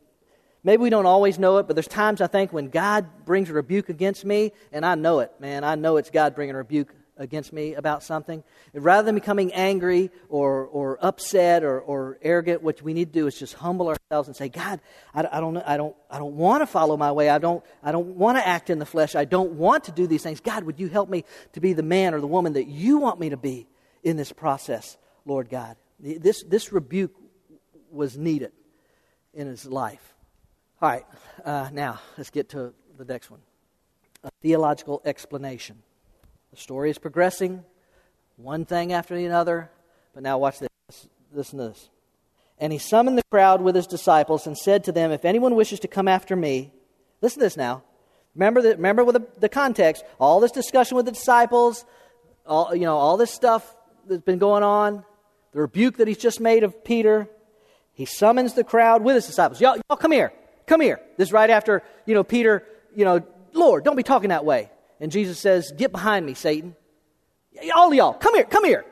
Maybe 0.63 0.81
we 0.81 0.89
don't 0.89 1.05
always 1.05 1.37
know 1.37 1.57
it, 1.57 1.67
but 1.67 1.75
there's 1.75 1.87
times 1.87 2.21
I 2.21 2.27
think 2.27 2.53
when 2.53 2.69
God 2.69 3.25
brings 3.25 3.49
a 3.49 3.53
rebuke 3.53 3.89
against 3.89 4.23
me, 4.23 4.53
and 4.71 4.85
I 4.85 4.95
know 4.95 5.19
it, 5.19 5.31
man. 5.39 5.63
I 5.63 5.75
know 5.75 5.97
it's 5.97 6.09
God 6.09 6.35
bringing 6.35 6.55
a 6.55 6.59
rebuke 6.59 6.93
against 7.17 7.53
me 7.53 7.75
about 7.75 8.01
something. 8.01 8.43
And 8.73 8.83
rather 8.83 9.05
than 9.05 9.15
becoming 9.15 9.53
angry 9.53 10.09
or, 10.29 10.65
or 10.65 10.97
upset 11.01 11.63
or, 11.63 11.79
or 11.79 12.17
arrogant, 12.21 12.63
what 12.63 12.81
we 12.81 12.93
need 12.93 13.13
to 13.13 13.19
do 13.19 13.27
is 13.27 13.37
just 13.37 13.53
humble 13.55 13.89
ourselves 13.89 14.27
and 14.27 14.35
say, 14.35 14.49
God, 14.49 14.79
I, 15.13 15.27
I 15.31 15.39
don't, 15.39 15.57
I 15.57 15.77
don't, 15.77 15.95
I 16.09 16.17
don't 16.17 16.35
want 16.35 16.61
to 16.61 16.67
follow 16.67 16.97
my 16.97 17.11
way. 17.11 17.29
I 17.29 17.37
don't, 17.37 17.63
I 17.83 17.91
don't 17.91 18.15
want 18.15 18.37
to 18.37 18.47
act 18.47 18.69
in 18.69 18.79
the 18.79 18.85
flesh. 18.85 19.15
I 19.15 19.25
don't 19.25 19.53
want 19.53 19.85
to 19.85 19.91
do 19.91 20.07
these 20.07 20.23
things. 20.23 20.39
God, 20.39 20.63
would 20.63 20.79
you 20.79 20.87
help 20.87 21.09
me 21.09 21.25
to 21.53 21.59
be 21.59 21.73
the 21.73 21.83
man 21.83 22.13
or 22.13 22.21
the 22.21 22.27
woman 22.27 22.53
that 22.53 22.67
you 22.67 22.97
want 22.97 23.19
me 23.19 23.29
to 23.29 23.37
be 23.37 23.67
in 24.01 24.17
this 24.17 24.31
process, 24.31 24.97
Lord 25.25 25.49
God? 25.49 25.75
This, 25.99 26.43
this 26.43 26.71
rebuke 26.71 27.15
was 27.91 28.17
needed 28.17 28.51
in 29.33 29.47
his 29.47 29.65
life. 29.65 30.12
All 30.83 30.89
right, 30.89 31.05
uh, 31.45 31.69
now 31.71 32.01
let's 32.17 32.29
get 32.29 32.49
to 32.49 32.73
the 32.97 33.05
next 33.05 33.31
one 33.31 33.39
a 34.21 34.29
theological 34.41 35.01
explanation. 35.05 35.81
The 36.51 36.57
story 36.57 36.89
is 36.89 36.97
progressing, 36.97 37.63
one 38.35 38.65
thing 38.65 38.91
after 38.91 39.15
another, 39.15 39.71
but 40.13 40.23
now 40.23 40.37
watch 40.39 40.59
this. 40.59 41.07
Listen 41.31 41.59
to 41.59 41.69
this. 41.69 41.89
And 42.59 42.73
he 42.73 42.79
summoned 42.79 43.17
the 43.17 43.23
crowd 43.31 43.61
with 43.61 43.75
his 43.75 43.87
disciples 43.87 44.45
and 44.45 44.57
said 44.57 44.83
to 44.83 44.91
them, 44.91 45.11
If 45.11 45.23
anyone 45.23 45.55
wishes 45.55 45.79
to 45.79 45.87
come 45.87 46.09
after 46.09 46.35
me, 46.35 46.73
listen 47.21 47.39
to 47.39 47.45
this 47.45 47.55
now. 47.55 47.83
Remember, 48.35 48.61
the, 48.61 48.71
remember 48.71 49.09
the, 49.09 49.25
the 49.39 49.47
context, 49.47 50.03
all 50.19 50.41
this 50.41 50.51
discussion 50.51 50.97
with 50.97 51.05
the 51.05 51.13
disciples, 51.13 51.85
all, 52.45 52.75
you 52.75 52.81
know, 52.81 52.97
all 52.97 53.15
this 53.15 53.31
stuff 53.31 53.73
that's 54.05 54.23
been 54.23 54.37
going 54.37 54.63
on, 54.63 55.05
the 55.53 55.61
rebuke 55.61 55.95
that 55.95 56.09
he's 56.09 56.17
just 56.17 56.41
made 56.41 56.65
of 56.65 56.83
Peter. 56.83 57.29
He 57.93 58.03
summons 58.03 58.53
the 58.53 58.65
crowd 58.65 59.01
with 59.01 59.15
his 59.15 59.27
disciples. 59.27 59.61
Y'all, 59.61 59.77
y'all 59.77 59.95
come 59.95 60.11
here. 60.11 60.33
Come 60.65 60.81
here. 60.81 60.99
This 61.17 61.29
is 61.29 61.33
right 61.33 61.49
after, 61.49 61.83
you 62.05 62.13
know, 62.13 62.23
Peter, 62.23 62.63
you 62.95 63.05
know, 63.05 63.21
Lord, 63.53 63.83
don't 63.83 63.95
be 63.95 64.03
talking 64.03 64.29
that 64.29 64.45
way. 64.45 64.69
And 64.99 65.11
Jesus 65.11 65.39
says, 65.39 65.71
Get 65.75 65.91
behind 65.91 66.25
me, 66.25 66.33
Satan. 66.33 66.75
All 67.75 67.89
of 67.89 67.93
y'all, 67.93 68.13
come 68.13 68.35
here, 68.35 68.45
come 68.45 68.65
here. 68.65 68.85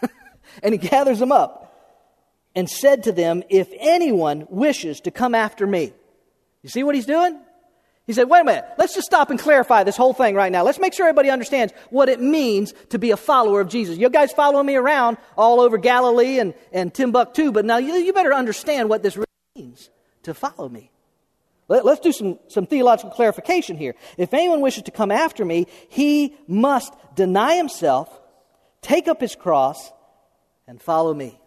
and 0.62 0.72
he 0.72 0.78
gathers 0.78 1.18
them 1.18 1.32
up 1.32 1.64
and 2.54 2.68
said 2.68 3.04
to 3.04 3.12
them, 3.12 3.42
If 3.50 3.68
anyone 3.78 4.46
wishes 4.48 5.00
to 5.02 5.10
come 5.10 5.34
after 5.34 5.66
me. 5.66 5.92
You 6.62 6.68
see 6.70 6.82
what 6.82 6.94
he's 6.94 7.06
doing? 7.06 7.38
He 8.06 8.12
said, 8.12 8.28
Wait 8.28 8.40
a 8.40 8.44
minute, 8.44 8.64
let's 8.78 8.94
just 8.94 9.06
stop 9.06 9.30
and 9.30 9.38
clarify 9.38 9.84
this 9.84 9.96
whole 9.96 10.12
thing 10.12 10.34
right 10.34 10.52
now. 10.52 10.62
Let's 10.62 10.78
make 10.78 10.92
sure 10.92 11.06
everybody 11.06 11.30
understands 11.30 11.72
what 11.90 12.08
it 12.08 12.20
means 12.20 12.74
to 12.90 12.98
be 12.98 13.10
a 13.10 13.16
follower 13.16 13.60
of 13.60 13.68
Jesus. 13.68 13.96
You 13.96 14.10
guys 14.10 14.32
following 14.32 14.66
me 14.66 14.76
around 14.76 15.16
all 15.36 15.60
over 15.60 15.78
Galilee 15.78 16.38
and, 16.38 16.54
and 16.72 16.92
Timbuktu, 16.92 17.52
but 17.52 17.64
now 17.64 17.78
you, 17.78 17.94
you 17.94 18.12
better 18.12 18.34
understand 18.34 18.88
what 18.88 19.02
this 19.02 19.16
really 19.16 19.26
means 19.56 19.90
to 20.24 20.34
follow 20.34 20.68
me. 20.68 20.90
Let, 21.66 21.86
us 21.86 22.00
do 22.00 22.12
some, 22.12 22.38
some 22.48 22.66
theological 22.66 23.10
clarification 23.10 23.76
here. 23.76 23.94
If 24.18 24.34
anyone 24.34 24.60
wishes 24.60 24.82
to 24.84 24.90
come 24.90 25.10
after 25.10 25.44
me, 25.44 25.66
he 25.88 26.36
must 26.46 26.92
deny 27.14 27.56
himself, 27.56 28.20
take 28.82 29.08
up 29.08 29.20
his 29.20 29.34
cross, 29.34 29.92
and 30.66 30.80
follow 30.80 31.14
me. 31.14 31.40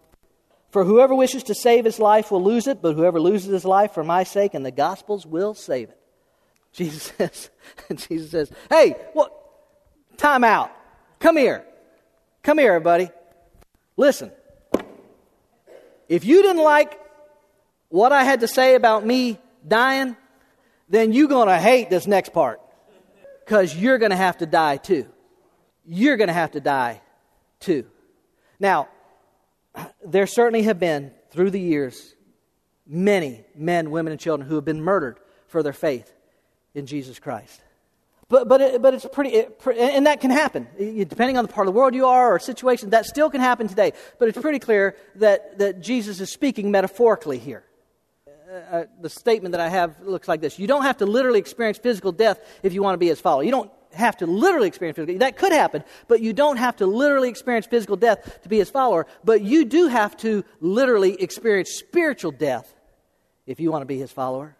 For 0.72 0.84
whoever 0.84 1.14
wishes 1.14 1.44
to 1.44 1.56
save 1.56 1.86
his 1.86 2.00
life 2.00 2.32
will 2.32 2.44
lose 2.44 2.68
it, 2.68 2.82
but 2.82 2.96
whoever 2.96 3.20
loses 3.20 3.52
his 3.52 3.66
life 3.66 3.94
for 3.94 4.04
my 4.04 4.24
sake 4.24 4.54
and 4.54 4.66
the 4.66 4.72
gospel's 4.72 5.26
will 5.26 5.54
save 5.54 5.90
it. 5.90 6.00
Jesus 6.74 7.04
says, 7.18 7.50
Jesus 8.08 8.32
says, 8.32 8.52
hey, 8.70 8.96
what? 9.14 9.34
Time 10.18 10.44
out. 10.44 10.72
Come 11.20 11.38
here. 11.38 11.64
Come 12.42 12.58
here, 12.58 12.74
everybody. 12.74 13.10
Listen. 13.96 14.32
If 16.10 16.26
you 16.26 16.42
didn't 16.42 16.64
like 16.64 17.00
what 17.90 18.12
I 18.12 18.24
had 18.24 18.40
to 18.40 18.48
say 18.48 18.76
about 18.76 19.06
me 19.06 19.40
dying, 19.68 20.16
then 20.90 21.12
you're 21.12 21.28
going 21.28 21.48
to 21.48 21.60
hate 21.60 21.90
this 21.90 22.08
next 22.08 22.34
part 22.34 22.62
because 23.46 23.76
you're 23.76 23.98
going 23.98 24.12
to 24.12 24.18
have 24.18 24.38
to 24.38 24.46
die 24.46 24.78
too. 24.78 25.06
You're 25.86 26.18
going 26.18 26.28
to 26.28 26.34
have 26.34 26.52
to 26.52 26.60
die 26.60 27.02
too. 27.60 27.86
Now, 28.60 28.90
there 30.06 30.28
certainly 30.28 30.64
have 30.64 30.80
been, 30.80 31.12
through 31.32 31.52
the 31.52 31.60
years, 31.60 32.16
many 32.86 33.44
men, 33.56 33.92
women, 33.92 34.12
and 34.12 34.20
children 34.20 34.48
who 34.48 34.56
have 34.56 34.66
been 34.66 34.82
murdered 34.82 35.20
for 35.48 35.62
their 35.62 35.74
faith 35.74 36.12
in 36.74 36.86
Jesus 36.86 37.20
Christ. 37.20 37.62
But, 38.30 38.50
but, 38.50 38.60
it, 38.60 38.82
but 38.82 38.94
it's 38.94 39.06
pretty, 39.12 39.30
it, 39.30 39.62
and 39.78 40.06
that 40.06 40.20
can 40.20 40.32
happen. 40.32 40.68
Depending 40.78 41.38
on 41.38 41.46
the 41.46 41.52
part 41.52 41.68
of 41.68 41.74
the 41.74 41.78
world 41.78 41.96
you 41.96 42.08
are 42.08 42.34
or 42.34 42.40
situation, 42.40 42.90
that 42.90 43.06
still 43.06 43.30
can 43.30 43.40
happen 43.40 43.68
today. 43.68 43.94
But 44.20 44.28
it's 44.28 44.38
pretty 44.38 44.60
clear 44.60 44.98
that, 45.16 45.60
that 45.60 45.82
Jesus 45.82 46.20
is 46.20 46.30
speaking 46.30 46.70
metaphorically 46.72 47.38
here 47.38 47.64
uh, 48.50 48.86
the 49.02 49.10
statement 49.10 49.52
that 49.52 49.62
I 49.62 49.70
have 49.70 50.00
looks 50.02 50.28
like 50.28 50.42
this 50.42 50.58
You 50.58 50.68
don't 50.68 50.84
have 50.84 50.98
to 50.98 51.06
literally 51.06 51.40
experience 51.40 51.78
physical 51.78 52.12
death 52.12 52.40
if 52.64 52.74
you 52.74 52.82
want 52.82 52.94
to 52.94 52.98
be 52.98 53.08
his 53.08 53.20
follower. 53.20 53.44
You 53.44 53.52
don't 53.52 53.72
have 53.94 54.18
to 54.18 54.26
literally 54.26 54.68
experience 54.68 54.96
physical 54.96 55.18
That 55.20 55.38
could 55.38 55.52
happen, 55.52 55.84
but 56.08 56.22
you 56.22 56.34
don't 56.34 56.58
have 56.58 56.78
to 56.78 56.86
literally 56.86 57.30
experience 57.30 57.66
physical 57.66 57.96
death 57.96 58.40
to 58.44 58.50
be 58.50 58.58
his 58.58 58.70
follower. 58.70 59.08
But 59.24 59.42
you 59.42 59.66
do 59.66 59.88
have 59.88 60.16
to 60.18 60.44
literally 60.60 61.22
experience 61.22 61.72
spiritual 61.72 62.32
death 62.32 62.74
if 63.46 63.60
you 63.60 63.72
want 63.72 63.82
to 63.82 63.88
be 63.88 63.98
his 63.98 64.12
follower. 64.12 64.56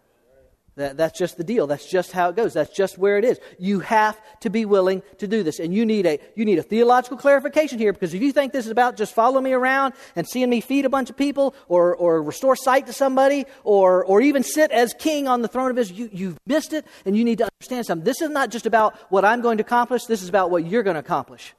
That, 0.78 0.96
that's 0.96 1.18
just 1.18 1.36
the 1.36 1.44
deal. 1.44 1.66
That's 1.66 1.90
just 1.90 2.12
how 2.12 2.28
it 2.28 2.36
goes. 2.36 2.54
That's 2.54 2.74
just 2.74 2.98
where 2.98 3.18
it 3.18 3.24
is. 3.24 3.40
You 3.58 3.80
have 3.80 4.20
to 4.40 4.48
be 4.48 4.64
willing 4.64 5.02
to 5.18 5.26
do 5.26 5.42
this. 5.42 5.58
And 5.58 5.74
you 5.74 5.84
need 5.84 6.06
a, 6.06 6.20
you 6.36 6.44
need 6.44 6.58
a 6.60 6.62
theological 6.62 7.18
clarification 7.18 7.80
here 7.80 7.92
because 7.92 8.14
if 8.14 8.22
you 8.22 8.30
think 8.30 8.52
this 8.52 8.64
is 8.64 8.70
about 8.70 8.96
just 8.96 9.12
following 9.12 9.42
me 9.42 9.52
around 9.52 9.94
and 10.14 10.26
seeing 10.26 10.48
me 10.48 10.60
feed 10.60 10.84
a 10.84 10.88
bunch 10.88 11.10
of 11.10 11.16
people 11.16 11.54
or, 11.66 11.96
or 11.96 12.22
restore 12.22 12.54
sight 12.54 12.86
to 12.86 12.92
somebody 12.92 13.44
or, 13.64 14.04
or 14.04 14.20
even 14.20 14.44
sit 14.44 14.70
as 14.70 14.94
king 14.94 15.26
on 15.26 15.42
the 15.42 15.48
throne 15.48 15.72
of 15.72 15.78
Israel, 15.78 15.98
you, 15.98 16.10
you've 16.12 16.38
missed 16.46 16.72
it 16.72 16.86
and 17.04 17.16
you 17.16 17.24
need 17.24 17.38
to 17.38 17.48
understand 17.60 17.84
something. 17.84 18.04
This 18.04 18.22
is 18.22 18.30
not 18.30 18.50
just 18.50 18.64
about 18.64 18.96
what 19.10 19.24
I'm 19.24 19.40
going 19.40 19.58
to 19.58 19.64
accomplish. 19.64 20.04
This 20.04 20.22
is 20.22 20.28
about 20.28 20.52
what 20.52 20.64
you're 20.64 20.84
going 20.84 20.94
to 20.94 21.00
accomplish. 21.00 21.54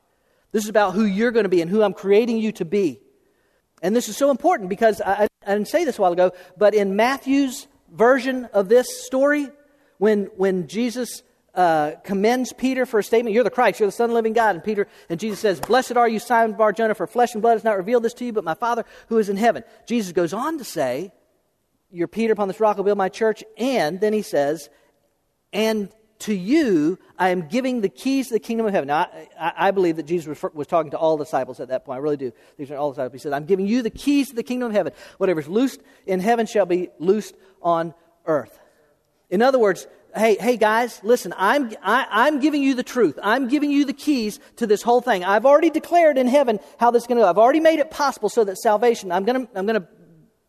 This 0.54 0.64
is 0.64 0.70
about 0.70 0.94
who 0.94 1.04
you're 1.04 1.32
going 1.32 1.44
to 1.44 1.50
be 1.50 1.62
and 1.62 1.70
who 1.70 1.84
I'm 1.84 1.94
creating 1.94 2.38
you 2.38 2.54
to 2.54 2.66
be. 2.66 3.02
And 3.82 3.94
this 3.94 4.08
is 4.08 4.16
so 4.16 4.32
important 4.32 4.70
because 4.70 5.02
I, 5.02 5.28
I 5.46 5.54
didn't 5.54 5.68
say 5.68 5.84
this 5.84 6.00
a 6.00 6.02
while 6.02 6.14
ago, 6.14 6.32
but 6.58 6.74
in 6.74 6.96
Matthew's 6.96 7.68
version 7.92 8.46
of 8.46 8.70
this 8.70 9.06
story, 9.06 9.50
when, 9.98 10.26
when 10.36 10.68
Jesus 10.68 11.24
uh, 11.56 11.92
commends 12.04 12.54
Peter 12.54 12.86
for 12.86 13.00
a 13.00 13.04
statement, 13.04 13.34
You're 13.34 13.44
the 13.44 13.50
Christ, 13.50 13.80
you're 13.80 13.88
the 13.88 13.92
Son 13.92 14.06
of 14.06 14.10
the 14.12 14.16
living 14.16 14.34
God. 14.34 14.56
And 14.56 14.64
Peter 14.64 14.88
and 15.10 15.20
Jesus 15.20 15.40
says, 15.40 15.60
Blessed 15.60 15.98
are 15.98 16.08
you, 16.08 16.20
Simon 16.20 16.56
Bar 16.56 16.74
Jonah, 16.74 16.96
for 16.96 17.08
flesh 17.08 17.34
and 17.34 17.42
blood 17.42 17.54
has 17.54 17.64
not 17.64 17.78
revealed 17.78 18.04
this 18.04 18.14
to 18.16 18.26
you, 18.26 18.34
but 18.34 18.44
my 18.44 18.54
Father 18.54 18.86
who 19.08 19.18
is 19.18 19.30
in 19.30 19.38
heaven. 19.38 19.64
Jesus 19.86 20.12
goes 20.12 20.34
on 20.34 20.58
to 20.58 20.64
say, 20.64 21.12
You're 21.92 22.08
Peter, 22.08 22.34
upon 22.34 22.48
this 22.48 22.60
rock 22.60 22.78
I'll 22.78 22.84
build 22.84 22.98
my 22.98 23.10
church. 23.10 23.44
And 23.58 24.00
then 24.00 24.14
he 24.14 24.22
says, 24.22 24.70
And 25.52 25.90
to 26.20 26.34
you 26.34 27.00
I 27.18 27.30
am 27.30 27.48
giving 27.48 27.82
the 27.82 27.90
keys 27.90 28.28
to 28.28 28.34
the 28.34 28.40
kingdom 28.40 28.66
of 28.66 28.72
heaven. 28.72 28.88
Now, 28.88 29.10
I, 29.38 29.54
I 29.58 29.72
believe 29.72 29.98
that 29.98 30.06
Jesus 30.06 30.42
was, 30.42 30.54
was, 30.54 30.68
talking 30.68 30.92
to 30.92 30.98
all 30.98 31.18
disciples 31.18 31.60
at 31.60 31.68
that 31.68 31.84
point. 31.84 31.98
I 31.98 32.00
really 32.00 32.18
do. 32.18 32.32
These 32.58 32.72
are 32.72 32.78
all 32.78 32.92
disciples. 32.92 33.14
He 33.14 33.20
said, 33.20 33.34
I'm 33.34 33.46
giving 33.46 33.68
you 33.68 33.82
the 33.82 33.90
keys 33.90 34.30
to 34.30 34.36
the 34.36 34.44
kingdom 34.44 34.68
of 34.70 34.72
heaven. 34.74 34.94
Whatever 35.18 35.42
is 35.42 35.50
loosed 35.50 35.82
in 36.06 36.22
heaven 36.22 36.46
shall 36.46 36.66
be 36.66 36.90
loosed 36.98 37.36
on 37.62 37.94
earth. 38.26 38.58
In 39.30 39.42
other 39.42 39.60
words, 39.60 39.86
hey, 40.16 40.38
hey 40.40 40.56
guys, 40.56 41.02
listen, 41.04 41.34
I'm, 41.38 41.74
I, 41.84 42.04
am 42.04 42.08
i 42.12 42.28
am 42.30 42.40
giving 42.40 42.64
you 42.64 42.74
the 42.74 42.84
truth. 42.84 43.20
I'm 43.22 43.50
giving 43.50 43.70
you 43.70 43.84
the 43.84 43.94
keys 43.94 44.40
to 44.56 44.66
this 44.66 44.82
whole 44.82 45.02
thing. 45.02 45.26
I've 45.26 45.46
already 45.46 45.70
declared 45.70 46.18
in 46.18 46.28
heaven 46.28 46.60
how 46.80 46.92
this 46.92 47.04
is 47.04 47.08
going 47.08 47.18
to 47.18 47.24
go. 47.24 47.30
I've 47.30 47.38
already 47.38 47.60
made 47.60 47.80
it 47.80 47.92
possible 47.92 48.30
so 48.30 48.46
that 48.46 48.58
salvation, 48.58 49.12
I'm 49.12 49.26
going 49.26 49.46
to, 49.46 49.58
I'm 49.58 49.66
going 49.66 49.82
to 49.82 49.88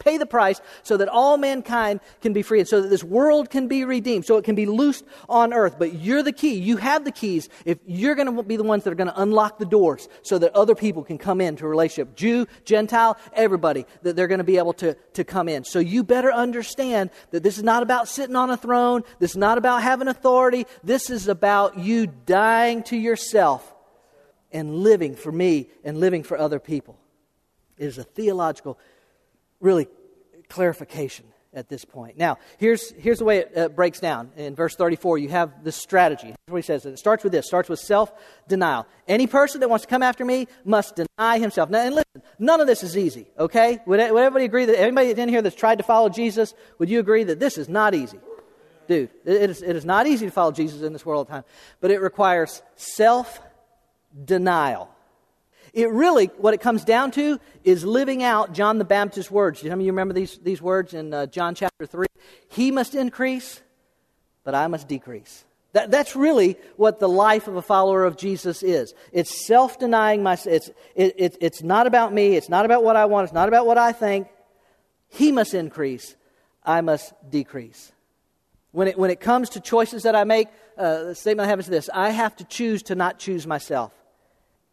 pay 0.01 0.19
the 0.19 0.27
price 0.27 0.61
so 0.83 0.97
that 0.97 1.09
all 1.09 1.37
mankind 1.37 2.01
can 2.21 2.33
be 2.33 2.43
free 2.43 2.59
and 2.59 2.69
so 2.69 2.81
that 2.81 2.89
this 2.89 3.05
world 3.05 3.51
can 3.51 3.69
be 3.69 3.85
redeemed, 3.85 4.27
so 4.27 4.37
it 4.37 4.45
can 4.45 4.57
be 4.57 4.67
loosed 4.67 5.05
on 5.29 5.53
earth. 5.53 5.77
But 5.79 5.95
you're 5.95 6.25
the 6.25 6.33
key. 6.33 6.55
You 6.55 6.79
have 6.79 7.05
the 7.05 7.13
keys 7.13 7.49
if 7.65 7.79
you're 7.87 8.17
going 8.17 8.35
to 8.35 8.43
be 8.43 8.57
the 8.57 8.65
ones 8.65 8.83
that 8.85 8.91
are 8.91 8.97
going 8.97 9.11
to 9.11 9.21
unlock 9.21 9.59
the 9.59 9.65
doors 9.67 10.09
so 10.23 10.39
that 10.39 10.57
other 10.57 10.75
people 10.75 11.05
can 11.05 11.19
come 11.19 11.41
into 11.41 11.65
a 11.65 11.69
relationship. 11.69 12.17
Jew, 12.17 12.47
Gentile, 12.65 13.17
everybody, 13.33 13.87
that 14.03 14.17
they're 14.17 14.27
going 14.27 14.39
to 14.39 14.45
be 14.45 14.59
able 14.59 14.73
to, 14.75 14.95
to 15.15 15.23
come 15.23 15.49
in. 15.49 15.63
So 15.65 15.79
you 15.79 16.03
better 16.03 16.33
understand 16.33 17.11
that 17.31 17.43
this 17.43 17.59
is 17.59 17.63
not 17.63 17.83
about 17.83 18.09
sitting 18.09 18.37
on 18.37 18.51
a 18.51 18.57
throne. 18.57 19.03
This 19.21 19.33
is 19.33 19.37
not 19.37 19.59
about 19.59 19.83
having 19.83 20.09
authority. 20.09 20.67
This 20.83 21.11
is 21.11 21.29
about 21.29 21.79
you 21.79 22.07
dying 22.07 22.83
to 22.85 22.97
yourself 22.97 23.75
and 24.53 24.77
living 24.77 25.15
for 25.15 25.31
me 25.31 25.69
and 25.85 25.99
living 25.99 26.23
for 26.23 26.37
other 26.39 26.59
people. 26.59 26.99
It 27.79 27.87
is 27.87 27.99
a 27.99 28.05
theological 28.05 28.79
really 29.61 29.89
clarification 30.49 31.27
at 31.53 31.69
this 31.69 31.85
point. 31.85 32.17
Now, 32.17 32.39
here's, 32.59 32.93
here's 32.93 33.19
the 33.19 33.25
way 33.25 33.39
it 33.39 33.53
uh, 33.57 33.69
breaks 33.69 33.99
down. 33.99 34.31
In 34.37 34.55
verse 34.55 34.77
34, 34.77 35.19
you 35.19 35.31
have 35.31 35.65
the 35.65 35.73
strategy. 35.73 36.27
Here's 36.27 36.37
what 36.47 36.59
he 36.59 36.63
says. 36.63 36.87
It 36.87 36.97
starts 36.99 37.25
with 37.25 37.33
this. 37.33 37.47
Starts 37.47 37.69
with 37.69 37.81
self-denial. 37.81 38.87
Any 39.09 39.27
person 39.27 39.59
that 39.61 39.69
wants 39.69 39.85
to 39.85 39.89
come 39.89 40.03
after 40.03 40.25
me 40.25 40.47
must 40.65 40.95
deny 40.97 41.39
himself. 41.39 41.69
Now, 41.71 41.81
and 41.81 41.97
listen, 41.97 42.23
none 42.39 42.61
of 42.61 42.69
this 42.69 42.85
is 42.85 42.97
easy, 42.97 43.27
okay? 43.39 43.81
Would, 43.87 43.99
would 43.99 44.23
everybody 44.23 44.45
agree 44.45 44.67
that, 44.67 44.79
anybody 44.79 45.11
in 45.11 45.29
here 45.29 45.43
that's 45.43 45.57
tried 45.57 45.79
to 45.79 45.85
follow 45.85 46.09
Jesus, 46.09 46.55
would 46.79 46.89
you 46.89 47.01
agree 47.01 47.25
that 47.25 47.41
this 47.41 47.59
is 47.59 47.69
not 47.69 47.95
easy? 47.95 48.21
Dude, 48.87 49.11
it 49.25 49.51
is, 49.51 49.63
it 49.63 49.75
is 49.77 49.85
not 49.85 50.07
easy 50.07 50.27
to 50.27 50.33
follow 50.33 50.53
Jesus 50.53 50.83
in 50.83 50.93
this 50.93 51.07
world 51.07 51.27
of 51.27 51.31
time, 51.31 51.45
but 51.81 51.91
it 51.91 52.01
requires 52.01 52.63
self-denial. 52.77 54.89
It 55.73 55.91
really, 55.91 56.27
what 56.39 56.55
it 56.55 56.61
comes 56.61 56.85
down 56.85 57.11
to 57.13 57.39
is 57.65 57.85
living 57.85 58.23
out 58.23 58.53
John 58.53 58.79
the 58.79 58.85
Baptist's 58.85 59.31
words. 59.31 59.63
You 59.63 59.71
remember 59.71 60.15
these, 60.15 60.39
these 60.39 60.61
words 60.61 60.95
in 60.95 61.15
uh, 61.15 61.27
John 61.27 61.55
chapter 61.55 61.87
3? 61.87 62.07
He 62.49 62.71
must 62.71 62.95
increase, 62.95 63.61
but 64.45 64.55
I 64.55 64.67
must 64.67 64.89
decrease. 64.89 65.45
That, 65.73 65.91
that's 65.91 66.17
really 66.17 66.57
what 66.77 66.99
the 66.99 67.09
life 67.09 67.47
of 67.47 67.57
a 67.57 67.63
follower 67.63 68.05
of 68.05 68.17
Jesus 68.17 68.63
is. 68.63 68.93
It's 69.13 69.47
self 69.47 69.79
denying 69.79 70.23
myself. 70.23 70.57
It's, 70.57 70.71
it, 70.97 71.15
it, 71.17 71.37
it's 71.41 71.63
not 71.63 71.87
about 71.87 72.13
me. 72.13 72.35
It's 72.35 72.49
not 72.49 72.65
about 72.65 72.83
what 72.83 72.97
I 72.97 73.05
want. 73.05 73.25
It's 73.25 73.33
not 73.33 73.47
about 73.47 73.67
what 73.67 73.79
I 73.79 73.93
think. 73.93 74.27
He 75.09 75.31
must 75.31 75.55
increase. 75.55 76.17
I 76.65 76.81
must 76.81 77.13
decrease. 77.31 77.93
When 78.73 78.89
it, 78.89 78.99
when 78.99 79.11
it 79.11 79.21
comes 79.21 79.51
to 79.51 79.61
choices 79.61 80.03
that 80.05 80.15
I 80.15 80.25
make, 80.25 80.49
uh, 80.77 81.05
the 81.05 81.15
statement 81.15 81.47
I 81.47 81.51
have 81.51 81.61
is 81.61 81.67
this 81.67 81.89
I 81.93 82.11
have 82.11 82.35
to 82.37 82.45
choose 82.45 82.83
to 82.85 82.97
not 82.97 83.19
choose 83.19 83.47
myself. 83.47 83.93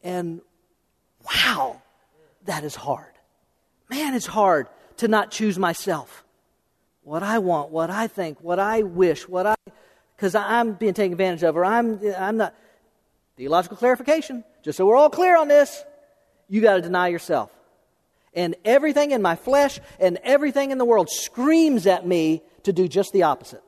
And 0.03 0.41
wow, 1.31 1.81
that 2.45 2.63
is 2.63 2.75
hard. 2.75 3.13
Man, 3.89 4.13
it's 4.13 4.25
hard 4.25 4.67
to 4.97 5.07
not 5.07 5.31
choose 5.31 5.57
myself. 5.57 6.23
What 7.03 7.23
I 7.23 7.39
want, 7.39 7.71
what 7.71 7.89
I 7.89 8.07
think, 8.07 8.41
what 8.41 8.59
I 8.59 8.81
wish, 8.81 9.27
what 9.27 9.45
I, 9.47 9.55
because 10.15 10.35
I'm 10.35 10.73
being 10.73 10.93
taken 10.93 11.13
advantage 11.13 11.43
of, 11.43 11.55
or 11.55 11.63
I'm, 11.63 12.01
I'm 12.17 12.37
not. 12.37 12.55
Theological 13.37 13.77
clarification, 13.77 14.43
just 14.63 14.77
so 14.77 14.85
we're 14.87 14.95
all 14.95 15.11
clear 15.11 15.37
on 15.37 15.47
this, 15.47 15.83
you 16.49 16.59
got 16.59 16.77
to 16.77 16.81
deny 16.81 17.09
yourself. 17.09 17.51
And 18.33 18.55
everything 18.65 19.11
in 19.11 19.21
my 19.21 19.35
flesh 19.35 19.79
and 19.99 20.17
everything 20.23 20.71
in 20.71 20.79
the 20.79 20.85
world 20.85 21.07
screams 21.09 21.85
at 21.85 22.05
me 22.05 22.41
to 22.63 22.73
do 22.73 22.87
just 22.87 23.13
the 23.13 23.23
opposite. 23.23 23.63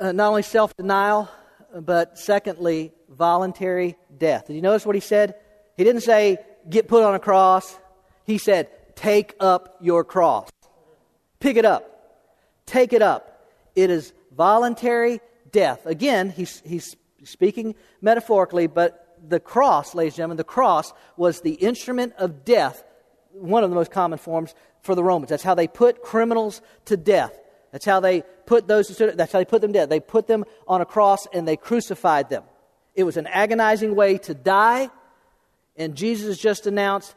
Uh, 0.00 0.12
not 0.12 0.28
only 0.28 0.42
self 0.42 0.74
denial, 0.76 1.28
but 1.74 2.18
secondly, 2.18 2.92
voluntary 3.10 3.96
death. 4.16 4.46
Did 4.46 4.56
you 4.56 4.62
notice 4.62 4.86
what 4.86 4.94
he 4.94 5.00
said? 5.00 5.34
He 5.76 5.84
didn't 5.84 6.02
say, 6.02 6.38
get 6.68 6.88
put 6.88 7.02
on 7.02 7.14
a 7.14 7.18
cross. 7.18 7.78
He 8.24 8.38
said, 8.38 8.68
Take 8.94 9.34
up 9.38 9.76
your 9.80 10.04
cross. 10.04 10.50
Pick 11.40 11.56
it 11.56 11.64
up. 11.64 12.64
Take 12.66 12.92
it 12.92 13.02
up. 13.02 13.48
It 13.76 13.90
is 13.90 14.12
voluntary 14.36 15.20
death. 15.52 15.86
Again, 15.86 16.30
he's, 16.30 16.60
he's 16.66 16.96
speaking 17.24 17.76
metaphorically, 18.00 18.66
but 18.66 19.16
the 19.26 19.40
cross, 19.40 19.94
ladies 19.94 20.14
and 20.14 20.16
gentlemen, 20.18 20.36
the 20.36 20.44
cross 20.44 20.92
was 21.16 21.40
the 21.40 21.54
instrument 21.54 22.12
of 22.18 22.44
death, 22.44 22.82
one 23.32 23.62
of 23.62 23.70
the 23.70 23.76
most 23.76 23.90
common 23.90 24.18
forms 24.18 24.54
for 24.82 24.94
the 24.94 25.04
Romans. 25.04 25.30
That's 25.30 25.42
how 25.42 25.54
they 25.54 25.68
put 25.68 26.02
criminals 26.02 26.60
to 26.86 26.96
death. 26.96 27.38
That's 27.72 27.84
how 27.84 28.00
they 28.00 28.22
put 28.46 28.66
those 28.66 28.88
that's 28.96 29.32
how 29.32 29.38
they 29.38 29.44
put 29.44 29.60
them 29.60 29.72
death. 29.72 29.88
They 29.88 30.00
put 30.00 30.26
them 30.26 30.44
on 30.66 30.80
a 30.80 30.86
cross 30.86 31.26
and 31.32 31.46
they 31.46 31.56
crucified 31.56 32.30
them. 32.30 32.44
It 32.94 33.04
was 33.04 33.16
an 33.16 33.26
agonizing 33.26 33.94
way 33.94 34.18
to 34.18 34.34
die 34.34 34.90
and 35.78 35.94
Jesus 35.94 36.36
just 36.38 36.66
announced 36.66 37.14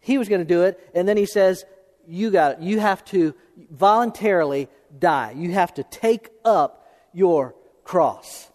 he 0.00 0.18
was 0.18 0.28
going 0.28 0.40
to 0.40 0.46
do 0.46 0.62
it, 0.62 0.80
and 0.94 1.06
then 1.06 1.16
he 1.16 1.26
says, 1.26 1.64
"You 2.06 2.30
got 2.30 2.52
it. 2.52 2.60
You 2.60 2.80
have 2.80 3.04
to 3.06 3.34
voluntarily 3.70 4.68
die. 4.98 5.34
You 5.36 5.52
have 5.52 5.74
to 5.74 5.84
take 5.84 6.30
up 6.44 6.90
your 7.12 7.54
cross." 7.84 8.50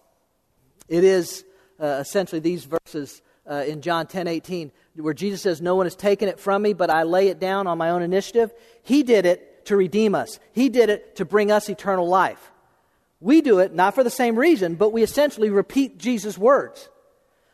It 0.87 1.03
is 1.03 1.45
uh, 1.79 1.99
essentially 2.01 2.39
these 2.39 2.65
verses 2.65 3.21
uh, 3.49 3.63
in 3.67 3.81
John 3.81 4.07
10 4.07 4.27
18, 4.27 4.71
where 4.97 5.13
Jesus 5.13 5.41
says, 5.41 5.61
No 5.61 5.75
one 5.75 5.85
has 5.85 5.95
taken 5.95 6.29
it 6.29 6.39
from 6.39 6.61
me, 6.61 6.73
but 6.73 6.89
I 6.89 7.03
lay 7.03 7.27
it 7.27 7.39
down 7.39 7.67
on 7.67 7.77
my 7.77 7.89
own 7.89 8.01
initiative. 8.01 8.53
He 8.83 9.03
did 9.03 9.25
it 9.25 9.65
to 9.65 9.77
redeem 9.77 10.15
us, 10.15 10.39
He 10.51 10.69
did 10.69 10.89
it 10.89 11.15
to 11.17 11.25
bring 11.25 11.51
us 11.51 11.69
eternal 11.69 12.07
life. 12.07 12.51
We 13.19 13.41
do 13.41 13.59
it 13.59 13.73
not 13.73 13.95
for 13.95 14.03
the 14.03 14.09
same 14.09 14.37
reason, 14.37 14.75
but 14.75 14.91
we 14.91 15.01
essentially 15.01 15.49
repeat 15.49 15.97
Jesus' 15.97 16.37
words 16.37 16.89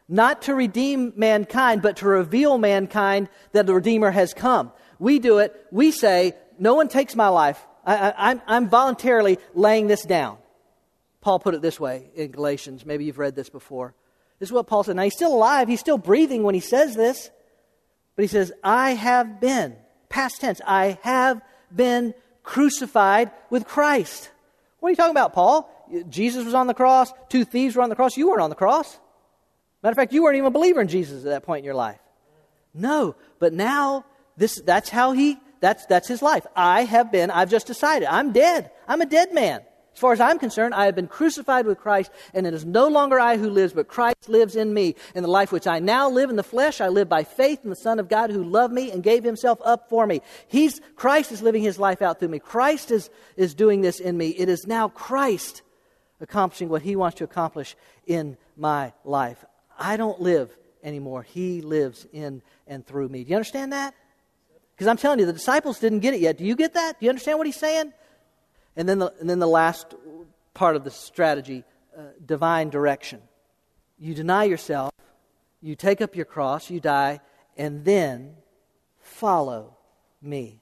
not 0.09 0.41
to 0.43 0.55
redeem 0.55 1.13
mankind, 1.15 1.81
but 1.81 1.97
to 1.97 2.07
reveal 2.07 2.57
mankind 2.57 3.29
that 3.51 3.67
the 3.67 3.75
Redeemer 3.75 4.11
has 4.11 4.33
come. 4.33 4.71
We 4.97 5.19
do 5.19 5.37
it, 5.37 5.55
we 5.71 5.91
say, 5.91 6.33
No 6.57 6.73
one 6.73 6.87
takes 6.87 7.15
my 7.15 7.29
life. 7.29 7.63
I, 7.85 8.39
am 8.47 8.69
voluntarily 8.69 9.39
laying 9.53 9.87
this 9.87 10.03
down. 10.03 10.37
Paul 11.21 11.39
put 11.39 11.55
it 11.55 11.61
this 11.61 11.79
way 11.79 12.09
in 12.15 12.31
Galatians. 12.31 12.85
Maybe 12.85 13.05
you've 13.05 13.17
read 13.17 13.35
this 13.35 13.49
before. 13.49 13.93
This 14.39 14.49
is 14.49 14.53
what 14.53 14.67
Paul 14.67 14.83
said. 14.83 14.95
Now, 14.95 15.03
he's 15.03 15.13
still 15.13 15.33
alive, 15.33 15.67
he's 15.67 15.79
still 15.79 15.97
breathing 15.97 16.43
when 16.43 16.55
he 16.55 16.61
says 16.61 16.95
this. 16.95 17.29
But 18.15 18.23
he 18.23 18.27
says, 18.27 18.51
I 18.63 18.91
have 18.91 19.39
been, 19.39 19.75
past 20.09 20.41
tense, 20.41 20.59
I 20.65 20.99
have 21.03 21.41
been 21.73 22.13
crucified 22.43 23.31
with 23.49 23.65
Christ. 23.65 24.29
What 24.79 24.89
are 24.89 24.91
you 24.91 24.95
talking 24.95 25.11
about, 25.11 25.33
Paul? 25.33 25.69
Jesus 26.09 26.45
was 26.45 26.53
on 26.53 26.67
the 26.67 26.73
cross, 26.73 27.11
two 27.29 27.45
thieves 27.45 27.75
were 27.75 27.81
on 27.81 27.89
the 27.89 27.95
cross, 27.95 28.17
you 28.17 28.29
weren't 28.29 28.41
on 28.41 28.49
the 28.49 28.55
cross. 28.55 28.99
Matter 29.83 29.91
of 29.91 29.95
fact, 29.95 30.13
you 30.13 30.23
weren't 30.23 30.37
even 30.37 30.47
a 30.47 30.51
believer 30.51 30.81
in 30.81 30.87
Jesus 30.87 31.19
at 31.19 31.29
that 31.29 31.43
point 31.43 31.59
in 31.59 31.65
your 31.65 31.75
life. 31.75 31.99
No, 32.73 33.15
but 33.39 33.53
now 33.53 34.05
this, 34.37 34.61
that's 34.61 34.89
how 34.89 35.13
he 35.13 35.37
That's, 35.61 35.85
that's 35.87 36.07
his 36.07 36.21
life. 36.21 36.45
I 36.55 36.85
have 36.85 37.11
been, 37.11 37.31
I've 37.31 37.49
just 37.49 37.67
decided, 37.67 38.07
I'm 38.07 38.31
dead. 38.31 38.71
I'm 38.87 39.01
a 39.01 39.05
dead 39.05 39.33
man. 39.33 39.61
As 39.93 39.99
far 39.99 40.13
as 40.13 40.21
I'm 40.21 40.39
concerned, 40.39 40.73
I 40.73 40.85
have 40.85 40.95
been 40.95 41.09
crucified 41.09 41.65
with 41.65 41.77
Christ, 41.77 42.11
and 42.33 42.47
it 42.47 42.53
is 42.53 42.63
no 42.63 42.87
longer 42.87 43.19
I 43.19 43.35
who 43.35 43.49
lives, 43.49 43.73
but 43.73 43.89
Christ 43.89 44.29
lives 44.29 44.55
in 44.55 44.73
me. 44.73 44.95
In 45.13 45.23
the 45.23 45.29
life 45.29 45.51
which 45.51 45.67
I 45.67 45.79
now 45.79 46.09
live 46.09 46.29
in 46.29 46.37
the 46.37 46.43
flesh, 46.43 46.79
I 46.79 46.87
live 46.87 47.09
by 47.09 47.25
faith 47.25 47.65
in 47.65 47.69
the 47.69 47.75
Son 47.75 47.99
of 47.99 48.07
God 48.07 48.29
who 48.29 48.43
loved 48.45 48.73
me 48.73 48.91
and 48.91 49.03
gave 49.03 49.25
himself 49.25 49.59
up 49.65 49.89
for 49.89 50.07
me. 50.07 50.21
He's, 50.47 50.79
Christ 50.95 51.33
is 51.33 51.41
living 51.41 51.63
his 51.63 51.77
life 51.77 52.01
out 52.01 52.19
through 52.19 52.29
me. 52.29 52.39
Christ 52.39 52.91
is, 52.91 53.09
is 53.35 53.53
doing 53.53 53.81
this 53.81 53.99
in 53.99 54.15
me. 54.15 54.29
It 54.29 54.47
is 54.47 54.65
now 54.65 54.87
Christ 54.87 55.63
accomplishing 56.21 56.69
what 56.69 56.83
he 56.83 56.95
wants 56.95 57.17
to 57.17 57.25
accomplish 57.25 57.75
in 58.05 58.37
my 58.55 58.93
life. 59.03 59.43
I 59.79 59.97
don't 59.97 60.21
live 60.21 60.55
anymore. 60.83 61.23
He 61.23 61.61
lives 61.61 62.05
in 62.11 62.41
and 62.67 62.85
through 62.85 63.09
me. 63.09 63.23
Do 63.23 63.31
you 63.31 63.35
understand 63.35 63.73
that? 63.73 63.93
Because 64.75 64.87
I'm 64.87 64.97
telling 64.97 65.19
you, 65.19 65.25
the 65.25 65.33
disciples 65.33 65.79
didn't 65.79 65.99
get 65.99 66.13
it 66.13 66.21
yet. 66.21 66.37
Do 66.37 66.45
you 66.45 66.55
get 66.55 66.73
that? 66.75 66.99
Do 66.99 67.05
you 67.05 67.09
understand 67.09 67.37
what 67.37 67.47
he's 67.47 67.59
saying? 67.59 67.93
And 68.75 68.87
then 68.87 68.99
the, 68.99 69.13
and 69.19 69.29
then 69.29 69.39
the 69.39 69.47
last 69.47 69.93
part 70.53 70.75
of 70.75 70.83
the 70.83 70.91
strategy 70.91 71.63
uh, 71.97 72.01
divine 72.25 72.69
direction. 72.69 73.21
You 73.97 74.13
deny 74.13 74.45
yourself, 74.45 74.93
you 75.61 75.75
take 75.75 75.99
up 75.99 76.15
your 76.15 76.25
cross, 76.25 76.69
you 76.69 76.79
die, 76.79 77.19
and 77.57 77.83
then 77.83 78.35
follow 79.01 79.75
me. 80.21 80.61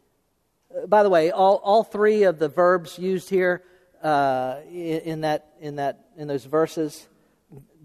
Uh, 0.75 0.87
by 0.87 1.03
the 1.03 1.09
way, 1.09 1.29
all, 1.29 1.57
all 1.63 1.83
three 1.83 2.23
of 2.23 2.39
the 2.39 2.49
verbs 2.49 2.97
used 2.97 3.29
here 3.29 3.61
uh, 4.01 4.57
in, 4.71 5.21
that, 5.21 5.53
in, 5.59 5.75
that, 5.75 6.05
in 6.17 6.27
those 6.27 6.45
verses 6.45 7.07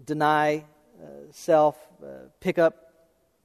deny 0.05 0.65
self, 1.31 1.77
uh, 2.03 2.07
pick 2.39 2.57
up 2.57 2.93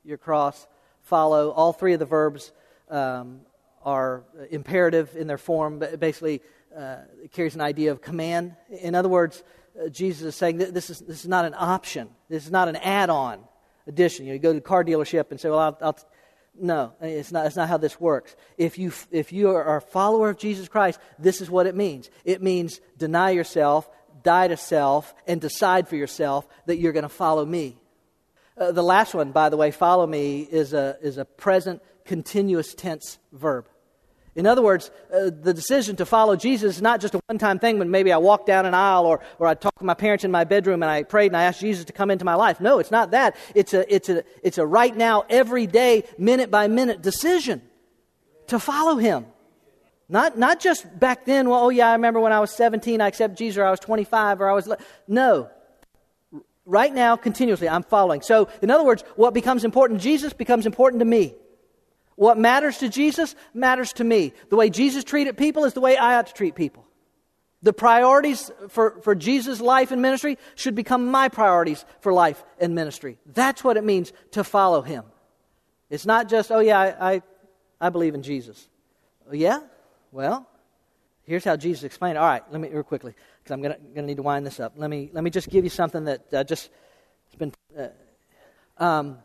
your 0.05 0.19
cross, 0.19 0.67
follow 1.03 1.51
all 1.51 1.73
three 1.73 1.93
of 1.93 1.99
the 1.99 2.07
verbs 2.07 2.53
um, 2.91 3.41
are 3.85 4.25
imperative 4.51 5.17
in 5.17 5.27
their 5.27 5.39
form, 5.39 5.79
but 5.79 5.99
basically 6.01 6.43
uh, 6.77 6.97
it 7.23 7.33
carries 7.33 7.55
an 7.55 7.61
idea 7.61 7.93
of 7.93 8.01
command. 8.01 8.55
In 8.83 8.95
other 8.95 9.09
words, 9.09 9.43
uh, 9.81 9.89
Jesus 9.89 10.23
is 10.23 10.37
saying 10.37 10.59
this 10.59 10.91
is, 10.91 11.01
this 11.01 11.21
is 11.21 11.29
not 11.29 11.45
an 11.45 11.55
option. 11.57 12.09
This 12.29 12.45
is 12.45 12.51
not 12.51 12.69
an 12.69 12.77
add-on 12.77 13.41
addition. 13.87 14.27
You, 14.27 14.33
know, 14.33 14.35
you 14.35 14.41
go 14.41 14.51
to 14.51 14.55
the 14.55 14.61
car 14.61 14.85
dealership 14.85 15.31
and 15.31 15.41
say, 15.41 15.49
well, 15.49 15.59
I'll, 15.59 15.79
I'll 15.81 15.99
no, 16.61 16.93
it's 17.01 17.31
not, 17.31 17.47
it's 17.47 17.57
not 17.57 17.69
how 17.69 17.77
this 17.77 18.01
works. 18.01 18.35
If 18.57 18.79
you, 18.79 18.93
if 19.11 19.33
you 19.33 19.51
are 19.51 19.77
a 19.77 19.81
follower 19.81 20.31
of 20.31 20.39
Jesus 20.39 20.69
Christ, 20.69 20.99
this 21.19 21.41
is 21.41 21.49
what 21.49 21.67
it 21.67 21.77
means. 21.77 22.11
It 22.25 22.43
means 22.43 22.81
deny 22.97 23.31
yourself, 23.31 23.89
die 24.23 24.49
to 24.49 24.57
self, 24.57 25.15
and 25.27 25.41
decide 25.41 25.89
for 25.89 25.97
yourself 25.97 26.47
that 26.67 26.79
you're 26.79 26.93
going 26.93 27.03
to 27.03 27.09
follow 27.09 27.45
me. 27.45 27.77
Uh, 28.57 28.73
the 28.73 28.83
last 28.83 29.15
one, 29.15 29.33
by 29.33 29.49
the 29.49 29.57
way, 29.57 29.71
follow 29.71 30.07
me, 30.07 30.41
is 30.41 30.73
a, 30.73 30.97
is 31.01 31.19
a 31.19 31.25
present 31.25 31.83
continuous 32.05 32.75
tense 32.75 33.19
verb. 33.33 33.69
In 34.35 34.47
other 34.47 34.63
words, 34.63 34.91
uh, 35.13 35.31
the 35.31 35.53
decision 35.53 35.97
to 35.97 36.07
follow 36.07 36.37
Jesus 36.37 36.77
is 36.77 36.83
not 36.83 37.01
just 37.01 37.15
a 37.15 37.21
one 37.27 37.39
time 37.39 37.59
thing 37.59 37.81
when 37.81 37.91
maybe 37.91 38.13
I 38.13 38.19
walked 38.19 38.47
down 38.47 38.67
an 38.67 38.75
aisle 38.75 39.05
or, 39.05 39.21
or 39.41 39.49
I 39.49 39.55
talked 39.55 39.81
to 39.81 39.85
my 39.85 39.95
parents 39.95 40.23
in 40.23 40.31
my 40.31 40.45
bedroom 40.45 40.83
and 40.83 40.91
I 40.91 41.03
prayed 41.03 41.27
and 41.27 41.37
I 41.37 41.43
asked 41.43 41.61
Jesus 41.61 41.85
to 41.87 41.93
come 41.93 42.09
into 42.09 42.25
my 42.25 42.37
life. 42.37 42.61
No, 42.61 42.79
it's 42.79 42.93
not 42.93 43.11
that. 43.11 43.35
It's 43.57 43.75
a, 43.75 43.93
it's 43.93 44.09
a, 44.09 44.23
it's 44.45 44.59
a 44.59 44.65
right 44.65 44.97
now, 44.97 45.25
every 45.29 45.67
day, 45.67 46.05
minute 46.19 46.53
by 46.53 46.69
minute 46.69 47.03
decision 47.03 47.63
to 48.47 48.61
follow 48.61 48.95
Him. 48.95 49.27
Not, 50.09 50.39
not 50.39 50.61
just 50.61 50.99
back 50.99 51.27
then, 51.27 51.49
well, 51.49 51.65
oh 51.65 51.69
yeah, 51.69 51.89
I 51.89 51.93
remember 51.93 52.21
when 52.21 52.33
I 52.33 52.41
was 52.41 52.51
17, 52.53 53.01
I 53.01 53.09
accepted 53.09 53.37
Jesus, 53.37 53.59
or 53.59 53.65
I 53.65 53.71
was 53.71 53.81
25, 53.81 54.41
or 54.41 54.49
I 54.49 54.55
was. 54.55 54.67
Le-. 54.67 54.79
No. 55.07 55.51
Right 56.65 56.93
now, 56.93 57.17
continuously, 57.17 57.69
I'm 57.69 57.83
following. 57.83 58.23
So, 58.23 58.49
in 58.63 58.71
other 58.71 58.85
words, 58.85 59.03
what 59.17 59.35
becomes 59.35 59.65
important 59.65 60.01
to 60.01 60.05
Jesus 60.05 60.33
becomes 60.33 60.67
important 60.67 61.01
to 61.01 61.05
me. 61.05 61.35
What 62.17 62.37
matters 62.37 62.79
to 62.79 62.89
Jesus 62.89 63.35
matters 63.55 63.93
to 63.95 64.05
me. 64.05 64.33
The 64.49 64.57
way 64.57 64.71
Jesus 64.71 65.05
treated 65.05 65.37
people 65.37 65.65
is 65.65 65.75
the 65.75 65.81
way 65.81 65.97
I 65.97 66.17
ought 66.19 66.27
to 66.27 66.35
treat 66.35 66.55
people. 66.55 66.87
The 67.63 67.73
priorities 67.73 68.51
for, 68.69 69.01
for 69.03 69.15
Jesus' 69.15 69.61
life 69.61 69.91
and 69.93 70.01
ministry 70.01 70.39
should 70.55 70.75
become 70.75 71.11
my 71.11 71.29
priorities 71.29 71.85
for 72.01 72.13
life 72.13 72.43
and 72.59 72.75
ministry. 72.75 73.19
That's 73.27 73.63
what 73.65 73.77
it 73.77 73.85
means 73.85 74.13
to 74.33 74.45
follow 74.45 74.83
him. 74.83 75.05
It's 75.91 76.07
not 76.07 76.29
just, 76.29 76.51
oh, 76.53 76.61
yeah, 76.61 76.79
I, 76.79 77.15
I, 77.15 77.23
I 77.81 77.89
believe 77.91 78.15
in 78.15 78.23
Jesus. 78.23 78.69
Oh, 79.29 79.35
yeah? 79.35 79.61
Well, 80.11 80.49
here's 81.25 81.45
how 81.45 81.57
Jesus 81.57 81.85
explained 81.85 82.17
it. 82.17 82.21
All 82.21 82.27
right, 82.27 82.43
let 82.51 82.61
me, 82.61 82.69
real 82.69 82.83
quickly, 82.83 83.15
because 83.43 83.53
I'm 83.53 83.63
going 83.63 83.75
to 83.95 84.03
need 84.03 84.17
to 84.17 84.23
wind 84.23 84.47
this 84.47 84.59
up. 84.61 84.73
Let 84.77 84.89
me, 84.89 85.11
let 85.13 85.23
me 85.23 85.31
just 85.31 85.51
give 85.51 85.65
you 85.65 85.71
something 85.71 86.05
that 86.05 86.33
uh, 86.33 86.45
just, 86.45 86.71
it's 87.27 87.37
been. 87.37 87.53
Uh, 87.79 87.89
um, 88.83 89.19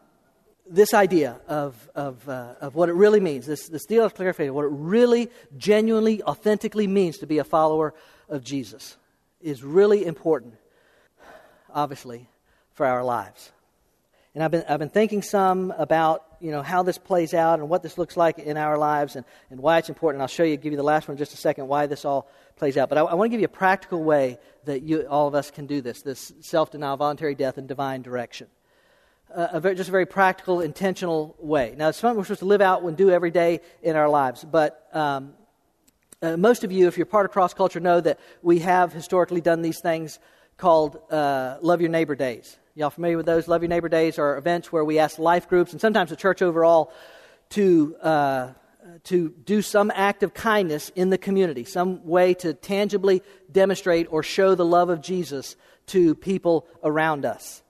this 0.69 0.93
idea 0.93 1.39
of, 1.47 1.89
of, 1.93 2.27
uh, 2.27 2.55
of 2.61 2.75
what 2.75 2.89
it 2.89 2.93
really 2.93 3.19
means, 3.19 3.45
this, 3.45 3.67
this 3.67 3.85
deal 3.85 4.03
of 4.03 4.15
clarification, 4.15 4.53
what 4.53 4.65
it 4.65 4.71
really, 4.71 5.29
genuinely, 5.57 6.23
authentically 6.23 6.87
means 6.87 7.17
to 7.17 7.27
be 7.27 7.37
a 7.37 7.43
follower 7.43 7.93
of 8.29 8.43
Jesus 8.43 8.97
is 9.41 9.63
really 9.63 10.05
important, 10.05 10.55
obviously, 11.73 12.29
for 12.73 12.85
our 12.85 13.03
lives. 13.03 13.51
And 14.33 14.43
I've 14.43 14.51
been, 14.51 14.63
I've 14.67 14.79
been 14.79 14.89
thinking 14.89 15.21
some 15.21 15.73
about 15.77 16.32
you 16.43 16.51
know, 16.51 16.61
how 16.61 16.83
this 16.83 16.97
plays 16.97 17.33
out 17.33 17.59
and 17.59 17.69
what 17.69 17.81
this 17.81 17.97
looks 17.97 18.17
like 18.17 18.37
in 18.37 18.57
our 18.57 18.77
lives 18.77 19.15
and, 19.15 19.25
and 19.49 19.59
why 19.61 19.77
it's 19.77 19.89
important. 19.89 20.21
I'll 20.21 20.27
show 20.27 20.43
you, 20.43 20.57
give 20.57 20.73
you 20.73 20.77
the 20.77 20.83
last 20.83 21.07
one 21.07 21.13
in 21.13 21.17
just 21.17 21.33
a 21.33 21.37
second, 21.37 21.67
why 21.67 21.87
this 21.87 22.03
all 22.03 22.29
plays 22.57 22.77
out. 22.77 22.89
But 22.89 22.97
I, 22.97 23.01
I 23.01 23.13
want 23.13 23.29
to 23.29 23.31
give 23.31 23.39
you 23.39 23.45
a 23.45 23.59
practical 23.65 24.03
way 24.03 24.37
that 24.65 24.83
you, 24.83 25.07
all 25.07 25.27
of 25.27 25.35
us 25.35 25.49
can 25.49 25.65
do 25.65 25.81
this 25.81 26.01
this 26.01 26.33
self 26.41 26.71
denial, 26.71 26.97
voluntary 26.97 27.33
death, 27.33 27.57
and 27.57 27.67
divine 27.67 28.01
direction 28.01 28.47
a, 29.35 29.59
very, 29.59 29.75
just 29.75 29.89
a 29.89 29.91
very 29.91 30.05
practical, 30.05 30.61
intentional 30.61 31.35
way. 31.39 31.73
Now, 31.77 31.89
it's 31.89 31.97
something 31.97 32.17
we're 32.17 32.23
supposed 32.25 32.39
to 32.39 32.45
live 32.45 32.61
out 32.61 32.83
and 32.83 32.95
do 32.95 33.09
every 33.09 33.31
day 33.31 33.61
in 33.81 33.95
our 33.95 34.09
lives. 34.09 34.43
But 34.43 34.87
um, 34.93 35.33
uh, 36.21 36.37
most 36.37 36.63
of 36.63 36.71
you, 36.71 36.87
if 36.87 36.97
you're 36.97 37.05
part 37.05 37.25
of 37.25 37.31
cross 37.31 37.53
culture, 37.53 37.79
know 37.79 37.99
that 38.01 38.19
we 38.41 38.59
have 38.59 38.93
historically 38.93 39.41
done 39.41 39.61
these 39.61 39.79
things 39.79 40.19
called 40.57 40.99
uh, 41.11 41.57
Love 41.61 41.81
Your 41.81 41.89
Neighbor 41.89 42.15
Days. 42.15 42.57
Y'all 42.75 42.89
familiar 42.89 43.17
with 43.17 43.27
those? 43.27 43.47
Love 43.47 43.61
Your 43.61 43.69
Neighbor 43.69 43.87
Days 43.87 44.17
are 44.17 44.35
events 44.35 44.71
where 44.71 44.83
we 44.83 44.97
ask 44.97 45.19
life 45.19 45.47
groups 45.47 45.73
and 45.73 45.81
sometimes 45.81 46.09
the 46.09 46.15
church 46.15 46.41
overall 46.41 46.91
to. 47.51 47.95
Uh, 47.97 48.49
to 49.05 49.29
do 49.45 49.61
some 49.61 49.91
act 49.95 50.23
of 50.23 50.33
kindness 50.33 50.91
in 50.93 51.09
the 51.09 51.17
community, 51.17 51.63
some 51.63 52.05
way 52.05 52.33
to 52.33 52.53
tangibly 52.53 53.23
demonstrate 53.49 54.07
or 54.11 54.23
show 54.23 54.55
the 54.55 54.65
love 54.65 54.89
of 54.89 55.01
Jesus 55.01 55.55
to 55.87 56.15
people 56.15 56.67
around 56.83 57.25
us. 57.25 57.63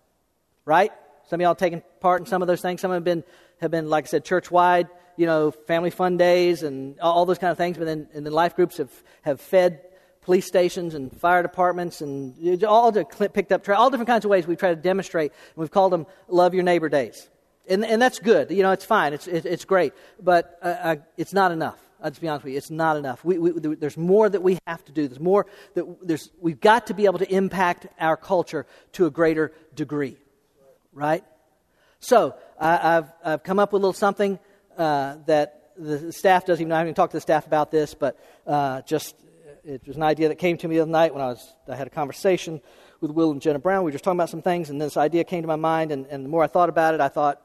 Right? 0.65 0.91
Some 1.29 1.39
of 1.39 1.43
y'all 1.43 1.53
taken 1.53 1.83
part 1.99 2.21
in 2.21 2.25
some 2.25 2.41
of 2.41 2.47
those 2.47 2.61
things. 2.61 2.81
Some 2.81 2.91
have 2.91 3.03
been, 3.03 3.23
have 3.61 3.69
been 3.69 3.89
like 3.91 4.05
I 4.05 4.07
said, 4.07 4.25
church 4.25 4.49
wide, 4.49 4.89
you 5.15 5.27
know, 5.27 5.51
family 5.51 5.91
fun 5.91 6.17
days 6.17 6.63
and 6.63 6.99
all 6.99 7.27
those 7.27 7.37
kind 7.37 7.51
of 7.51 7.57
things. 7.59 7.77
But 7.77 7.85
then, 7.85 8.07
and 8.15 8.25
the 8.25 8.31
life 8.31 8.55
groups 8.55 8.77
have, 8.77 8.91
have 9.21 9.39
fed 9.39 9.81
police 10.23 10.45
stations 10.45 10.93
and 10.93 11.15
fire 11.19 11.41
departments 11.41 12.01
and 12.01 12.63
all 12.63 12.91
the 12.91 13.05
picked 13.05 13.51
up, 13.51 13.67
all 13.69 13.89
different 13.89 14.07
kinds 14.07 14.25
of 14.25 14.31
ways 14.31 14.47
we 14.47 14.55
try 14.55 14.69
to 14.69 14.75
demonstrate. 14.75 15.31
And 15.31 15.61
we've 15.61 15.71
called 15.71 15.91
them 15.91 16.05
Love 16.27 16.53
Your 16.53 16.63
Neighbor 16.63 16.89
Days. 16.89 17.29
And, 17.69 17.85
and 17.85 18.01
that's 18.01 18.19
good. 18.19 18.51
You 18.51 18.63
know, 18.63 18.71
it's 18.71 18.85
fine. 18.85 19.13
It's, 19.13 19.27
it, 19.27 19.45
it's 19.45 19.65
great. 19.65 19.93
But 20.21 20.59
uh, 20.61 20.65
uh, 20.65 20.95
it's 21.17 21.33
not 21.33 21.51
enough. 21.51 21.79
I'll 22.01 22.09
just 22.09 22.19
be 22.19 22.27
honest 22.27 22.43
with 22.43 22.51
you. 22.51 22.57
It's 22.57 22.69
not 22.69 22.97
enough. 22.97 23.23
We, 23.23 23.37
we, 23.37 23.75
there's 23.75 23.95
more 23.95 24.27
that 24.27 24.43
we 24.43 24.57
have 24.67 24.83
to 24.85 24.91
do. 24.91 25.07
There's 25.07 25.21
more 25.21 25.45
that 25.75 25.85
there's, 26.01 26.29
we've 26.41 26.59
got 26.59 26.87
to 26.87 26.93
be 26.93 27.05
able 27.05 27.19
to 27.19 27.33
impact 27.33 27.87
our 27.97 28.17
culture 28.17 28.65
to 28.93 29.05
a 29.05 29.09
greater 29.09 29.53
degree 29.73 30.17
right? 30.93 31.23
So 31.99 32.35
I, 32.59 32.77
have 32.77 33.13
I've 33.23 33.43
come 33.43 33.59
up 33.59 33.73
with 33.73 33.81
a 33.81 33.83
little 33.83 33.93
something 33.93 34.39
uh, 34.77 35.17
that 35.25 35.71
the 35.77 36.11
staff 36.11 36.45
doesn't 36.45 36.61
even 36.61 36.69
know. 36.69 36.75
I 36.75 36.79
haven't 36.79 36.93
talked 36.93 37.11
to 37.11 37.17
the 37.17 37.21
staff 37.21 37.47
about 37.47 37.71
this, 37.71 37.93
but 37.93 38.19
uh, 38.45 38.81
just 38.81 39.15
it 39.63 39.87
was 39.87 39.95
an 39.95 40.03
idea 40.03 40.27
that 40.29 40.35
came 40.35 40.57
to 40.57 40.67
me 40.67 40.75
the 40.75 40.81
other 40.81 40.91
night 40.91 41.13
when 41.13 41.23
I 41.23 41.27
was 41.27 41.55
I 41.67 41.75
had 41.75 41.87
a 41.87 41.89
conversation 41.89 42.61
with 42.99 43.11
Will 43.11 43.31
and 43.31 43.41
Jenna 43.41 43.59
Brown. 43.59 43.83
We 43.83 43.85
were 43.85 43.91
just 43.91 44.03
talking 44.03 44.17
about 44.17 44.29
some 44.29 44.41
things, 44.41 44.69
and 44.69 44.79
this 44.79 44.97
idea 44.97 45.23
came 45.23 45.41
to 45.41 45.47
my 45.47 45.55
mind. 45.55 45.91
And, 45.91 46.05
and 46.07 46.25
the 46.25 46.29
more 46.29 46.43
I 46.43 46.47
thought 46.47 46.69
about 46.69 46.93
it, 46.93 47.01
I 47.01 47.07
thought, 47.07 47.41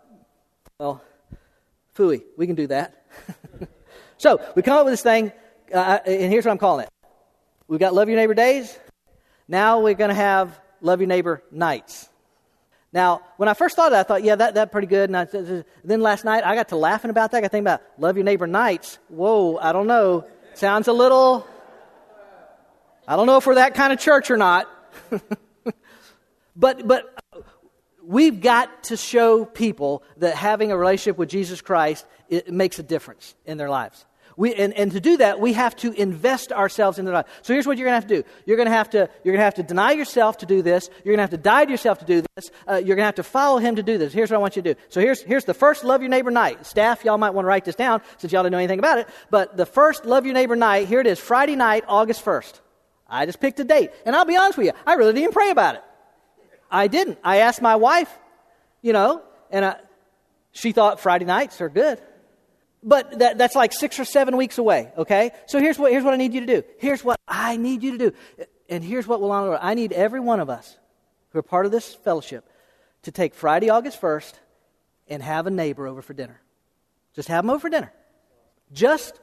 well, 0.78 1.02
fooey, 1.96 2.22
we 2.36 2.46
can 2.46 2.56
do 2.56 2.66
that. 2.68 3.06
so 4.18 4.40
we 4.54 4.62
come 4.62 4.76
up 4.76 4.84
with 4.84 4.92
this 4.92 5.02
thing, 5.02 5.32
uh, 5.72 5.98
and 6.06 6.32
here's 6.32 6.44
what 6.44 6.52
I'm 6.52 6.58
calling 6.58 6.84
it. 6.84 6.90
We've 7.66 7.80
got 7.80 7.94
Love 7.94 8.08
Your 8.08 8.16
Neighbor 8.16 8.34
Days. 8.34 8.78
Now 9.46 9.80
we're 9.80 9.94
going 9.94 10.10
to 10.10 10.14
have 10.14 10.58
Love 10.80 11.00
Your 11.00 11.08
Neighbor 11.08 11.42
Nights. 11.50 12.08
Now, 12.92 13.20
when 13.36 13.48
I 13.48 13.54
first 13.54 13.76
thought 13.76 13.88
of 13.88 13.92
that, 13.92 14.06
I 14.06 14.08
thought, 14.08 14.22
yeah, 14.24 14.34
that, 14.36 14.54
that's 14.54 14.72
pretty 14.72 14.86
good. 14.86 15.10
And 15.10 15.16
I, 15.16 15.26
then 15.84 16.00
last 16.00 16.24
night, 16.24 16.42
I 16.44 16.54
got 16.54 16.68
to 16.68 16.76
laughing 16.76 17.10
about 17.10 17.30
that. 17.32 17.38
I 17.38 17.40
got 17.42 17.48
to 17.48 17.50
think 17.50 17.64
about 17.64 17.82
love 17.98 18.16
your 18.16 18.24
neighbor 18.24 18.46
nights. 18.46 18.98
Whoa, 19.08 19.58
I 19.58 19.72
don't 19.72 19.86
know. 19.86 20.24
Sounds 20.54 20.88
a 20.88 20.92
little, 20.92 21.46
I 23.08 23.16
don't 23.16 23.26
know 23.26 23.38
if 23.38 23.46
we're 23.46 23.54
that 23.54 23.72
kind 23.72 23.90
of 23.90 23.98
church 23.98 24.30
or 24.30 24.36
not. 24.36 24.68
but, 26.56 26.86
but 26.86 27.18
we've 28.02 28.38
got 28.38 28.84
to 28.84 28.98
show 28.98 29.46
people 29.46 30.02
that 30.18 30.36
having 30.36 30.72
a 30.72 30.76
relationship 30.76 31.16
with 31.16 31.30
Jesus 31.30 31.62
Christ 31.62 32.04
it 32.28 32.52
makes 32.52 32.78
a 32.78 32.82
difference 32.82 33.34
in 33.46 33.56
their 33.56 33.70
lives. 33.70 34.04
We, 34.36 34.54
and, 34.54 34.74
and 34.74 34.92
to 34.92 35.00
do 35.00 35.16
that, 35.16 35.40
we 35.40 35.54
have 35.54 35.74
to 35.76 35.90
invest 35.92 36.52
ourselves 36.52 36.98
into 36.98 37.10
life. 37.10 37.24
So 37.40 37.54
here's 37.54 37.66
what 37.66 37.78
you're 37.78 37.86
going 37.86 37.98
to 37.98 38.06
have 38.06 38.08
to 38.08 38.22
do. 38.22 38.28
You're 38.44 38.58
going 38.58 38.68
to 38.68 38.74
have 38.74 38.90
to, 38.90 39.08
you're 39.24 39.32
going 39.32 39.40
to 39.40 39.44
have 39.44 39.54
to 39.54 39.62
deny 39.62 39.92
yourself 39.92 40.36
to 40.38 40.46
do 40.46 40.60
this. 40.60 40.90
You're 41.02 41.16
going 41.16 41.16
to 41.16 41.22
have 41.22 41.30
to 41.30 41.38
die 41.38 41.64
to 41.64 41.70
yourself 41.70 42.00
to 42.00 42.04
do 42.04 42.22
this. 42.36 42.50
Uh, 42.68 42.74
you're 42.74 42.94
going 42.94 42.98
to 42.98 43.04
have 43.04 43.14
to 43.14 43.22
follow 43.22 43.58
him 43.58 43.76
to 43.76 43.82
do 43.82 43.96
this. 43.96 44.12
Here's 44.12 44.30
what 44.30 44.36
I 44.36 44.40
want 44.40 44.54
you 44.54 44.62
to 44.62 44.74
do. 44.74 44.80
So 44.90 45.00
here's, 45.00 45.22
here's 45.22 45.46
the 45.46 45.54
first 45.54 45.82
love 45.82 46.02
your 46.02 46.10
neighbor 46.10 46.30
night. 46.30 46.66
Staff, 46.66 47.06
y'all 47.06 47.16
might 47.16 47.30
want 47.30 47.46
to 47.46 47.48
write 47.48 47.64
this 47.64 47.74
down 47.74 48.02
since 48.18 48.34
y'all 48.34 48.42
didn't 48.42 48.52
know 48.52 48.58
anything 48.58 48.78
about 48.78 48.98
it. 48.98 49.08
But 49.30 49.56
the 49.56 49.66
first 49.66 50.04
love 50.04 50.26
your 50.26 50.34
neighbor 50.34 50.56
night, 50.56 50.86
here 50.86 51.00
it 51.00 51.06
is, 51.06 51.18
Friday 51.18 51.56
night, 51.56 51.84
August 51.88 52.22
1st. 52.22 52.60
I 53.08 53.26
just 53.26 53.40
picked 53.40 53.58
a 53.60 53.64
date. 53.64 53.90
And 54.04 54.14
I'll 54.14 54.24
be 54.24 54.36
honest 54.36 54.58
with 54.58 54.66
you, 54.66 54.72
I 54.86 54.94
really 54.94 55.12
didn't 55.12 55.32
pray 55.32 55.50
about 55.50 55.76
it. 55.76 55.82
I 56.70 56.88
didn't. 56.88 57.18
I 57.24 57.38
asked 57.38 57.62
my 57.62 57.76
wife, 57.76 58.12
you 58.82 58.92
know, 58.92 59.22
and 59.50 59.64
I, 59.64 59.76
she 60.52 60.72
thought 60.72 61.00
Friday 61.00 61.24
nights 61.24 61.60
are 61.60 61.68
good. 61.68 62.00
But 62.82 63.18
that, 63.18 63.38
that's 63.38 63.56
like 63.56 63.72
six 63.72 63.98
or 63.98 64.04
seven 64.04 64.36
weeks 64.36 64.58
away, 64.58 64.92
okay? 64.96 65.32
So 65.46 65.58
here's 65.58 65.78
what, 65.78 65.90
here's 65.90 66.04
what 66.04 66.14
I 66.14 66.16
need 66.16 66.34
you 66.34 66.40
to 66.40 66.46
do. 66.46 66.62
Here's 66.78 67.02
what 67.02 67.18
I 67.26 67.56
need 67.56 67.82
you 67.82 67.92
to 67.92 68.10
do. 68.10 68.46
And 68.68 68.84
here's 68.84 69.06
what 69.06 69.20
will 69.20 69.32
honor. 69.32 69.58
I 69.60 69.74
need 69.74 69.92
every 69.92 70.20
one 70.20 70.40
of 70.40 70.48
us 70.50 70.76
who 71.30 71.38
are 71.38 71.42
part 71.42 71.66
of 71.66 71.72
this 71.72 71.94
fellowship 71.94 72.48
to 73.02 73.10
take 73.10 73.34
Friday, 73.34 73.70
August 73.70 74.00
1st, 74.00 74.34
and 75.08 75.22
have 75.22 75.46
a 75.46 75.50
neighbor 75.50 75.86
over 75.86 76.02
for 76.02 76.12
dinner. 76.12 76.40
Just 77.14 77.28
have 77.28 77.44
them 77.44 77.50
over 77.50 77.60
for 77.60 77.70
dinner. 77.70 77.92
Just, 78.72 79.18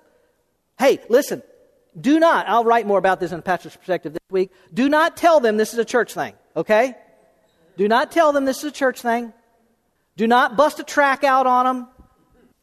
hey, 0.78 1.00
listen, 1.08 1.44
do 2.00 2.20
not, 2.20 2.48
I'll 2.48 2.66
write 2.66 2.88
more 2.88 2.98
about 2.98 3.20
this 3.20 3.32
in 3.32 3.40
a 3.40 3.42
pastor's 3.42 3.76
perspective 3.76 4.14
this 4.14 4.20
week. 4.30 4.52
Do 4.74 4.90
not 4.90 5.16
tell 5.16 5.40
them 5.40 5.58
this 5.58 5.74
is 5.74 5.80
a 5.80 5.86
church 5.86 6.14
thing, 6.14 6.34
okay? 6.56 6.96
Do 7.78 7.88
not 7.88 8.12
tell 8.12 8.34
them 8.34 8.46
this 8.46 8.60
is 8.60 8.66
a 8.66 8.72
church 8.72 9.02
thing. 9.02 9.34
Do 10.18 10.28
not 10.28 10.56
bust 10.56 10.80
a 10.80 10.84
track 10.84 11.24
out 11.24 11.46
on 11.46 11.66
them 11.66 11.88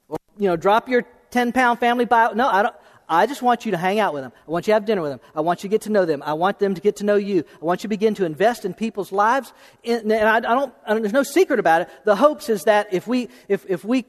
Or, 0.09 0.19
you 0.39 0.49
know, 0.49 0.57
drop 0.57 0.89
your 0.89 1.05
10 1.31 1.53
pound 1.53 1.81
family. 1.81 2.07
No, 2.11 2.49
I 2.49 2.63
don't. 2.63 2.75
I 3.09 3.27
just 3.27 3.43
want 3.43 3.67
you 3.67 3.73
to 3.73 3.77
hang 3.77 3.99
out 3.99 4.15
with 4.15 4.23
them. 4.23 4.33
I 4.49 4.51
want 4.51 4.67
you 4.67 4.71
to 4.71 4.75
have 4.75 4.87
dinner 4.87 5.03
with 5.03 5.11
them. 5.11 5.21
I 5.35 5.43
want 5.43 5.63
you 5.63 5.69
to 5.69 5.71
get 5.71 5.83
to 5.83 5.91
know 5.91 6.07
them. 6.07 6.23
I 6.25 6.33
want 6.33 6.59
them 6.59 6.75
to 6.75 6.81
get 6.81 6.97
to 6.97 7.05
know 7.05 7.17
you. 7.17 7.45
I 7.61 7.65
want 7.65 7.81
you 7.81 7.83
to 7.83 7.89
begin 7.89 8.15
to 8.15 8.25
invest 8.25 8.65
in 8.65 8.73
people's 8.73 9.13
lives. 9.13 9.53
And 9.85 10.11
I, 10.11 10.37
I, 10.37 10.41
don't, 10.41 10.73
I 10.87 10.95
don't, 10.95 11.03
there's 11.03 11.13
no 11.13 11.23
secret 11.23 11.61
about 11.61 11.83
it. 11.83 11.89
The 12.05 12.17
hopes 12.17 12.49
is 12.49 12.65
that 12.65 12.95
if 12.95 13.07
we, 13.07 13.29
if, 13.49 13.67
if 13.69 13.85
we 13.85 14.07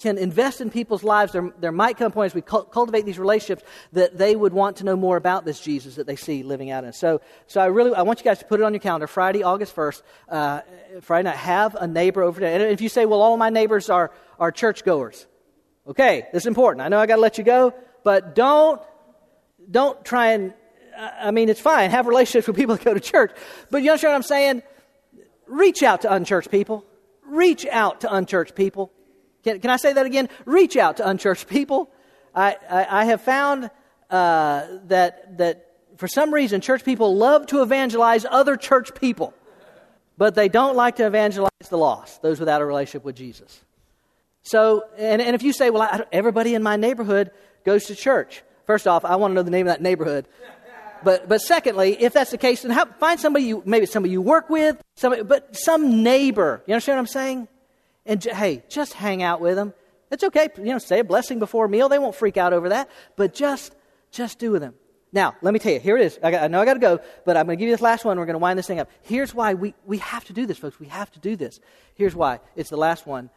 can 0.00 0.18
invest 0.18 0.60
in 0.60 0.70
people's 0.70 1.04
lives, 1.04 1.32
there, 1.32 1.52
there 1.60 1.72
might 1.72 1.96
come 1.96 2.10
point 2.10 2.32
as 2.32 2.34
we 2.34 2.42
cultivate 2.42 3.04
these 3.04 3.18
relationships 3.18 3.62
that 3.92 4.16
they 4.16 4.34
would 4.34 4.52
want 4.52 4.76
to 4.78 4.84
know 4.84 4.96
more 4.96 5.16
about 5.16 5.44
this 5.44 5.60
Jesus 5.60 5.96
that 5.96 6.06
they 6.06 6.16
see 6.16 6.42
living 6.42 6.70
out 6.70 6.84
in. 6.84 6.92
So, 6.92 7.20
so 7.46 7.60
I 7.60 7.66
really, 7.66 7.94
I 7.94 8.02
want 8.02 8.18
you 8.18 8.24
guys 8.24 8.38
to 8.38 8.46
put 8.46 8.60
it 8.60 8.62
on 8.62 8.72
your 8.72 8.80
calendar. 8.80 9.06
Friday, 9.06 9.42
August 9.42 9.76
1st, 9.76 10.02
uh, 10.28 10.60
Friday 11.02 11.28
night, 11.28 11.36
have 11.36 11.74
a 11.74 11.86
neighbor 11.86 12.22
over 12.22 12.40
there. 12.40 12.54
And 12.54 12.72
if 12.72 12.80
you 12.80 12.88
say, 12.88 13.04
well, 13.04 13.20
all 13.20 13.36
my 13.36 13.50
neighbors 13.50 13.90
are, 13.90 14.10
are 14.38 14.50
churchgoers, 14.50 15.26
Okay, 15.90 16.28
this 16.32 16.44
is 16.44 16.46
important. 16.46 16.82
I 16.82 16.88
know 16.88 17.00
I 17.00 17.06
got 17.06 17.16
to 17.16 17.20
let 17.20 17.36
you 17.36 17.44
go, 17.44 17.74
but 18.04 18.34
don't 18.34 18.80
don't 19.70 20.04
try 20.04 20.32
and 20.32 20.54
I 20.96 21.30
mean 21.30 21.48
it's 21.48 21.60
fine 21.60 21.90
have 21.90 22.06
relationships 22.06 22.46
with 22.46 22.56
people 22.56 22.76
that 22.76 22.84
go 22.84 22.94
to 22.94 23.00
church, 23.00 23.32
but 23.70 23.82
you 23.82 23.90
understand 23.90 24.12
what 24.12 24.16
I'm 24.16 24.22
saying? 24.22 24.62
Reach 25.46 25.82
out 25.82 26.02
to 26.02 26.12
unchurched 26.12 26.50
people. 26.50 26.84
Reach 27.26 27.66
out 27.66 28.02
to 28.02 28.14
unchurched 28.14 28.54
people. 28.54 28.92
Can, 29.44 29.60
can 29.60 29.70
I 29.70 29.76
say 29.76 29.92
that 29.92 30.06
again? 30.06 30.28
Reach 30.44 30.76
out 30.76 30.98
to 30.98 31.08
unchurched 31.08 31.48
people. 31.48 31.90
I, 32.34 32.56
I, 32.68 33.00
I 33.00 33.04
have 33.06 33.20
found 33.22 33.70
uh, 34.10 34.66
that 34.88 35.38
that 35.38 35.66
for 35.96 36.08
some 36.08 36.32
reason 36.32 36.60
church 36.60 36.84
people 36.84 37.16
love 37.16 37.46
to 37.46 37.62
evangelize 37.62 38.24
other 38.28 38.56
church 38.56 38.94
people, 38.94 39.34
but 40.16 40.34
they 40.34 40.48
don't 40.48 40.76
like 40.76 40.96
to 40.96 41.06
evangelize 41.06 41.50
the 41.68 41.78
lost, 41.78 42.22
those 42.22 42.40
without 42.40 42.60
a 42.60 42.64
relationship 42.64 43.04
with 43.04 43.16
Jesus. 43.16 43.60
So, 44.42 44.84
and, 44.96 45.20
and 45.20 45.34
if 45.34 45.42
you 45.42 45.52
say, 45.52 45.70
well, 45.70 45.82
I, 45.82 46.04
everybody 46.12 46.54
in 46.54 46.62
my 46.62 46.76
neighborhood 46.76 47.30
goes 47.64 47.84
to 47.86 47.94
church, 47.94 48.42
first 48.66 48.86
off, 48.86 49.04
I 49.04 49.16
want 49.16 49.32
to 49.32 49.34
know 49.34 49.42
the 49.42 49.50
name 49.50 49.66
of 49.66 49.72
that 49.72 49.82
neighborhood. 49.82 50.26
But, 51.02 51.28
but 51.28 51.40
secondly, 51.40 52.00
if 52.00 52.12
that's 52.12 52.30
the 52.30 52.38
case, 52.38 52.62
then 52.62 52.70
how, 52.70 52.84
find 52.84 53.18
somebody 53.18 53.46
you, 53.46 53.62
maybe 53.64 53.86
somebody 53.86 54.12
you 54.12 54.22
work 54.22 54.50
with, 54.50 54.80
somebody, 54.96 55.22
but 55.22 55.56
some 55.56 56.02
neighbor. 56.02 56.62
You 56.66 56.74
understand 56.74 56.96
what 56.96 57.00
I'm 57.00 57.06
saying? 57.06 57.48
And 58.06 58.20
j- 58.20 58.34
hey, 58.34 58.62
just 58.68 58.94
hang 58.94 59.22
out 59.22 59.40
with 59.40 59.56
them. 59.56 59.74
It's 60.10 60.24
okay. 60.24 60.48
You 60.56 60.64
know, 60.64 60.78
say 60.78 61.00
a 61.00 61.04
blessing 61.04 61.38
before 61.38 61.66
a 61.66 61.68
meal. 61.68 61.88
They 61.88 61.98
won't 61.98 62.14
freak 62.14 62.36
out 62.36 62.52
over 62.52 62.70
that. 62.70 62.90
But 63.16 63.34
just, 63.34 63.74
just 64.10 64.38
do 64.38 64.50
with 64.50 64.62
them. 64.62 64.74
Now, 65.12 65.34
let 65.42 65.52
me 65.52 65.58
tell 65.60 65.72
you, 65.72 65.80
here 65.80 65.96
it 65.96 66.04
is. 66.04 66.18
I, 66.22 66.30
got, 66.30 66.42
I 66.44 66.46
know 66.48 66.60
I 66.60 66.64
got 66.64 66.74
to 66.74 66.80
go, 66.80 67.00
but 67.24 67.36
I'm 67.36 67.46
going 67.46 67.58
to 67.58 67.60
give 67.60 67.68
you 67.68 67.74
this 67.74 67.82
last 67.82 68.04
one. 68.04 68.16
We're 68.18 68.26
going 68.26 68.34
to 68.34 68.38
wind 68.38 68.58
this 68.58 68.66
thing 68.66 68.78
up. 68.78 68.88
Here's 69.02 69.34
why 69.34 69.54
we, 69.54 69.74
we 69.84 69.98
have 69.98 70.24
to 70.26 70.32
do 70.32 70.46
this, 70.46 70.58
folks. 70.58 70.78
We 70.78 70.86
have 70.86 71.10
to 71.12 71.18
do 71.18 71.34
this. 71.34 71.58
Here's 71.94 72.14
why. 72.14 72.40
It's 72.54 72.70
the 72.70 72.76
last 72.76 73.06
one 73.06 73.30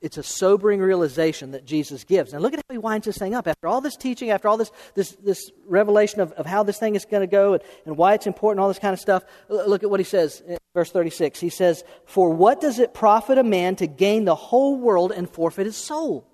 it's 0.00 0.16
a 0.16 0.22
sobering 0.22 0.80
realization 0.80 1.50
that 1.50 1.66
Jesus 1.66 2.04
gives. 2.04 2.32
Now, 2.32 2.38
look 2.38 2.54
at 2.54 2.60
how 2.66 2.72
he 2.72 2.78
winds 2.78 3.06
this 3.06 3.18
thing 3.18 3.34
up. 3.34 3.46
After 3.46 3.68
all 3.68 3.82
this 3.82 3.96
teaching, 3.96 4.30
after 4.30 4.48
all 4.48 4.56
this, 4.56 4.72
this, 4.94 5.12
this 5.22 5.50
revelation 5.66 6.20
of, 6.20 6.32
of 6.32 6.46
how 6.46 6.62
this 6.62 6.78
thing 6.78 6.96
is 6.96 7.04
going 7.04 7.20
to 7.20 7.26
go 7.26 7.52
and, 7.52 7.62
and 7.84 7.96
why 7.98 8.14
it's 8.14 8.26
important, 8.26 8.62
all 8.62 8.68
this 8.68 8.78
kind 8.78 8.94
of 8.94 9.00
stuff, 9.00 9.24
look 9.48 9.82
at 9.82 9.90
what 9.90 10.00
he 10.00 10.04
says 10.04 10.42
in 10.46 10.56
verse 10.72 10.90
36. 10.90 11.38
He 11.38 11.50
says, 11.50 11.84
For 12.06 12.30
what 12.30 12.62
does 12.62 12.78
it 12.78 12.94
profit 12.94 13.36
a 13.36 13.44
man 13.44 13.76
to 13.76 13.86
gain 13.86 14.24
the 14.24 14.34
whole 14.34 14.78
world 14.78 15.12
and 15.12 15.28
forfeit 15.28 15.66
his 15.66 15.76
soul? 15.76 16.26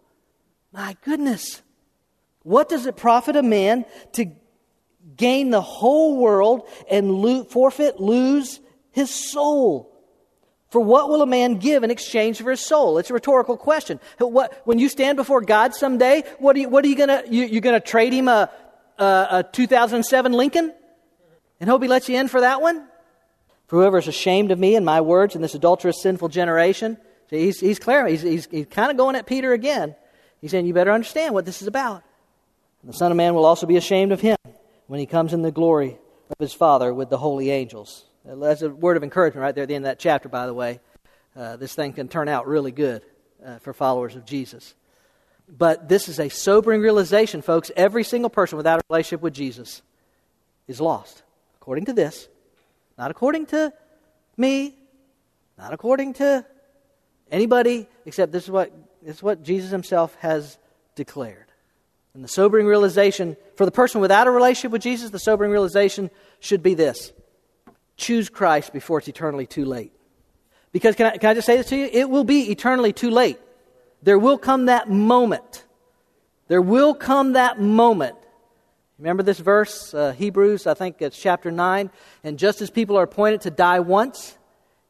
My 0.72 0.96
goodness. 1.04 1.62
What 2.44 2.68
does 2.68 2.86
it 2.86 2.96
profit 2.96 3.34
a 3.34 3.42
man 3.42 3.84
to 4.12 4.26
gain 5.16 5.50
the 5.50 5.60
whole 5.60 6.18
world 6.18 6.68
and 6.88 7.10
lo- 7.10 7.42
forfeit, 7.42 7.98
lose 7.98 8.60
his 8.92 9.10
soul? 9.10 9.95
For 10.76 10.80
what 10.80 11.08
will 11.08 11.22
a 11.22 11.26
man 11.26 11.54
give 11.54 11.84
in 11.84 11.90
exchange 11.90 12.36
for 12.42 12.50
his 12.50 12.60
soul? 12.60 12.98
It's 12.98 13.08
a 13.08 13.14
rhetorical 13.14 13.56
question. 13.56 13.98
What, 14.18 14.60
when 14.66 14.78
you 14.78 14.90
stand 14.90 15.16
before 15.16 15.40
God 15.40 15.74
someday, 15.74 16.22
what 16.38 16.54
are 16.54 16.58
you, 16.58 16.68
what 16.68 16.84
are 16.84 16.88
you 16.88 17.44
you 17.46 17.62
gonna 17.62 17.80
trade 17.80 18.12
him 18.12 18.28
a, 18.28 18.50
a, 18.98 19.26
a 19.30 19.46
2007 19.50 20.32
Lincoln? 20.34 20.74
And 21.60 21.70
hope 21.70 21.80
he 21.80 21.88
lets 21.88 22.10
you 22.10 22.18
in 22.18 22.28
for 22.28 22.42
that 22.42 22.60
one? 22.60 22.86
For 23.68 23.76
whoever 23.76 23.96
is 23.96 24.06
ashamed 24.06 24.50
of 24.50 24.58
me 24.58 24.76
and 24.76 24.84
my 24.84 25.00
words 25.00 25.34
in 25.34 25.40
this 25.40 25.54
adulterous, 25.54 26.02
sinful 26.02 26.28
generation, 26.28 26.98
see, 27.30 27.46
he's, 27.46 27.58
he's 27.58 27.78
clear. 27.78 28.06
He's, 28.06 28.20
he's, 28.20 28.46
he's 28.50 28.66
kind 28.66 28.90
of 28.90 28.98
going 28.98 29.16
at 29.16 29.24
Peter 29.24 29.54
again. 29.54 29.96
He's 30.42 30.50
saying, 30.50 30.66
You 30.66 30.74
better 30.74 30.92
understand 30.92 31.32
what 31.32 31.46
this 31.46 31.62
is 31.62 31.68
about. 31.68 32.02
And 32.82 32.92
the 32.92 32.96
Son 32.98 33.10
of 33.10 33.16
Man 33.16 33.32
will 33.32 33.46
also 33.46 33.66
be 33.66 33.78
ashamed 33.78 34.12
of 34.12 34.20
him 34.20 34.36
when 34.88 35.00
he 35.00 35.06
comes 35.06 35.32
in 35.32 35.40
the 35.40 35.50
glory 35.50 35.96
of 36.28 36.36
his 36.38 36.52
Father 36.52 36.92
with 36.92 37.08
the 37.08 37.16
holy 37.16 37.50
angels. 37.50 38.04
That's 38.26 38.62
a 38.62 38.70
word 38.70 38.96
of 38.96 39.04
encouragement 39.04 39.42
right 39.42 39.54
there 39.54 39.62
at 39.62 39.68
the 39.68 39.74
end 39.74 39.84
of 39.84 39.90
that 39.90 39.98
chapter, 40.00 40.28
by 40.28 40.46
the 40.46 40.54
way. 40.54 40.80
Uh, 41.36 41.56
this 41.56 41.74
thing 41.74 41.92
can 41.92 42.08
turn 42.08 42.28
out 42.28 42.46
really 42.46 42.72
good 42.72 43.02
uh, 43.44 43.58
for 43.58 43.72
followers 43.72 44.16
of 44.16 44.24
Jesus. 44.24 44.74
But 45.48 45.88
this 45.88 46.08
is 46.08 46.18
a 46.18 46.28
sobering 46.28 46.80
realization, 46.80 47.40
folks. 47.40 47.70
Every 47.76 48.02
single 48.02 48.30
person 48.30 48.56
without 48.56 48.80
a 48.80 48.82
relationship 48.90 49.20
with 49.20 49.34
Jesus 49.34 49.82
is 50.66 50.80
lost, 50.80 51.22
according 51.60 51.84
to 51.84 51.92
this. 51.92 52.28
Not 52.98 53.10
according 53.10 53.46
to 53.46 53.72
me, 54.36 54.74
not 55.56 55.72
according 55.72 56.14
to 56.14 56.44
anybody, 57.30 57.86
except 58.06 58.32
this 58.32 58.44
is 58.44 58.50
what, 58.50 58.72
this 59.02 59.16
is 59.16 59.22
what 59.22 59.44
Jesus 59.44 59.70
himself 59.70 60.16
has 60.16 60.58
declared. 60.96 61.44
And 62.14 62.24
the 62.24 62.28
sobering 62.28 62.66
realization, 62.66 63.36
for 63.56 63.66
the 63.66 63.70
person 63.70 64.00
without 64.00 64.26
a 64.26 64.30
relationship 64.30 64.72
with 64.72 64.82
Jesus, 64.82 65.10
the 65.10 65.18
sobering 65.18 65.52
realization 65.52 66.10
should 66.40 66.62
be 66.62 66.74
this 66.74 67.12
choose 67.96 68.28
Christ 68.28 68.72
before 68.72 68.98
it's 68.98 69.08
eternally 69.08 69.46
too 69.46 69.64
late. 69.64 69.92
Because, 70.72 70.94
can 70.94 71.06
I, 71.06 71.16
can 71.16 71.30
I 71.30 71.34
just 71.34 71.46
say 71.46 71.56
this 71.56 71.68
to 71.70 71.76
you? 71.76 71.88
It 71.90 72.10
will 72.10 72.24
be 72.24 72.50
eternally 72.50 72.92
too 72.92 73.10
late. 73.10 73.38
There 74.02 74.18
will 74.18 74.38
come 74.38 74.66
that 74.66 74.90
moment. 74.90 75.64
There 76.48 76.62
will 76.62 76.94
come 76.94 77.32
that 77.32 77.60
moment. 77.60 78.16
Remember 78.98 79.22
this 79.22 79.38
verse, 79.38 79.92
uh, 79.92 80.12
Hebrews, 80.12 80.66
I 80.66 80.74
think 80.74 81.02
it's 81.02 81.18
chapter 81.18 81.50
9. 81.50 81.90
And 82.24 82.38
just 82.38 82.60
as 82.60 82.70
people 82.70 82.96
are 82.98 83.02
appointed 83.02 83.42
to 83.42 83.50
die 83.50 83.80
once 83.80 84.36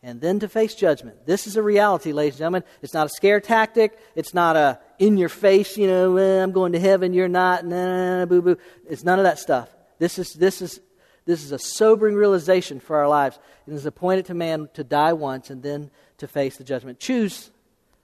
and 0.03 0.21
then 0.21 0.39
to 0.41 0.49
face 0.49 0.75
judgment. 0.75 1.27
This 1.27 1.47
is 1.47 1.57
a 1.57 1.63
reality, 1.63 2.13
ladies 2.13 2.35
and 2.35 2.39
gentlemen. 2.39 2.65
It's 2.83 2.95
not 2.95 3.07
a 3.07 3.11
scare 3.11 3.41
tactic. 3.41 3.99
It's 4.15 4.35
not 4.35 4.57
a 4.57 4.79
in 4.99 5.17
your 5.17 5.29
face, 5.29 5.77
you 5.77 5.87
know, 5.87 6.17
eh, 6.17 6.43
I'm 6.43 6.53
going 6.53 6.73
to 6.73 6.81
heaven, 6.81 7.13
you're 7.13 7.29
not, 7.29 7.67
nah, 7.67 8.25
boo 8.25 8.41
boo. 8.41 8.57
It's 8.89 9.05
none 9.05 9.19
of 9.19 9.25
that 9.25 9.39
stuff. 9.39 9.69
This 9.99 10.19
is, 10.19 10.33
this 10.35 10.63
is 10.63 10.81
this 11.27 11.45
is 11.45 11.53
a 11.53 11.59
sobering 11.59 12.15
realization 12.15 12.81
for 12.81 12.97
our 12.97 13.09
lives. 13.09 13.39
It 13.67 13.75
is 13.75 13.85
appointed 13.85 14.27
to 14.27 14.35
man 14.35 14.69
to 14.75 14.85
die 14.85 15.13
once 15.13 15.51
and 15.51 15.63
then 15.63 15.91
to 16.19 16.29
face 16.29 16.57
the 16.57 16.65
judgment. 16.65 17.01
Choose, 17.01 17.51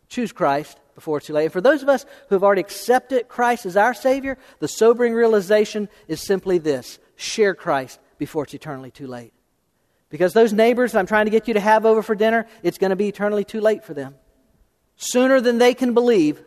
choose 0.08 0.32
Christ 0.32 0.78
before 0.94 1.18
it's 1.18 1.28
too 1.28 1.32
late. 1.32 1.44
And 1.44 1.52
for 1.52 1.60
those 1.60 1.82
of 1.82 1.88
us 1.88 2.04
who 2.28 2.34
have 2.34 2.42
already 2.42 2.60
accepted 2.60 3.28
Christ 3.28 3.64
as 3.64 3.76
our 3.76 3.94
Savior, 3.94 4.38
the 4.58 4.68
sobering 4.68 5.14
realization 5.14 5.88
is 6.08 6.20
simply 6.20 6.58
this 6.58 6.98
share 7.16 7.54
Christ 7.54 8.00
before 8.18 8.42
it's 8.42 8.54
eternally 8.54 8.90
too 8.90 9.06
late. 9.06 9.32
Because 10.10 10.32
those 10.32 10.52
neighbors 10.52 10.94
I'm 10.94 11.06
trying 11.06 11.26
to 11.26 11.30
get 11.30 11.48
you 11.48 11.54
to 11.54 11.60
have 11.60 11.86
over 11.86 12.02
for 12.02 12.14
dinner, 12.14 12.46
it's 12.62 12.76
going 12.76 12.90
to 12.90 12.96
be 12.96 13.08
eternally 13.08 13.44
too 13.44 13.60
late 13.60 13.84
for 13.84 13.94
them. 13.94 14.16
Sooner 14.96 15.40
than 15.40 15.58
they 15.58 15.74
can 15.74 15.94
believe, 15.94 16.42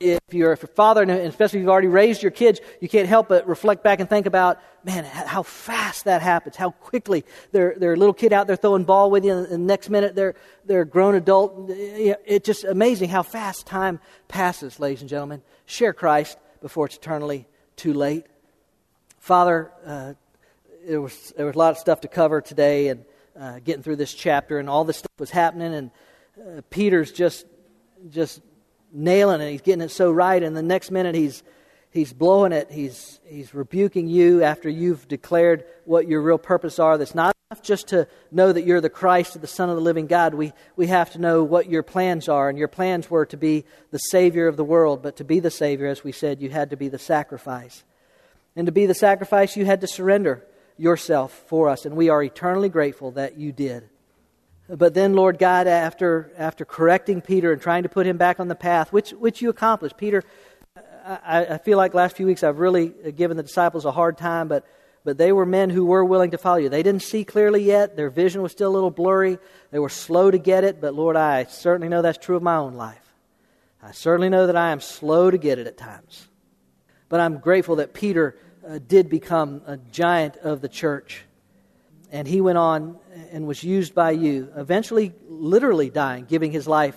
if 0.00 0.20
you're 0.30 0.52
a 0.52 0.56
father, 0.56 1.02
and 1.02 1.10
especially 1.10 1.58
if 1.58 1.62
you've 1.62 1.70
already 1.70 1.88
raised 1.88 2.22
your 2.22 2.30
kids, 2.30 2.60
you 2.80 2.88
can't 2.88 3.08
help 3.08 3.28
but 3.28 3.48
reflect 3.48 3.82
back 3.82 3.98
and 3.98 4.08
think 4.08 4.26
about, 4.26 4.60
man, 4.84 5.04
how 5.04 5.42
fast 5.42 6.04
that 6.04 6.22
happens, 6.22 6.54
how 6.56 6.70
quickly 6.70 7.24
they're, 7.50 7.74
they're 7.76 7.94
a 7.94 7.96
little 7.96 8.14
kid 8.14 8.32
out 8.32 8.46
there 8.46 8.56
throwing 8.56 8.84
ball 8.84 9.10
with 9.10 9.24
you, 9.24 9.32
and 9.32 9.50
the 9.50 9.58
next 9.58 9.90
minute 9.90 10.14
they're, 10.14 10.36
they're 10.64 10.82
a 10.82 10.86
grown 10.86 11.14
adult. 11.14 11.66
It's 11.68 12.46
just 12.46 12.64
amazing 12.64 13.08
how 13.08 13.22
fast 13.22 13.66
time 13.66 13.98
passes, 14.28 14.78
ladies 14.78 15.00
and 15.00 15.10
gentlemen. 15.10 15.42
Share 15.66 15.92
Christ 15.92 16.38
before 16.60 16.86
it's 16.86 16.96
eternally 16.96 17.48
too 17.76 17.92
late. 17.92 18.26
Father, 19.18 19.72
uh, 19.84 20.14
there, 20.86 21.00
was, 21.00 21.32
there 21.36 21.46
was 21.46 21.56
a 21.56 21.58
lot 21.58 21.72
of 21.72 21.78
stuff 21.78 22.02
to 22.02 22.08
cover 22.08 22.40
today 22.40 22.88
and 22.88 23.04
uh, 23.38 23.58
getting 23.64 23.82
through 23.82 23.96
this 23.96 24.14
chapter, 24.14 24.58
and 24.58 24.68
all 24.70 24.84
this 24.84 24.98
stuff 24.98 25.18
was 25.18 25.30
happening, 25.30 25.74
and 25.74 25.90
uh, 26.40 26.60
Peter's 26.70 27.10
just, 27.10 27.46
just 28.10 28.40
nailing 28.92 29.40
it. 29.40 29.50
He's 29.50 29.62
getting 29.62 29.82
it 29.82 29.90
so 29.90 30.10
right, 30.10 30.42
and 30.42 30.56
the 30.56 30.62
next 30.62 30.90
minute 30.90 31.14
he's 31.14 31.42
he's 31.90 32.12
blowing 32.12 32.52
it. 32.52 32.70
He's, 32.70 33.20
he's 33.26 33.54
rebuking 33.54 34.08
you 34.08 34.42
after 34.42 34.68
you've 34.68 35.08
declared 35.08 35.64
what 35.84 36.06
your 36.06 36.20
real 36.20 36.38
purpose 36.38 36.78
are. 36.78 36.98
That's 36.98 37.14
not 37.14 37.34
enough 37.50 37.62
just 37.62 37.88
to 37.88 38.06
know 38.30 38.52
that 38.52 38.64
you're 38.64 38.80
the 38.80 38.90
Christ, 38.90 39.40
the 39.40 39.46
Son 39.46 39.70
of 39.70 39.76
the 39.76 39.82
living 39.82 40.06
God. 40.06 40.34
We, 40.34 40.52
we 40.76 40.88
have 40.88 41.12
to 41.12 41.18
know 41.18 41.42
what 41.42 41.68
your 41.68 41.82
plans 41.82 42.28
are. 42.28 42.48
And 42.48 42.58
your 42.58 42.68
plans 42.68 43.10
were 43.10 43.26
to 43.26 43.36
be 43.36 43.64
the 43.90 43.98
Savior 43.98 44.48
of 44.48 44.56
the 44.56 44.64
world. 44.64 45.02
But 45.02 45.16
to 45.16 45.24
be 45.24 45.40
the 45.40 45.50
Savior, 45.50 45.86
as 45.86 46.04
we 46.04 46.12
said, 46.12 46.40
you 46.40 46.50
had 46.50 46.70
to 46.70 46.76
be 46.76 46.88
the 46.88 46.98
sacrifice. 46.98 47.84
And 48.56 48.66
to 48.66 48.72
be 48.72 48.86
the 48.86 48.94
sacrifice, 48.94 49.56
you 49.56 49.64
had 49.64 49.80
to 49.80 49.86
surrender 49.86 50.44
yourself 50.76 51.32
for 51.46 51.68
us. 51.68 51.84
And 51.84 51.96
we 51.96 52.08
are 52.08 52.22
eternally 52.22 52.68
grateful 52.68 53.12
that 53.12 53.38
you 53.38 53.52
did. 53.52 53.88
But 54.68 54.92
then, 54.94 55.14
Lord 55.14 55.38
God, 55.38 55.66
after, 55.66 56.30
after 56.36 56.64
correcting 56.64 57.22
Peter 57.22 57.52
and 57.52 57.60
trying 57.60 57.84
to 57.84 57.88
put 57.88 58.06
him 58.06 58.18
back 58.18 58.38
on 58.38 58.48
the 58.48 58.54
path, 58.54 58.92
which, 58.92 59.10
which 59.12 59.40
you 59.40 59.48
accomplished, 59.48 59.96
Peter 59.96 60.22
I, 61.08 61.46
I 61.54 61.58
feel 61.58 61.78
like 61.78 61.94
last 61.94 62.16
few 62.16 62.26
weeks 62.26 62.42
I've 62.42 62.58
really 62.58 62.88
given 62.88 63.36
the 63.36 63.42
disciples 63.42 63.86
a 63.86 63.92
hard 63.92 64.18
time, 64.18 64.46
but, 64.48 64.66
but 65.04 65.16
they 65.16 65.32
were 65.32 65.46
men 65.46 65.70
who 65.70 65.86
were 65.86 66.04
willing 66.04 66.32
to 66.32 66.38
follow 66.38 66.58
you. 66.58 66.68
They 66.68 66.82
didn't 66.82 67.02
see 67.02 67.24
clearly 67.24 67.62
yet. 67.62 67.96
Their 67.96 68.10
vision 68.10 68.42
was 68.42 68.52
still 68.52 68.70
a 68.70 68.74
little 68.74 68.90
blurry. 68.90 69.38
They 69.70 69.78
were 69.78 69.88
slow 69.88 70.30
to 70.30 70.38
get 70.38 70.64
it, 70.64 70.80
but 70.80 70.94
Lord, 70.94 71.16
I 71.16 71.44
certainly 71.44 71.88
know 71.88 72.02
that's 72.02 72.18
true 72.18 72.36
of 72.36 72.42
my 72.42 72.56
own 72.56 72.74
life. 72.74 73.00
I 73.82 73.92
certainly 73.92 74.28
know 74.28 74.46
that 74.48 74.56
I 74.56 74.70
am 74.70 74.80
slow 74.80 75.30
to 75.30 75.38
get 75.38 75.58
it 75.58 75.66
at 75.66 75.78
times. 75.78 76.28
But 77.08 77.20
I'm 77.20 77.38
grateful 77.38 77.76
that 77.76 77.94
Peter 77.94 78.36
uh, 78.66 78.78
did 78.86 79.08
become 79.08 79.62
a 79.66 79.78
giant 79.78 80.36
of 80.38 80.60
the 80.60 80.68
church. 80.68 81.24
And 82.10 82.26
he 82.26 82.40
went 82.40 82.58
on 82.58 82.98
and 83.32 83.46
was 83.46 83.62
used 83.62 83.94
by 83.94 84.12
you, 84.12 84.50
eventually, 84.56 85.12
literally 85.28 85.90
dying, 85.90 86.24
giving 86.24 86.52
his 86.52 86.66
life 86.66 86.96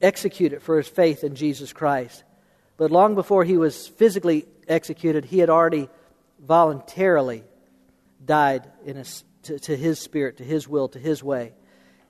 executed 0.00 0.62
for 0.62 0.76
his 0.76 0.88
faith 0.88 1.24
in 1.24 1.34
Jesus 1.34 1.72
Christ. 1.72 2.24
But 2.76 2.90
long 2.90 3.14
before 3.14 3.44
he 3.44 3.56
was 3.56 3.88
physically 3.88 4.46
executed, 4.68 5.24
he 5.24 5.38
had 5.38 5.50
already 5.50 5.88
voluntarily 6.40 7.44
died 8.24 8.70
a, 8.86 9.04
to, 9.44 9.58
to 9.58 9.76
his 9.76 9.98
spirit, 9.98 10.36
to 10.36 10.44
his 10.44 10.68
will, 10.68 10.88
to 10.88 10.98
his 10.98 11.22
way. 11.22 11.52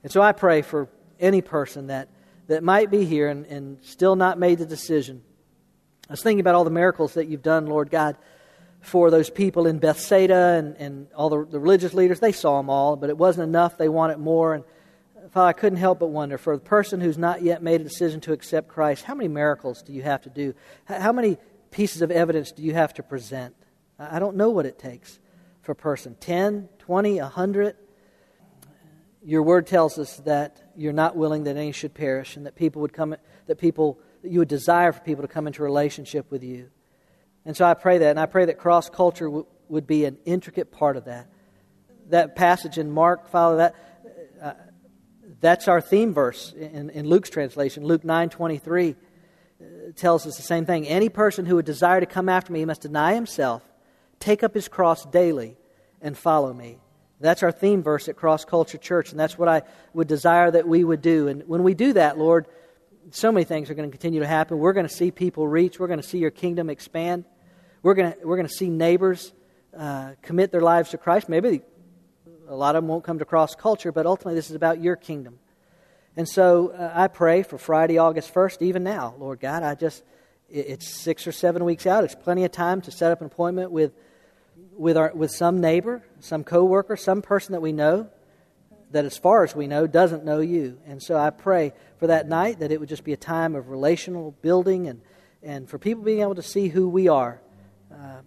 And 0.03 0.11
so 0.11 0.21
I 0.21 0.31
pray 0.31 0.61
for 0.61 0.89
any 1.19 1.41
person 1.41 1.87
that, 1.87 2.09
that 2.47 2.63
might 2.63 2.91
be 2.91 3.05
here 3.05 3.29
and, 3.29 3.45
and 3.45 3.77
still 3.83 4.15
not 4.15 4.37
made 4.37 4.59
the 4.59 4.65
decision. 4.65 5.23
I 6.09 6.13
was 6.13 6.23
thinking 6.23 6.39
about 6.39 6.55
all 6.55 6.63
the 6.63 6.71
miracles 6.71 7.15
that 7.15 7.27
you've 7.27 7.43
done, 7.43 7.65
Lord 7.65 7.89
God, 7.89 8.17
for 8.81 9.11
those 9.11 9.29
people 9.29 9.67
in 9.67 9.79
Bethsaida 9.79 10.55
and, 10.57 10.75
and 10.77 11.07
all 11.13 11.29
the, 11.29 11.45
the 11.45 11.59
religious 11.59 11.93
leaders. 11.93 12.19
They 12.19 12.31
saw 12.31 12.57
them 12.57 12.69
all, 12.69 12.95
but 12.95 13.09
it 13.09 13.17
wasn't 13.17 13.47
enough. 13.47 13.77
They 13.77 13.89
wanted 13.89 14.17
more. 14.17 14.53
And 14.55 14.63
Father, 15.31 15.49
I 15.49 15.53
couldn't 15.53 15.79
help 15.79 15.99
but 15.99 16.07
wonder 16.07 16.37
for 16.37 16.55
the 16.55 16.63
person 16.63 17.01
who's 17.01 17.17
not 17.17 17.41
yet 17.41 17.61
made 17.61 17.81
a 17.81 17.83
decision 17.83 18.21
to 18.21 18.33
accept 18.33 18.67
Christ, 18.67 19.03
how 19.03 19.15
many 19.15 19.27
miracles 19.27 19.81
do 19.81 19.93
you 19.93 20.01
have 20.01 20.21
to 20.23 20.29
do? 20.29 20.53
How 20.85 21.11
many 21.11 21.37
pieces 21.71 22.01
of 22.01 22.09
evidence 22.09 22.51
do 22.51 22.63
you 22.63 22.73
have 22.73 22.93
to 22.95 23.03
present? 23.03 23.55
I 23.99 24.19
don't 24.19 24.37
know 24.37 24.49
what 24.49 24.65
it 24.65 24.79
takes 24.79 25.19
for 25.61 25.73
a 25.73 25.75
person 25.75 26.15
10, 26.19 26.69
20, 26.79 27.19
100. 27.19 27.75
Your 29.21 29.43
word 29.43 29.67
tells 29.67 29.99
us 29.99 30.17
that 30.21 30.71
you're 30.75 30.93
not 30.93 31.17
willing 31.17 31.43
that 31.43 31.57
any 31.57 31.73
should 31.73 31.93
perish 31.93 32.37
and 32.37 32.45
that 32.45 32.55
people 32.55 32.81
would 32.81 32.93
come, 32.93 33.15
that 33.47 33.57
people, 33.57 33.99
that 34.21 34.31
you 34.31 34.39
would 34.39 34.47
desire 34.47 34.93
for 34.93 35.01
people 35.01 35.21
to 35.23 35.27
come 35.27 35.45
into 35.45 35.61
relationship 35.61 36.31
with 36.31 36.43
you. 36.43 36.69
And 37.45 37.55
so 37.55 37.65
I 37.65 37.73
pray 37.73 37.99
that, 37.99 38.09
and 38.09 38.19
I 38.19 38.25
pray 38.25 38.45
that 38.45 38.57
cross 38.57 38.89
culture 38.89 39.25
w- 39.25 39.45
would 39.69 39.87
be 39.87 40.05
an 40.05 40.17
intricate 40.25 40.71
part 40.71 40.97
of 40.97 41.05
that. 41.05 41.27
That 42.09 42.35
passage 42.35 42.77
in 42.77 42.91
Mark, 42.91 43.29
Father, 43.29 43.57
that 43.57 43.75
that's 45.39 45.67
our 45.67 45.81
theme 45.81 46.13
verse 46.13 46.53
in, 46.53 46.89
in 46.89 47.07
Luke's 47.07 47.29
translation. 47.29 47.83
Luke 47.83 48.03
9:23 48.03 48.95
uh, 48.95 49.65
tells 49.95 50.25
us 50.25 50.37
the 50.37 50.43
same 50.43 50.65
thing. 50.65 50.87
Any 50.87 51.09
person 51.09 51.45
who 51.45 51.55
would 51.55 51.65
desire 51.65 51.99
to 51.99 52.05
come 52.05 52.29
after 52.29 52.51
me 52.51 52.65
must 52.65 52.81
deny 52.81 53.13
himself, 53.13 53.63
take 54.19 54.43
up 54.43 54.53
his 54.53 54.67
cross 54.67 55.05
daily, 55.05 55.57
and 56.01 56.17
follow 56.17 56.53
me. 56.53 56.79
That's 57.21 57.43
our 57.43 57.51
theme 57.51 57.83
verse 57.83 58.07
at 58.07 58.15
Cross 58.15 58.45
Culture 58.45 58.77
Church, 58.77 59.11
and 59.11 59.19
that's 59.19 59.37
what 59.37 59.49
I 59.49 59.63
would 59.93 60.07
desire 60.07 60.51
that 60.51 60.67
we 60.67 60.83
would 60.83 61.01
do. 61.01 61.27
And 61.27 61.43
when 61.47 61.63
we 61.63 61.73
do 61.73 61.93
that, 61.93 62.17
Lord, 62.17 62.47
so 63.11 63.31
many 63.31 63.43
things 63.43 63.69
are 63.69 63.73
going 63.73 63.89
to 63.89 63.91
continue 63.91 64.19
to 64.19 64.27
happen. 64.27 64.57
We're 64.57 64.73
going 64.73 64.87
to 64.87 64.93
see 64.93 65.11
people 65.11 65.47
reach. 65.47 65.79
We're 65.79 65.87
going 65.87 66.01
to 66.01 66.07
see 66.07 66.17
your 66.19 66.31
kingdom 66.31 66.69
expand. 66.69 67.25
We're 67.81 67.93
going 67.93 68.13
to, 68.13 68.19
we're 68.23 68.35
going 68.35 68.47
to 68.47 68.53
see 68.53 68.69
neighbors 68.69 69.33
uh, 69.77 70.11
commit 70.21 70.51
their 70.51 70.61
lives 70.61 70.91
to 70.91 70.97
Christ. 70.97 71.29
Maybe 71.29 71.61
a 72.47 72.55
lot 72.55 72.75
of 72.75 72.83
them 72.83 72.89
won't 72.89 73.03
come 73.03 73.19
to 73.19 73.25
cross 73.25 73.55
culture, 73.55 73.91
but 73.91 74.05
ultimately 74.05 74.35
this 74.35 74.49
is 74.49 74.55
about 74.55 74.81
your 74.81 74.95
kingdom. 74.95 75.39
And 76.17 76.27
so 76.27 76.69
uh, 76.69 76.91
I 76.93 77.07
pray 77.07 77.43
for 77.43 77.57
Friday, 77.57 77.97
August 77.97 78.33
1st, 78.33 78.61
even 78.63 78.83
now, 78.83 79.15
Lord 79.17 79.39
God. 79.39 79.63
I 79.63 79.75
just, 79.75 80.03
it's 80.49 80.89
six 80.89 81.27
or 81.27 81.31
seven 81.31 81.63
weeks 81.63 81.85
out. 81.85 82.03
It's 82.03 82.15
plenty 82.15 82.43
of 82.43 82.51
time 82.51 82.81
to 82.81 82.91
set 82.91 83.11
up 83.11 83.21
an 83.21 83.27
appointment 83.27 83.71
with, 83.71 83.93
with, 84.73 84.97
our, 84.97 85.11
with 85.13 85.31
some 85.31 85.61
neighbor, 85.61 86.03
some 86.19 86.43
coworker, 86.43 86.97
some 86.97 87.21
person 87.21 87.53
that 87.53 87.61
we 87.61 87.71
know 87.71 88.09
that, 88.91 89.05
as 89.05 89.17
far 89.17 89.43
as 89.43 89.55
we 89.55 89.67
know, 89.67 89.85
doesn't 89.85 90.25
know 90.25 90.39
you. 90.39 90.79
And 90.87 91.01
so 91.01 91.15
I 91.15 91.29
pray 91.29 91.73
for 91.99 92.07
that 92.07 92.27
night 92.27 92.59
that 92.59 92.71
it 92.71 92.79
would 92.79 92.89
just 92.89 93.03
be 93.03 93.13
a 93.13 93.17
time 93.17 93.55
of 93.55 93.69
relational 93.69 94.31
building 94.41 94.87
and, 94.87 95.01
and 95.43 95.69
for 95.69 95.77
people 95.77 96.03
being 96.03 96.21
able 96.21 96.35
to 96.35 96.41
see 96.41 96.69
who 96.69 96.87
we 96.87 97.09
are. 97.09 97.41
Uh, 97.93 98.21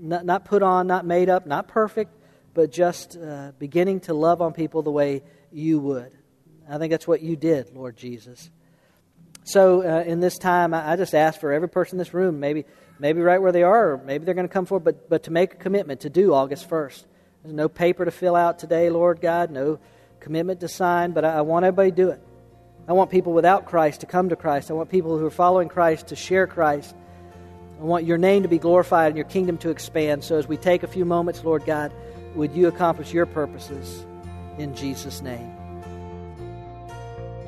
not, 0.00 0.24
not 0.24 0.44
put 0.44 0.62
on, 0.62 0.86
not 0.86 1.04
made 1.04 1.28
up, 1.28 1.46
not 1.46 1.66
perfect, 1.66 2.14
but 2.52 2.70
just 2.70 3.16
uh, 3.16 3.52
beginning 3.58 4.00
to 4.00 4.14
love 4.14 4.40
on 4.40 4.52
people 4.52 4.82
the 4.82 4.90
way 4.90 5.22
you 5.50 5.80
would. 5.80 6.14
I 6.68 6.78
think 6.78 6.92
that's 6.92 7.08
what 7.08 7.20
you 7.20 7.36
did, 7.36 7.74
Lord 7.74 7.96
Jesus. 7.96 8.50
So 9.42 9.82
uh, 9.82 10.04
in 10.04 10.20
this 10.20 10.38
time, 10.38 10.72
I, 10.72 10.92
I, 10.92 10.96
just 10.96 11.14
ask 11.14 11.38
for 11.38 11.52
every 11.52 11.68
person 11.68 11.96
in 11.96 11.98
this 11.98 12.14
room, 12.14 12.40
maybe 12.40 12.64
maybe 12.98 13.20
right 13.20 13.42
where 13.42 13.52
they 13.52 13.62
are, 13.62 13.92
or 13.92 13.98
maybe 13.98 14.24
they're 14.24 14.34
going 14.34 14.48
to 14.48 14.52
come 14.52 14.64
forward, 14.66 14.84
but, 14.84 15.10
but 15.10 15.24
to 15.24 15.30
make 15.30 15.54
a 15.54 15.56
commitment 15.56 16.00
to 16.00 16.10
do 16.10 16.32
August 16.32 16.68
1st. 16.70 17.04
There's 17.42 17.54
no 17.54 17.68
paper 17.68 18.04
to 18.04 18.10
fill 18.10 18.36
out 18.36 18.58
today, 18.58 18.88
Lord 18.88 19.20
God, 19.20 19.50
no 19.50 19.78
commitment 20.20 20.60
to 20.60 20.68
sign, 20.68 21.12
but 21.12 21.24
I, 21.24 21.38
I 21.38 21.40
want 21.42 21.66
everybody 21.66 21.90
to 21.90 21.96
do 21.96 22.08
it. 22.10 22.22
I 22.86 22.92
want 22.92 23.10
people 23.10 23.32
without 23.32 23.64
Christ 23.64 24.00
to 24.00 24.06
come 24.06 24.28
to 24.28 24.36
Christ. 24.36 24.70
I 24.70 24.74
want 24.74 24.90
people 24.90 25.18
who 25.18 25.24
are 25.24 25.30
following 25.30 25.68
Christ 25.68 26.08
to 26.08 26.16
share 26.16 26.46
Christ. 26.46 26.94
I 27.80 27.84
want 27.84 28.04
your 28.04 28.18
name 28.18 28.42
to 28.42 28.48
be 28.48 28.58
glorified 28.58 29.08
and 29.08 29.16
your 29.16 29.26
kingdom 29.26 29.56
to 29.58 29.70
expand. 29.70 30.22
So 30.22 30.36
as 30.38 30.46
we 30.46 30.56
take 30.56 30.82
a 30.82 30.86
few 30.86 31.04
moments, 31.04 31.42
Lord 31.44 31.64
God, 31.64 31.92
would 32.34 32.52
you 32.52 32.68
accomplish 32.68 33.12
your 33.12 33.26
purposes 33.26 34.04
in 34.58 34.74
Jesus' 34.74 35.22
name? 35.22 35.50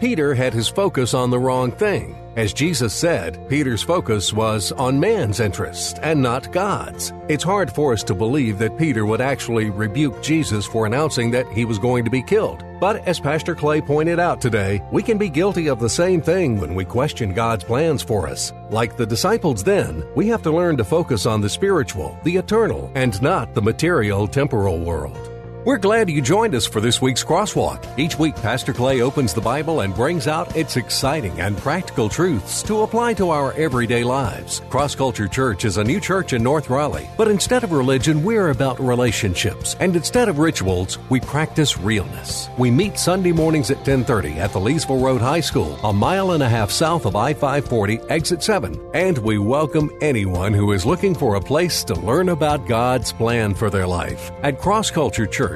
Peter 0.01 0.35
had 0.35 0.55
his 0.55 0.69
focus 0.69 1.13
on 1.15 1.31
the 1.31 1.39
wrong 1.39 1.71
thing. 1.71 2.17
As 2.37 2.53
Jesus 2.53 2.93
said, 2.93 3.49
Peter's 3.49 3.83
focus 3.83 4.31
was 4.31 4.71
on 4.73 5.01
man's 5.01 5.41
interest 5.41 5.99
and 6.03 6.21
not 6.21 6.53
God's. 6.53 7.15
It's 7.29 7.43
hard 7.43 7.73
for 7.73 7.95
us 7.95 8.05
to 8.05 8.15
believe 8.15 8.59
that 8.59 8.77
Peter 8.77 9.07
would 9.07 9.23
actually 9.23 9.71
rebuke 9.71 10.23
Jesus 10.23 10.67
for 10.67 10.85
announcing 10.85 11.31
that 11.31 11.49
he 11.49 11.65
was 11.65 11.79
going 11.79 12.05
to 12.05 12.11
be 12.11 12.23
killed. 12.23 12.63
But 12.79 12.97
as 13.09 13.19
Pastor 13.19 13.55
Clay 13.55 13.81
pointed 13.81 14.21
out 14.21 14.43
today, 14.43 14.83
we 14.93 15.03
can 15.03 15.17
be 15.17 15.31
guilty 15.31 15.69
of 15.69 15.81
the 15.81 15.89
same 15.89 16.21
thing 16.21 16.61
when 16.61 16.75
we 16.75 16.85
question 16.85 17.33
God's 17.33 17.65
plans 17.65 18.03
for 18.03 18.29
us. 18.29 18.53
Like 18.69 18.99
the 18.99 19.07
disciples 19.07 19.65
then, 19.65 20.05
we 20.15 20.29
have 20.29 20.43
to 20.43 20.51
learn 20.53 20.77
to 20.77 20.85
focus 20.85 21.25
on 21.25 21.41
the 21.41 21.49
spiritual, 21.49 22.19
the 22.23 22.37
eternal, 22.37 22.93
and 22.95 23.21
not 23.23 23.55
the 23.55 23.63
material 23.63 24.29
temporal 24.29 24.79
world. 24.79 25.36
We're 25.67 25.79
glad 25.79 26.09
you 26.09 26.23
joined 26.23 26.55
us 26.55 26.65
for 26.65 26.81
this 26.81 27.03
week's 27.03 27.25
Crosswalk. 27.25 27.85
Each 27.99 28.17
week, 28.17 28.37
Pastor 28.37 28.73
Clay 28.73 29.01
opens 29.01 29.35
the 29.35 29.41
Bible 29.41 29.81
and 29.81 29.93
brings 29.93 30.29
out 30.29 30.57
its 30.57 30.77
exciting 30.77 31.41
and 31.41 31.59
practical 31.59 32.09
truths 32.09 32.63
to 32.63 32.83
apply 32.83 33.15
to 33.15 33.31
our 33.31 33.53
everyday 33.55 34.05
lives. 34.05 34.63
Cross 34.71 34.95
Culture 34.95 35.27
Church 35.27 35.65
is 35.65 35.77
a 35.77 35.83
new 35.83 35.99
church 35.99 36.33
in 36.35 36.41
North 36.45 36.71
Raleigh, 36.71 37.11
but 37.17 37.27
instead 37.27 37.65
of 37.65 37.73
religion, 37.73 38.23
we're 38.23 38.51
about 38.51 38.79
relationships. 38.79 39.75
And 39.81 39.97
instead 39.97 40.29
of 40.29 40.39
rituals, 40.39 41.01
we 41.11 41.19
practice 41.19 41.77
realness. 41.77 42.49
We 42.57 42.71
meet 42.71 42.97
Sunday 42.97 43.33
mornings 43.33 43.73
at 43.73 43.79
1030 43.79 44.35
at 44.35 44.53
the 44.53 44.61
Leesville 44.61 45.03
Road 45.03 45.21
High 45.21 45.41
School, 45.41 45.77
a 45.83 45.93
mile 45.93 46.31
and 46.31 46.45
a 46.45 46.49
half 46.49 46.71
south 46.71 47.07
of 47.07 47.17
I-540, 47.17 48.09
exit 48.09 48.41
7. 48.41 48.81
And 48.95 49.19
we 49.19 49.39
welcome 49.39 49.91
anyone 50.01 50.55
who 50.55 50.71
is 50.71 50.87
looking 50.87 51.17
for 51.17 51.35
a 51.35 51.41
place 51.41 51.83
to 51.83 51.95
learn 51.95 52.29
about 52.29 52.69
God's 52.69 53.13
plan 53.13 53.53
for 53.53 53.69
their 53.69 53.89
life. 53.89 54.31
At 54.45 54.61
Cross 54.61 54.93
Culture 54.93 55.27
Church, 55.27 55.56